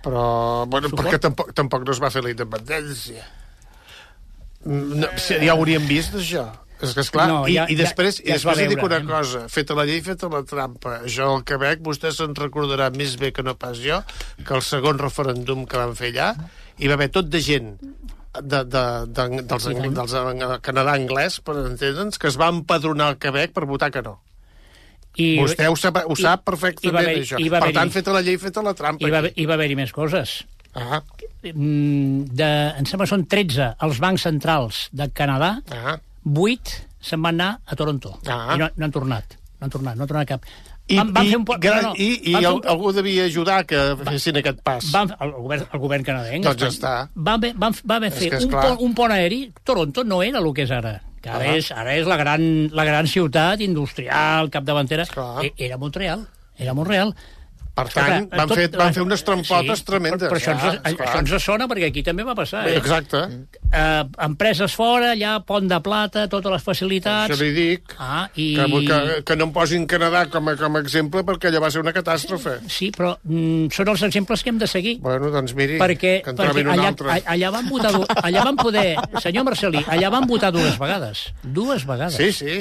Però, 0.01 0.65
bueno, 0.71 0.89
Suport. 0.89 1.09
perquè 1.11 1.19
tampoc, 1.21 1.53
tampoc 1.59 1.85
no 1.85 1.93
es 1.93 2.01
va 2.01 2.09
fer 2.15 2.23
la 2.25 2.31
independència. 2.33 3.25
No, 4.65 5.07
si 5.17 5.37
ja 5.39 5.55
ho 5.55 5.59
hauríem 5.61 5.87
vist, 5.87 6.15
això. 6.19 6.47
És 6.81 6.93
que, 6.95 7.03
esclar, 7.03 7.27
No, 7.27 7.37
i, 7.51 7.55
ja- 7.57 7.67
i 7.71 7.75
després, 7.75 8.19
ja- 8.19 8.23
ja 8.25 8.31
i 8.31 8.33
després 8.39 8.59
et 8.63 8.69
dic 8.71 8.79
veure, 8.79 8.99
una 9.03 9.03
eh? 9.03 9.07
cosa, 9.19 9.41
feta 9.51 9.75
la 9.75 9.85
llei, 9.85 10.01
feta 10.01 10.29
la 10.31 10.45
trampa. 10.47 11.01
Jo 11.11 11.33
al 11.37 11.45
Quebec, 11.45 11.81
vostè 11.83 12.13
se'n 12.15 12.35
recordarà 12.39 12.91
més 12.95 13.17
bé 13.19 13.33
que 13.33 13.43
no 13.43 13.57
pas 13.59 13.79
jo, 13.83 14.03
que 14.45 14.55
el 14.55 14.63
segon 14.63 14.99
referèndum 14.99 15.67
que 15.67 15.77
van 15.77 15.97
fer 15.99 16.13
allà, 16.13 16.29
hi 16.79 16.87
va 16.87 16.95
haver 16.95 17.09
tot 17.11 17.27
de 17.29 17.41
gent 17.43 17.73
de, 17.81 18.63
de, 18.63 18.85
de, 19.11 19.43
dels, 19.43 19.67
ang- 19.67 19.91
dels, 19.97 20.15
ang- 20.15 20.61
Canadà 20.63 20.95
anglès, 20.95 21.41
per 21.43 21.57
entendre'ns, 21.65 22.19
que 22.19 22.29
es 22.29 22.39
va 22.39 22.49
empadronar 22.55 23.09
al 23.09 23.19
Quebec 23.19 23.53
per 23.53 23.65
votar 23.67 23.91
que 23.91 24.03
no. 24.03 24.21
I, 25.19 25.41
Vostè 25.41 25.67
ho 25.67 25.75
sap, 25.75 25.97
ho 26.07 26.15
i- 26.15 26.21
sap 26.23 26.45
i 26.45 26.45
va 26.45 26.45
perfectament, 26.53 27.09
haver- 27.09 27.23
això. 27.25 27.41
i 27.43 27.49
va 27.49 27.59
Per 27.59 27.73
tant, 27.75 27.91
feta 27.91 28.13
la 28.15 28.21
llei, 28.23 28.39
feta 28.39 28.63
la 28.63 28.75
trampa. 28.75 29.03
Hi 29.05 29.11
va, 29.11 29.25
hi 29.35 29.47
va 29.47 29.55
haver-hi 29.59 29.75
més 29.75 29.91
coses. 29.91 30.45
Ah, 30.79 31.03
Mm, 31.55 32.25
De, 32.35 32.47
em 32.81 32.87
sembla 32.89 33.07
que 33.07 33.13
són 33.13 33.23
13 33.31 33.69
els 33.87 33.99
bancs 34.03 34.25
centrals 34.27 34.89
de 34.93 35.07
Canadà, 35.15 35.53
ah. 35.71 35.95
8 36.27 36.73
se'n 37.01 37.23
van 37.23 37.37
anar 37.39 37.61
a 37.65 37.77
Toronto. 37.79 38.17
Ah. 38.27 38.55
I 38.57 38.59
no, 38.59 38.67
no 38.75 38.85
han 38.89 38.93
tornat. 38.95 39.37
No 39.61 39.69
han 39.69 39.71
tornat, 39.71 39.95
no 39.97 40.03
han 40.03 40.09
tornat 40.11 40.29
cap. 40.33 40.43
I, 40.89 40.97
Van- 40.99 41.13
van 41.15 41.27
i, 41.27 41.31
fer 41.31 41.39
un 41.39 41.45
gran, 41.61 41.83
no, 41.83 41.89
no, 41.91 41.95
i, 42.01 42.09
i 42.31 42.33
van 42.35 42.43
fer 42.43 42.51
el, 42.51 42.57
un- 42.59 42.69
algú 42.75 42.93
devia 42.97 43.25
ajudar 43.29 43.61
que 43.71 43.79
fessin 44.05 44.39
aquest 44.41 44.61
pas. 44.67 44.91
van, 44.91 45.11
el, 45.21 45.33
govern, 45.37 45.67
el 45.73 45.79
govern 45.83 46.05
canadenc 46.07 46.45
Doncs 46.49 46.63
ja 46.63 46.69
està. 46.73 46.93
va, 47.15 47.37
van, 47.39 47.75
va 47.87 47.99
És 48.09 48.15
fet 48.19 48.31
que 48.33 48.37
és 48.41 48.45
un, 48.49 48.51
clar. 48.51 48.63
pont, 48.67 48.81
un 48.89 48.95
pont 48.97 49.13
aeri 49.13 49.53
Toronto 49.65 50.03
no 50.05 50.23
era 50.25 50.39
el 50.41 50.49
que 50.57 50.63
és 50.65 50.71
ara 50.73 50.95
que 51.21 51.29
ara, 51.29 51.45
Ah. 51.45 51.57
és, 51.57 51.71
ara 51.73 51.95
és 51.95 52.07
la 52.09 52.17
gran, 52.17 52.71
la 52.73 52.85
gran 52.89 53.07
ciutat 53.07 53.61
industrial, 53.61 54.49
capdavantera 54.51 55.05
Clar. 55.07 55.45
E- 55.45 55.53
era 55.59 55.77
Montreal 55.77 56.27
era 56.57 56.73
Montreal 56.75 57.15
Per 57.79 57.85
tant, 57.95 58.09
Escolta, 58.11 58.37
van, 58.41 58.49
tot- 58.51 58.59
fer, 58.59 58.67
van 58.75 58.95
fer 58.97 59.03
unes 59.05 59.23
trampotes 59.23 59.79
sí, 59.79 59.87
tremendes. 59.87 60.27
Però, 60.27 60.35
però 60.35 60.41
això, 60.43 60.55
Ja, 60.59 60.73
ens, 60.91 60.99
això 61.05 61.19
ens 61.23 61.45
sona 61.45 61.69
perquè 61.71 61.91
aquí 61.93 62.03
també 62.03 62.25
va 62.27 62.35
passar. 62.35 62.65
Eh? 62.67 62.75
Exacte. 62.81 63.21
Eh, 63.71 64.05
empreses 64.27 64.75
fora, 64.75 65.13
allà, 65.15 65.37
pont 65.47 65.69
de 65.71 65.79
plata, 65.85 66.27
totes 66.33 66.57
les 66.57 66.65
facilitats... 66.67 67.31
Això 67.31 67.39
li 67.43 67.53
dic. 67.55 67.95
Ah, 68.03 68.25
i... 68.35 68.49
Que, 68.57 68.67
que, 68.89 68.99
que 69.31 69.37
no 69.39 69.47
em 69.49 69.55
posin 69.55 69.87
Canadà 69.91 70.25
com 70.33 70.51
a, 70.51 70.57
com 70.59 70.81
a 70.81 70.83
exemple 70.83 71.23
perquè 71.29 71.53
allò 71.53 71.63
va 71.63 71.71
ser 71.71 71.85
una 71.85 71.95
catàstrofe. 71.95 72.57
Sí, 72.67 72.91
però 72.97 73.15
mm, 73.23 73.71
són 73.77 73.93
els 73.95 74.03
exemples 74.09 74.43
que 74.43 74.51
hem 74.55 74.59
de 74.59 74.67
seguir. 74.71 74.97
Bueno, 75.05 75.31
doncs 75.35 75.55
miri, 75.59 75.79
perquè, 75.79 76.19
que 76.27 76.35
en 76.35 76.41
perquè 76.41 76.51
trobin 76.51 76.73
un 76.73 76.75
allà, 76.75 76.91
altre. 76.91 77.21
allà, 77.37 77.53
van 77.55 77.71
votar, 77.71 77.95
allà 78.25 78.45
van 78.51 78.59
poder... 78.59 78.89
Senyor 79.23 79.47
Marcelí, 79.47 79.85
allà 79.87 80.11
van 80.11 80.27
votar 80.27 80.51
dues 80.55 80.77
vegades. 80.81 81.29
Dues 81.43 81.87
vegades. 81.87 82.19
Sí, 82.19 82.33
sí. 82.33 82.59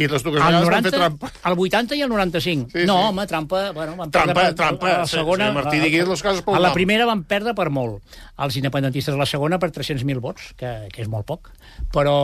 I 0.00 0.08
les 0.08 0.22
dues 0.24 0.34
vegades 0.38 0.54
van 0.56 0.64
90, 0.64 0.90
fer 0.90 0.98
trampa. 0.98 1.30
al 1.50 1.58
80 1.60 1.98
i 1.98 2.02
al 2.06 2.08
95. 2.14 2.70
Sí, 2.72 2.84
no, 2.88 2.96
sí. 2.96 3.06
home, 3.10 3.26
trampa... 3.28 3.60
Bueno, 3.76 3.96
van 3.98 4.10
Trampa, 4.14 4.32
perdre 4.34 4.50
per, 4.54 4.56
trampa. 4.62 4.90
A 4.94 4.98
la 5.04 5.06
segona, 5.12 5.48
sí, 5.50 5.54
Martí, 5.58 5.76
a- 5.78 5.84
diguis 5.84 6.08
les 6.08 6.22
coses 6.24 6.42
pel 6.46 6.56
A 6.56 6.62
la 6.64 6.72
primera 6.76 7.06
van 7.08 7.24
perdre 7.28 7.52
per 7.58 7.68
molt. 7.70 8.00
Els 8.40 8.56
independentistes 8.56 9.14
a 9.14 9.18
la 9.20 9.26
segona 9.28 9.58
per 9.60 9.68
300.000 9.76 10.22
vots, 10.24 10.52
que, 10.56 10.70
que 10.94 11.02
és 11.04 11.10
molt 11.12 11.26
poc. 11.28 11.50
Però... 11.92 12.14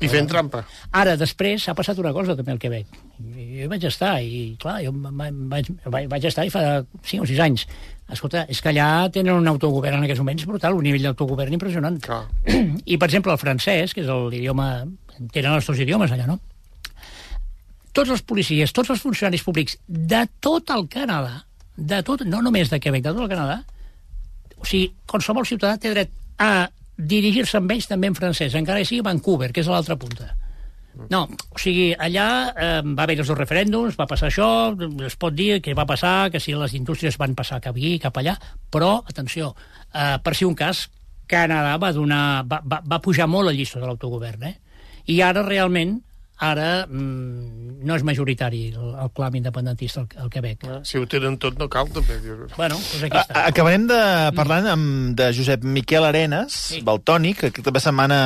I 0.00 0.08
fent 0.12 0.28
trampa. 0.30 0.62
Ara, 0.92 1.16
després, 1.20 1.64
s'ha 1.66 1.74
passat 1.78 1.98
una 1.98 2.12
cosa 2.14 2.36
també 2.38 2.54
al 2.54 2.60
Quebec. 2.62 2.86
Jo 3.22 3.66
vaig 3.70 3.84
estar, 3.88 4.14
i 4.22 4.54
clar, 4.62 4.78
jo 4.84 4.92
va- 4.94 5.12
vaig, 5.32 5.68
vaig, 5.90 6.06
vaig 6.10 6.28
estar 6.30 6.46
i 6.46 6.52
fa 6.54 6.62
5 7.02 7.24
o 7.24 7.28
6 7.30 7.42
anys. 7.44 7.66
Escolta, 8.12 8.42
és 8.52 8.58
que 8.60 8.68
allà 8.72 9.08
tenen 9.14 9.38
un 9.38 9.48
autogovern 9.48 9.96
en 9.98 10.04
aquests 10.04 10.20
moments 10.20 10.44
brutal, 10.48 10.74
un 10.76 10.84
nivell 10.84 11.06
d'autogovern 11.08 11.54
impressionant. 11.56 11.96
Clar. 12.04 12.24
I, 12.92 12.98
per 12.98 13.08
exemple, 13.08 13.32
el 13.32 13.40
francès, 13.40 13.94
que 13.96 14.04
és 14.04 14.10
l'idioma... 14.32 14.72
Tenen 15.32 15.52
els 15.54 15.66
dos 15.68 15.78
idiomes 15.78 16.10
allà, 16.12 16.24
no? 16.26 16.38
Tots 17.92 18.12
els 18.14 18.22
policies, 18.24 18.72
tots 18.72 18.92
els 18.94 19.02
funcionaris 19.04 19.44
públics 19.44 19.76
de 19.86 20.24
tot 20.40 20.70
el 20.72 20.86
Canadà, 20.92 21.42
de 21.76 22.00
tot, 22.06 22.24
no 22.28 22.40
només 22.44 22.70
de 22.72 22.80
Quebec, 22.80 23.04
de 23.04 23.12
tot 23.12 23.24
el 23.26 23.32
Canadà, 23.32 23.60
o 24.56 24.64
sigui, 24.68 24.92
qualsevol 25.10 25.48
ciutadà 25.48 25.76
té 25.80 25.92
dret 25.92 26.12
a 26.40 26.68
dirigir-se 26.96 27.58
amb 27.58 27.72
ells 27.74 27.88
també 27.90 28.08
en 28.08 28.16
francès, 28.16 28.54
encara 28.54 28.80
que 28.80 28.88
sigui 28.88 29.04
Vancouver, 29.04 29.50
que 29.52 29.62
és 29.64 29.68
a 29.68 29.74
l'altra 29.74 29.98
punta. 30.00 30.30
No, 31.08 31.22
o 31.24 31.58
sigui, 31.60 31.92
allà 31.96 32.26
eh, 32.52 32.80
va 32.84 33.06
haver 33.06 33.16
els 33.22 33.28
dos 33.30 33.38
referèndums, 33.38 33.96
va 33.96 34.06
passar 34.08 34.28
això, 34.28 34.48
es 35.06 35.16
pot 35.16 35.32
dir 35.34 35.62
que 35.64 35.74
va 35.76 35.86
passar, 35.88 36.30
que 36.30 36.40
si 36.40 36.52
les 36.56 36.74
indústries 36.76 37.16
van 37.20 37.36
passar 37.36 37.62
cap 37.64 37.76
aquí, 37.76 37.94
cap 38.00 38.18
allà, 38.20 38.36
però, 38.70 38.98
atenció, 39.08 39.54
eh, 39.88 40.18
per 40.22 40.34
si 40.36 40.44
un 40.48 40.56
cas, 40.58 40.86
Canadà 41.32 41.78
va, 41.80 41.94
donar, 41.96 42.44
va, 42.44 42.60
va, 42.60 42.82
va 42.84 43.00
pujar 43.00 43.26
molt 43.30 43.48
el 43.48 43.56
llistó 43.56 43.80
de 43.80 43.88
l'autogovern, 43.88 44.44
eh? 44.50 44.56
I 45.08 45.22
ara, 45.24 45.42
realment, 45.46 45.96
ara 46.42 46.84
mm, 46.88 47.82
no 47.86 47.94
és 47.98 48.02
majoritari 48.06 48.64
el, 48.74 48.92
el 49.04 49.10
clam 49.14 49.36
independentista 49.38 50.02
al, 50.02 50.08
al 50.24 50.30
Quebec. 50.30 50.64
Si 50.88 50.98
ho 50.98 51.06
tenen 51.10 51.36
tot, 51.42 51.56
no 51.60 51.68
cal, 51.70 51.88
també. 51.94 52.18
Bueno, 52.56 52.76
doncs 52.76 53.02
aquí 53.06 53.16
A- 53.18 53.22
està. 53.24 53.44
Acabarem 53.50 53.86
de 53.90 54.00
parlar 54.38 54.60
amb, 54.74 55.12
de 55.18 55.30
Josep 55.36 55.62
Miquel 55.64 56.06
Arenas, 56.08 56.56
sí. 56.74 56.80
Baltònic, 56.86 57.44
que 57.46 57.52
aquesta 57.62 57.82
setmana 57.88 58.18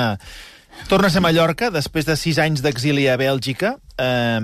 torna 0.90 1.08
a 1.08 1.12
ser 1.12 1.20
a 1.22 1.26
Mallorca 1.28 1.70
després 1.72 2.04
de 2.08 2.16
sis 2.20 2.40
anys 2.42 2.64
d'exili 2.64 3.06
a 3.08 3.16
Bèlgica. 3.20 3.76
Eh, 3.96 4.40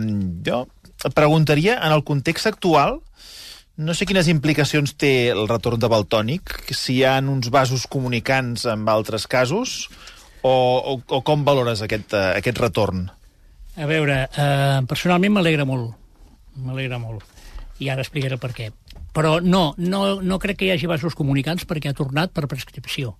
jo 0.46 0.66
et 1.02 1.16
preguntaria, 1.16 1.80
en 1.82 1.92
el 1.96 2.04
context 2.06 2.46
actual, 2.46 3.00
no 3.82 3.94
sé 3.96 4.04
quines 4.06 4.28
implicacions 4.30 4.92
té 5.00 5.30
el 5.32 5.48
retorn 5.48 5.80
de 5.80 5.88
Baltònic, 5.90 6.52
si 6.76 7.00
hi 7.00 7.04
ha 7.08 7.16
uns 7.24 7.48
vasos 7.50 7.88
comunicants 7.90 8.68
amb 8.70 8.88
altres 8.92 9.24
casos, 9.26 9.88
o, 10.42 10.52
o, 10.52 10.94
o 11.08 11.20
com 11.26 11.42
valores 11.44 11.82
aquest, 11.82 12.12
eh, 12.14 12.36
aquest 12.38 12.60
retorn? 12.62 13.08
A 13.76 13.88
veure, 13.88 14.16
eh, 14.28 14.80
personalment 14.88 15.32
m'alegra 15.32 15.64
molt. 15.64 15.94
M'alegra 16.60 16.98
molt. 17.00 17.24
I 17.80 17.88
ara 17.88 18.04
explicaré 18.04 18.36
per 18.36 18.52
què. 18.52 18.70
Però 19.16 19.38
no, 19.40 19.74
no, 19.78 20.20
no 20.20 20.38
crec 20.40 20.60
que 20.60 20.68
hi 20.68 20.72
hagi 20.74 20.88
vasos 20.88 21.16
comunicants 21.16 21.64
perquè 21.68 21.90
ha 21.90 21.96
tornat 21.96 22.32
per 22.32 22.48
prescripció. 22.48 23.14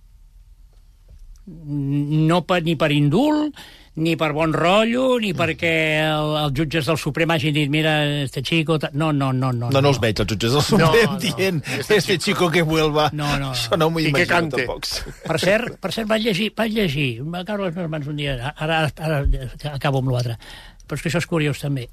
No 1.45 2.43
per, 2.47 2.61
ni 2.63 2.77
per 2.79 2.91
indult, 2.95 3.57
ni 3.95 4.15
per 4.17 4.31
bon 4.33 4.53
rotllo, 4.55 5.19
ni 5.21 5.33
perquè 5.37 5.73
el, 6.01 6.31
els 6.39 6.53
jutges 6.57 6.87
del 6.89 6.97
Suprem 6.97 7.29
hagin 7.35 7.53
dit 7.53 7.69
mira, 7.69 7.93
este 8.23 8.41
chico... 8.41 8.79
ta-". 8.81 8.89
No, 8.93 9.11
no, 9.13 9.31
no. 9.31 9.51
No, 9.53 9.69
No, 9.69 9.81
no 9.81 9.91
els 9.91 9.99
veig, 10.01 10.17
els 10.23 10.31
jutges 10.33 10.55
del 10.55 10.65
Suprem 10.65 11.11
no. 11.11 11.19
dient 11.21 11.61
este 11.93 12.17
chico 12.17 12.49
que 12.49 12.63
vuelva. 12.65 13.09
No, 13.13 13.27
no, 13.37 13.49
no. 13.49 13.51
Això 13.53 13.77
no 13.77 13.91
m'ho 13.93 14.01
imagino 14.01 14.29
cante. 14.31 14.65
tampoc. 14.65 14.89
Per 15.27 15.39
cert, 15.41 15.77
per 15.83 15.93
cert 15.93 16.09
vaig 16.09 16.25
llegir, 16.25 16.49
vaig 16.57 16.73
llegir, 16.73 17.09
va 17.21 17.43
caure 17.45 17.67
a 17.67 17.69
les 17.69 17.77
meves 17.77 17.93
mans 17.93 18.09
un 18.09 18.17
dia, 18.17 18.37
ara, 18.55 18.81
ara, 18.89 18.89
ara 18.97 19.73
acabo 19.75 20.01
amb 20.01 20.13
l'altre, 20.15 20.39
però 20.87 20.97
és 20.97 21.05
que 21.05 21.13
això 21.13 21.21
és 21.21 21.29
curiós 21.29 21.61
també. 21.61 21.87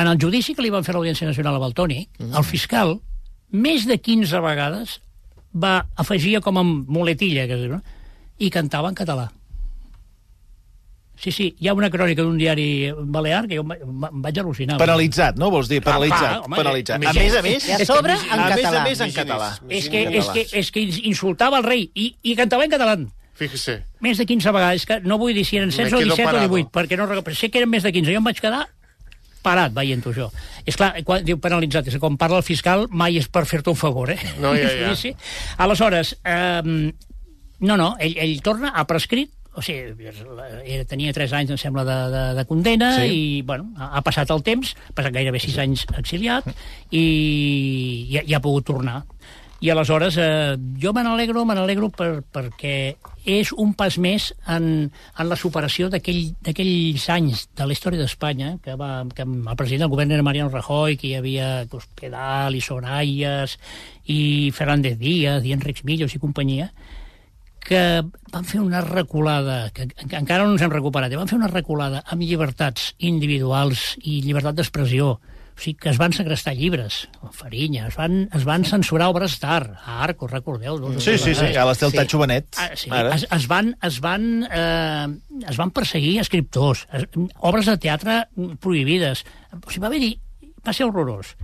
En 0.00 0.08
el 0.08 0.16
judici 0.16 0.56
que 0.56 0.64
li 0.64 0.72
van 0.72 0.86
fer 0.86 0.94
a 0.94 0.96
l'Audiència 0.96 1.28
Nacional 1.28 1.58
a 1.58 1.60
Baltoni, 1.60 2.00
mm. 2.16 2.32
el 2.38 2.48
fiscal, 2.48 2.96
més 3.52 3.84
de 3.84 3.98
15 4.00 4.40
vegades, 4.40 4.96
va 5.52 5.82
afegir 6.00 6.38
com 6.40 6.56
a 6.56 6.64
muletilla, 6.64 7.44
que 7.46 7.60
no? 7.68 7.82
i 8.40 8.48
cantava 8.50 8.88
en 8.88 8.96
català. 8.96 9.28
Sí, 11.22 11.30
sí, 11.30 11.44
hi 11.62 11.68
ha 11.70 11.74
una 11.78 11.88
crònica 11.88 12.24
d'un 12.24 12.34
diari 12.36 12.90
balear 12.98 13.44
que 13.46 13.54
jo 13.54 13.62
em 13.62 13.68
va- 14.02 14.08
em 14.10 14.22
vaig 14.24 14.38
al·lucinar. 14.42 14.76
Penalitzat, 14.80 15.36
no? 15.38 15.50
Vols 15.54 15.68
dir? 15.70 15.80
Penalitzat. 15.80 16.40
home, 16.44 16.56
penalitzat. 16.56 17.02
eh, 17.02 17.06
A 17.06 17.12
més 17.12 17.36
a 17.38 17.42
més... 17.42 17.68
A 17.70 17.84
sobre, 17.86 18.12
en 18.16 18.40
a 18.40 18.48
més 18.48 18.56
a 18.58 18.62
català. 18.66 18.82
més 18.88 19.00
en 19.00 19.12
català. 19.12 19.50
És 19.68 19.88
que, 19.88 20.02
és, 20.18 20.28
que, 20.34 20.46
és 20.58 20.70
que 20.74 20.80
insultava 21.06 21.58
el 21.58 21.64
rei 21.64 21.84
i, 21.94 22.08
i 22.22 22.34
cantava 22.34 22.64
en 22.66 22.70
català. 22.74 22.96
Fíjese. 23.38 23.84
Més 24.00 24.18
de 24.18 24.26
15 24.26 24.50
vegades, 24.52 24.84
que 24.86 24.98
no 25.00 25.16
vull 25.18 25.32
dir 25.34 25.44
si 25.46 25.56
eren 25.56 25.68
Me 25.70 25.76
16 25.76 25.92
o 25.94 25.98
quedo 26.02 26.10
17 26.16 26.24
parado. 26.26 26.44
o 26.52 26.56
18, 26.56 26.70
perquè 26.74 26.98
no 26.98 27.06
recordo. 27.06 27.34
Sé 27.38 27.50
que 27.50 27.58
eren 27.62 27.70
més 27.70 27.82
de 27.86 27.92
15. 27.92 28.10
Jo 28.12 28.18
em 28.18 28.24
vaig 28.24 28.40
quedar 28.42 28.66
parat 29.42 29.72
veient-ho 29.74 30.10
això. 30.12 30.28
És 30.66 30.76
clar, 30.76 30.92
quan 31.06 31.24
diu 31.24 31.38
penalitzat, 31.42 31.86
és 31.86 31.94
que 31.94 32.00
quan 32.02 32.16
parla 32.18 32.38
el 32.42 32.44
fiscal 32.46 32.88
mai 32.90 33.16
és 33.18 33.26
per 33.28 33.44
fer-te 33.46 33.70
un 33.70 33.76
favor, 33.78 34.10
eh? 34.10 34.18
No, 34.38 34.52
ja, 34.54 34.68
ja. 34.74 34.92
Sí, 34.94 35.10
sí. 35.10 35.16
Aleshores, 35.58 36.16
eh, 36.24 36.92
no, 37.60 37.76
no, 37.76 37.96
ell, 37.98 38.14
ell 38.18 38.36
torna, 38.42 38.70
ha 38.74 38.84
prescrit, 38.86 39.30
o 39.54 39.60
sigui, 39.62 40.06
era, 40.64 40.84
tenia 40.88 41.12
3 41.12 41.32
anys, 41.36 41.50
em 41.52 41.58
sembla, 41.60 41.84
de, 41.84 41.96
de, 42.14 42.22
de 42.38 42.44
condena, 42.48 42.94
Sí. 42.96 43.08
i, 43.12 43.42
bueno, 43.42 43.70
ha, 43.76 43.90
ha 43.98 44.02
passat 44.02 44.30
el 44.32 44.42
temps, 44.42 44.74
ha 44.88 44.94
passat 44.96 45.12
gairebé 45.12 45.38
6 45.42 45.58
anys 45.66 45.86
exiliat, 45.98 46.48
i, 46.90 47.04
i, 48.08 48.20
i 48.26 48.34
ha 48.34 48.40
pogut 48.44 48.64
tornar. 48.70 49.02
I 49.62 49.70
aleshores, 49.70 50.16
eh, 50.18 50.56
jo 50.82 50.90
me 50.92 51.04
n'alegro, 51.06 51.44
me 51.46 51.54
n'alegro 51.54 51.86
per, 51.94 52.24
perquè 52.34 52.96
és 53.30 53.52
un 53.54 53.76
pas 53.78 53.94
més 54.02 54.32
en, 54.50 54.64
en 54.90 55.28
la 55.30 55.36
superació 55.38 55.86
d'aquell- 55.92 56.32
d'aquells 56.42 57.04
anys 57.14 57.44
de 57.54 57.68
la 57.68 57.76
història 57.76 58.00
d'Espanya, 58.02 58.56
que, 58.64 58.74
va, 58.74 59.04
que 59.14 59.22
el 59.22 59.54
president 59.54 59.84
del 59.84 59.92
govern 59.92 60.10
era 60.16 60.24
Mariano 60.26 60.50
Rajoy, 60.50 60.96
que 60.98 61.12
hi 61.12 61.14
havia 61.14 61.52
Cospedal 61.70 62.56
i 62.58 62.60
Sorayas, 62.64 63.54
i 64.10 64.50
Fernández 64.50 64.98
Díaz, 64.98 65.46
i 65.46 65.54
Enrics 65.54 65.84
Millos 65.86 66.16
i 66.18 66.22
companyia, 66.24 66.72
que 67.64 68.02
van 68.32 68.46
fer 68.48 68.60
una 68.60 68.80
reculada, 68.84 69.70
que, 69.74 69.88
encara 70.16 70.44
no 70.46 70.54
ens 70.56 70.64
hem 70.64 70.72
recuperat, 70.72 71.12
eh? 71.12 71.20
van 71.20 71.30
fer 71.30 71.38
una 71.38 71.50
reculada 71.50 72.02
amb 72.10 72.24
llibertats 72.24 72.92
individuals 72.98 73.92
i 74.02 74.20
llibertat 74.24 74.58
d'expressió. 74.58 75.12
O 75.52 75.60
sigui, 75.60 75.76
que 75.82 75.90
es 75.90 75.98
van 76.00 76.14
segrestar 76.16 76.54
llibres, 76.56 77.02
Farinya, 77.36 77.86
es 77.90 77.96
van, 78.00 78.22
es 78.34 78.46
van 78.48 78.64
censurar 78.64 79.10
obres 79.12 79.36
d'art, 79.42 79.74
a 79.84 79.98
Arco, 80.02 80.26
recordeu? 80.26 80.78
Sí, 80.96 81.18
sí, 81.18 81.34
sí, 81.34 81.34
vegades. 81.36 81.58
a 81.60 81.66
l'estel 81.68 81.92
Sí. 81.92 81.96
Tacho 82.00 82.18
Benet. 82.22 82.46
Ah, 82.56 82.70
sí, 82.74 82.88
Ara. 82.90 83.14
es, 83.14 83.26
es 83.30 83.46
van, 83.48 83.74
es 83.84 84.00
van, 84.00 84.48
eh, 84.48 85.08
es 85.48 85.60
van 85.60 85.70
perseguir 85.70 86.18
escriptors, 86.24 86.86
es, 86.90 87.04
obres 87.40 87.68
de 87.68 87.76
teatre 87.76 88.22
prohibides. 88.60 89.26
O 89.52 89.68
sigui, 89.68 89.84
va 89.84 89.92
haver-hi... 89.92 90.14
Va 90.62 90.72
ser 90.72 90.86
horrorós. 90.86 91.34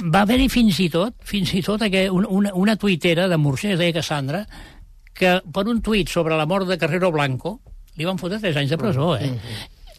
Va 0.00 0.22
haver-hi 0.24 0.48
fins 0.50 0.78
i 0.80 0.88
tot, 0.90 1.14
fins 1.26 1.52
i 1.54 1.60
tot 1.62 1.82
que 1.90 2.08
una, 2.10 2.28
una, 2.28 2.54
una 2.54 2.76
tuitera 2.76 3.28
de 3.28 3.36
Murcia, 3.36 3.74
es 3.74 3.78
deia 3.78 3.94
Cassandra, 3.94 4.46
que 5.14 5.36
per 5.54 5.66
un 5.70 5.80
tuit 5.82 6.08
sobre 6.10 6.36
la 6.36 6.46
mort 6.46 6.66
de 6.68 6.78
Carrero 6.78 7.12
Blanco 7.14 7.60
li 7.96 8.04
van 8.08 8.18
fotre 8.18 8.40
3 8.42 8.56
anys 8.58 8.70
de 8.74 8.78
presó, 8.80 9.12
eh? 9.16 9.30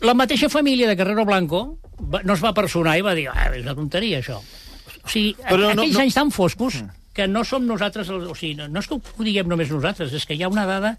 La 0.03 0.13
mateixa 0.13 0.49
família 0.51 0.89
de 0.89 0.97
Carrero 0.99 1.23
Blanco 1.25 1.79
va, 2.11 2.19
no 2.27 2.33
es 2.35 2.43
va 2.43 2.51
personar 2.53 2.97
i 2.99 3.03
va 3.05 3.13
dir, 3.15 3.29
ah, 3.31 3.47
és 3.55 3.63
una 3.63 3.75
tonteria, 3.77 4.19
això. 4.19 4.41
O 4.41 5.07
sigui, 5.07 5.35
Però 5.39 5.55
Però 5.55 5.61
no- 5.73 5.81
aquells 5.81 5.95
no- 5.95 6.01
anys 6.03 6.13
tan 6.17 6.31
foscos 6.35 6.81
que 7.15 7.27
no 7.31 7.45
som 7.47 7.63
nosaltres, 7.65 8.09
els- 8.09 8.27
o 8.29 8.35
sigui, 8.35 8.55
no, 8.59 8.67
no 8.67 8.79
és 8.83 8.87
que 8.91 8.95
ho 8.99 9.23
diguem 9.23 9.47
només 9.47 9.71
nosaltres, 9.71 10.11
és 10.13 10.25
que 10.25 10.35
hi 10.35 10.43
ha 10.43 10.49
una 10.51 10.65
dada 10.67 10.97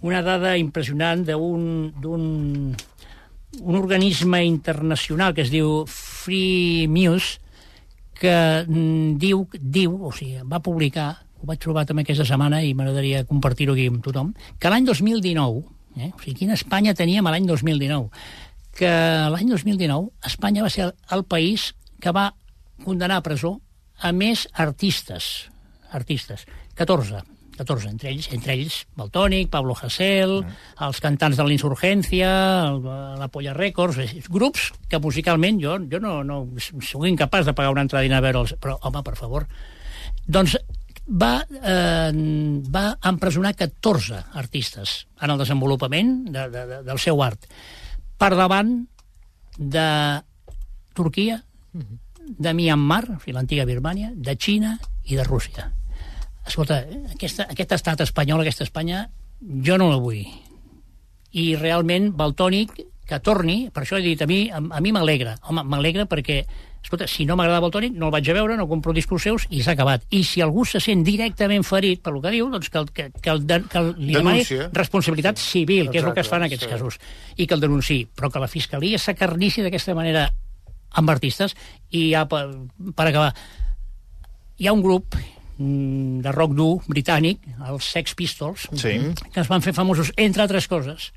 una 0.00 0.22
dada 0.22 0.56
impressionant 0.56 1.24
d'un 1.26 1.90
d'un 2.00 2.76
un 3.62 3.74
organisme 3.74 4.44
internacional 4.44 5.34
que 5.34 5.42
es 5.42 5.50
diu 5.50 5.84
Free 5.88 6.86
Muse, 6.86 7.40
que 8.14 8.64
mm, 8.68 9.16
diu, 9.18 9.48
diu, 9.58 9.96
o 10.06 10.12
sigui, 10.12 10.38
va 10.46 10.60
publicar, 10.60 11.24
ho 11.38 11.48
vaig 11.48 11.60
trobar 11.62 11.86
també 11.86 12.04
aquesta 12.04 12.26
setmana 12.28 12.62
i 12.66 12.74
m'agradaria 12.74 13.24
compartir-ho 13.28 13.76
aquí 13.76 13.88
amb 13.90 14.02
tothom, 14.04 14.34
que 14.58 14.72
l'any 14.72 14.86
2019, 14.88 15.62
eh, 15.98 16.10
o 16.10 16.20
sigui, 16.22 16.36
quina 16.42 16.58
Espanya 16.58 16.94
teníem 16.98 17.30
l'any 17.30 17.46
2019, 17.46 18.10
que 18.78 18.90
l'any 19.34 19.48
2019 19.50 20.30
Espanya 20.30 20.66
va 20.66 20.70
ser 20.70 20.88
el, 20.88 20.94
el 21.14 21.24
país 21.24 21.72
que 22.00 22.14
va 22.14 22.32
condenar 22.84 23.18
a 23.18 23.26
presó 23.26 23.58
a 23.98 24.12
més 24.14 24.46
artistes, 24.54 25.48
artistes, 25.90 26.46
14, 26.78 27.24
14, 27.58 27.90
entre 27.90 28.12
ells, 28.12 28.28
entre 28.34 28.54
ells 28.54 28.78
Baltònic, 28.96 29.50
Pablo 29.50 29.74
Hasél, 29.74 30.38
mm. 30.44 30.66
els 30.86 31.00
cantants 31.02 31.38
de 31.38 31.46
la 31.46 31.54
Insurgència, 31.54 32.30
el, 32.70 32.86
la 33.18 33.28
Polla 33.34 33.56
Records, 33.56 33.98
grups 34.30 34.70
que 34.88 35.02
musicalment 35.02 35.58
jo, 35.62 35.74
jo 35.90 36.02
no, 36.02 36.20
no 36.26 36.44
soc 36.62 37.08
incapaç 37.10 37.50
de 37.50 37.56
pagar 37.58 37.74
una 37.74 37.84
entradina 37.86 38.22
a 38.22 38.24
veure'ls, 38.24 38.54
però, 38.62 38.78
home, 38.86 39.02
per 39.06 39.16
favor. 39.18 39.48
Doncs 40.28 40.54
va, 41.08 41.32
eh, 41.48 42.12
va 42.68 42.84
empresonar 43.10 43.54
14 43.56 44.22
artistes 44.40 45.06
en 45.20 45.34
el 45.34 45.40
desenvolupament 45.40 46.28
de, 46.28 46.48
de, 46.52 46.66
de, 46.72 46.82
del 46.86 47.00
seu 47.02 47.22
art, 47.24 47.48
per 48.18 48.34
davant 48.36 48.76
de 49.58 49.88
Turquia, 50.94 51.40
de 52.28 52.52
Myanmar, 52.54 53.04
l'antiga 53.32 53.66
Birmània, 53.66 54.12
de 54.14 54.36
Xina 54.36 54.76
i 55.08 55.16
de 55.16 55.24
Rússia 55.24 55.72
escolta, 56.48 56.82
aquesta, 57.12 57.46
aquest 57.52 57.74
estat 57.76 58.02
espanyol, 58.04 58.42
aquesta 58.42 58.66
Espanya, 58.66 59.06
jo 59.40 59.78
no 59.80 59.90
la 59.92 60.00
vull. 60.02 60.24
I 61.36 61.44
realment, 61.60 62.10
Baltònic, 62.16 62.74
que 63.08 63.20
torni, 63.24 63.68
per 63.72 63.84
això 63.84 63.98
he 63.98 64.04
dit, 64.04 64.22
a 64.22 64.28
mi 64.28 64.40
a, 64.50 64.60
a 64.60 64.82
mi 64.84 64.92
m'alegra. 64.92 65.36
Home, 65.48 65.64
m'alegra 65.68 66.08
perquè, 66.10 66.42
escolta, 66.88 67.06
si 67.06 67.26
no 67.28 67.36
m'agrada 67.38 67.60
Baltònic, 67.62 67.94
no 67.94 68.08
el 68.08 68.14
vaig 68.16 68.30
a 68.32 68.34
veure, 68.36 68.56
no 68.58 68.66
compro 68.70 68.94
discos 68.96 69.22
seus 69.28 69.46
i 69.52 69.62
s'ha 69.62 69.76
acabat. 69.76 70.08
I 70.10 70.24
si 70.26 70.42
algú 70.44 70.64
se 70.66 70.80
sent 70.82 71.04
directament 71.06 71.66
ferit 71.68 72.02
per 72.02 72.16
lo 72.16 72.22
que 72.24 72.34
diu, 72.34 72.50
doncs 72.50 72.72
que, 72.72 72.82
el, 72.82 72.90
que, 72.90 73.08
que, 73.14 73.30
el, 73.30 73.46
que 73.46 73.80
el, 73.82 73.94
li 74.00 74.18
demani 74.18 74.44
responsabilitat 74.72 75.38
civil, 75.38 75.86
Exacte, 75.86 75.94
que 75.94 76.02
és 76.02 76.10
el 76.10 76.16
que 76.16 76.24
es 76.26 76.32
fa 76.32 76.42
en 76.42 76.48
aquests 76.48 76.66
sí. 76.66 76.72
casos, 76.74 77.00
i 77.36 77.46
que 77.46 77.58
el 77.58 77.64
denunciï. 77.64 78.04
Però 78.16 78.32
que 78.32 78.42
la 78.42 78.50
Fiscalia 78.50 79.00
s'acarnissi 79.00 79.66
d'aquesta 79.66 79.96
manera 79.98 80.28
amb 80.98 81.10
artistes, 81.12 81.54
i 81.92 82.08
ja 82.14 82.24
per, 82.28 82.46
per 82.96 83.10
acabar, 83.10 83.34
hi 84.58 84.66
ha 84.66 84.74
un 84.74 84.82
grup 84.82 85.14
Mm, 85.58 86.20
de 86.22 86.30
rock 86.30 86.52
dur 86.54 86.74
britànic, 86.86 87.42
els 87.66 87.86
Sex 87.90 88.14
Pistols, 88.14 88.68
sí. 88.78 88.92
que 89.34 89.42
es 89.42 89.48
van 89.50 89.64
fer 89.64 89.72
famosos, 89.74 90.12
entre 90.14 90.44
altres 90.44 90.68
coses, 90.70 91.08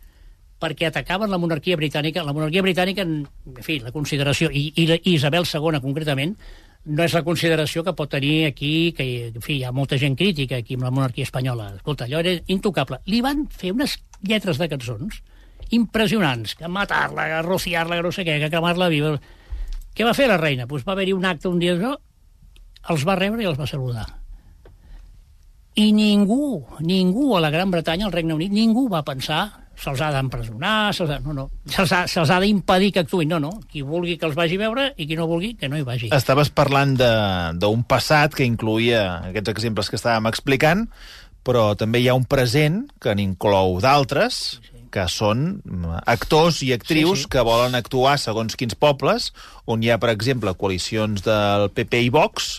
perquè 0.62 0.90
atacaven 0.90 1.32
la 1.32 1.40
monarquia 1.42 1.78
britànica. 1.80 2.24
La 2.26 2.36
monarquia 2.38 2.64
britànica, 2.64 3.06
en 3.06 3.26
fi, 3.66 3.80
la 3.82 3.94
consideració, 3.96 4.52
i, 4.54 4.70
i 4.78 5.16
Isabel 5.16 5.48
II 5.50 5.82
concretament, 5.82 6.36
no 6.86 7.06
és 7.06 7.14
la 7.14 7.24
consideració 7.26 7.84
que 7.86 7.94
pot 7.98 8.10
tenir 8.10 8.46
aquí, 8.48 8.92
que 8.98 9.08
en 9.30 9.42
fi, 9.42 9.60
hi 9.60 9.66
ha 9.66 9.74
molta 9.74 10.00
gent 10.02 10.16
crítica 10.18 10.62
aquí 10.62 10.78
amb 10.78 10.88
la 10.88 10.94
monarquia 10.94 11.28
espanyola. 11.28 11.72
Escolta, 11.78 12.08
allò 12.08 12.22
era 12.24 12.38
intocable. 12.54 13.02
Li 13.10 13.22
van 13.26 13.46
fer 13.50 13.74
unes 13.76 13.98
lletres 14.22 14.62
de 14.62 14.70
cançons 14.72 15.22
impressionants, 15.72 16.56
que 16.60 16.68
matar-la, 16.68 17.28
que 17.30 17.44
rociar-la, 17.46 18.00
que 18.00 18.08
no 18.08 18.16
sé 18.16 18.26
què, 18.28 18.40
que 18.42 18.50
cremar-la 18.54 18.90
viva. 18.92 19.14
Què 19.96 20.08
va 20.08 20.16
fer 20.18 20.28
la 20.32 20.40
reina? 20.42 20.68
Pues 20.68 20.88
va 20.88 20.96
haver-hi 20.96 21.14
un 21.14 21.28
acte 21.28 21.52
un 21.52 21.62
dia, 21.62 21.78
els 22.90 23.06
va 23.08 23.20
rebre 23.20 23.44
i 23.44 23.48
els 23.50 23.60
va 23.60 23.70
saludar 23.70 24.10
i 25.76 25.92
ningú, 25.96 26.66
ningú 26.80 27.36
a 27.38 27.42
la 27.42 27.50
Gran 27.50 27.72
Bretanya, 27.72 28.06
al 28.06 28.12
Regne 28.12 28.34
Unit, 28.34 28.52
ningú 28.52 28.90
va 28.92 29.06
pensar 29.08 29.61
se'ls 29.82 30.02
ha 30.04 30.12
d'empresonar, 30.14 30.92
se'ls 30.94 31.10
ha, 31.16 31.20
no, 31.26 31.34
no, 31.34 31.48
se'ls 31.70 31.94
ha, 31.96 32.04
se 32.10 32.22
ha 32.22 32.40
d'impedir 32.44 32.92
que 32.94 33.04
actuïn. 33.04 33.32
No, 33.32 33.40
no, 33.42 33.56
qui 33.72 33.82
vulgui 33.86 34.18
que 34.20 34.28
els 34.30 34.38
vagi 34.38 34.60
a 34.60 34.66
veure 34.66 34.90
i 34.98 35.08
qui 35.10 35.18
no 35.18 35.28
vulgui 35.30 35.56
que 35.58 35.70
no 35.72 35.80
hi 35.80 35.86
vagi. 35.88 36.12
Estaves 36.16 36.52
parlant 36.54 36.98
d'un 37.00 37.86
passat 37.88 38.36
que 38.38 38.48
incluïa 38.48 39.06
aquests 39.32 39.54
exemples 39.56 39.90
que 39.90 39.98
estàvem 40.00 40.30
explicant, 40.30 40.86
però 41.48 41.72
també 41.78 42.04
hi 42.04 42.12
ha 42.12 42.18
un 42.18 42.28
present 42.30 42.84
que 43.02 43.16
n'inclou 43.18 43.80
d'altres, 43.82 44.62
que 44.92 45.08
són 45.08 45.62
actors 46.04 46.60
i 46.68 46.74
actrius 46.76 47.22
sí, 47.22 47.26
sí. 47.26 47.32
que 47.32 47.44
volen 47.48 47.78
actuar 47.80 48.18
segons 48.20 48.58
quins 48.60 48.76
pobles, 48.76 49.30
on 49.66 49.82
hi 49.82 49.90
ha, 49.90 49.98
per 50.04 50.12
exemple, 50.12 50.54
coalicions 50.60 51.24
del 51.26 51.70
PP 51.74 52.06
i 52.10 52.12
Vox, 52.14 52.58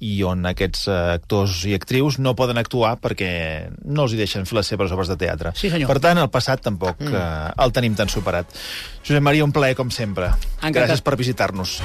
i 0.00 0.20
on 0.24 0.46
aquests 0.48 0.86
eh, 0.88 0.98
actors 1.18 1.62
i 1.68 1.74
actrius 1.76 2.18
no 2.22 2.34
poden 2.38 2.60
actuar 2.60 2.94
perquè 3.00 3.30
no 3.84 4.06
els 4.06 4.14
hi 4.14 4.20
deixen 4.20 4.48
fer 4.48 4.60
les 4.60 4.70
seves 4.72 4.92
obres 4.96 5.10
de 5.12 5.18
teatre. 5.20 5.52
Sí, 5.56 5.70
senyor. 5.72 5.90
Per 5.92 6.00
tant, 6.02 6.20
el 6.22 6.30
passat 6.32 6.64
tampoc 6.64 7.02
mm. 7.04 7.14
eh, 7.14 7.50
el 7.64 7.74
tenim 7.76 7.96
tan 7.98 8.12
superat. 8.12 8.48
Josep 9.04 9.24
Maria, 9.24 9.44
un 9.44 9.52
plaer, 9.52 9.76
com 9.78 9.92
sempre. 9.92 10.32
Encantat. 10.60 10.80
Gràcies 10.80 11.04
per 11.04 11.16
visitar-nos. 11.20 11.80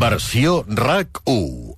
Versió 0.00 0.62
RAC 0.64 1.20
1 1.28 1.69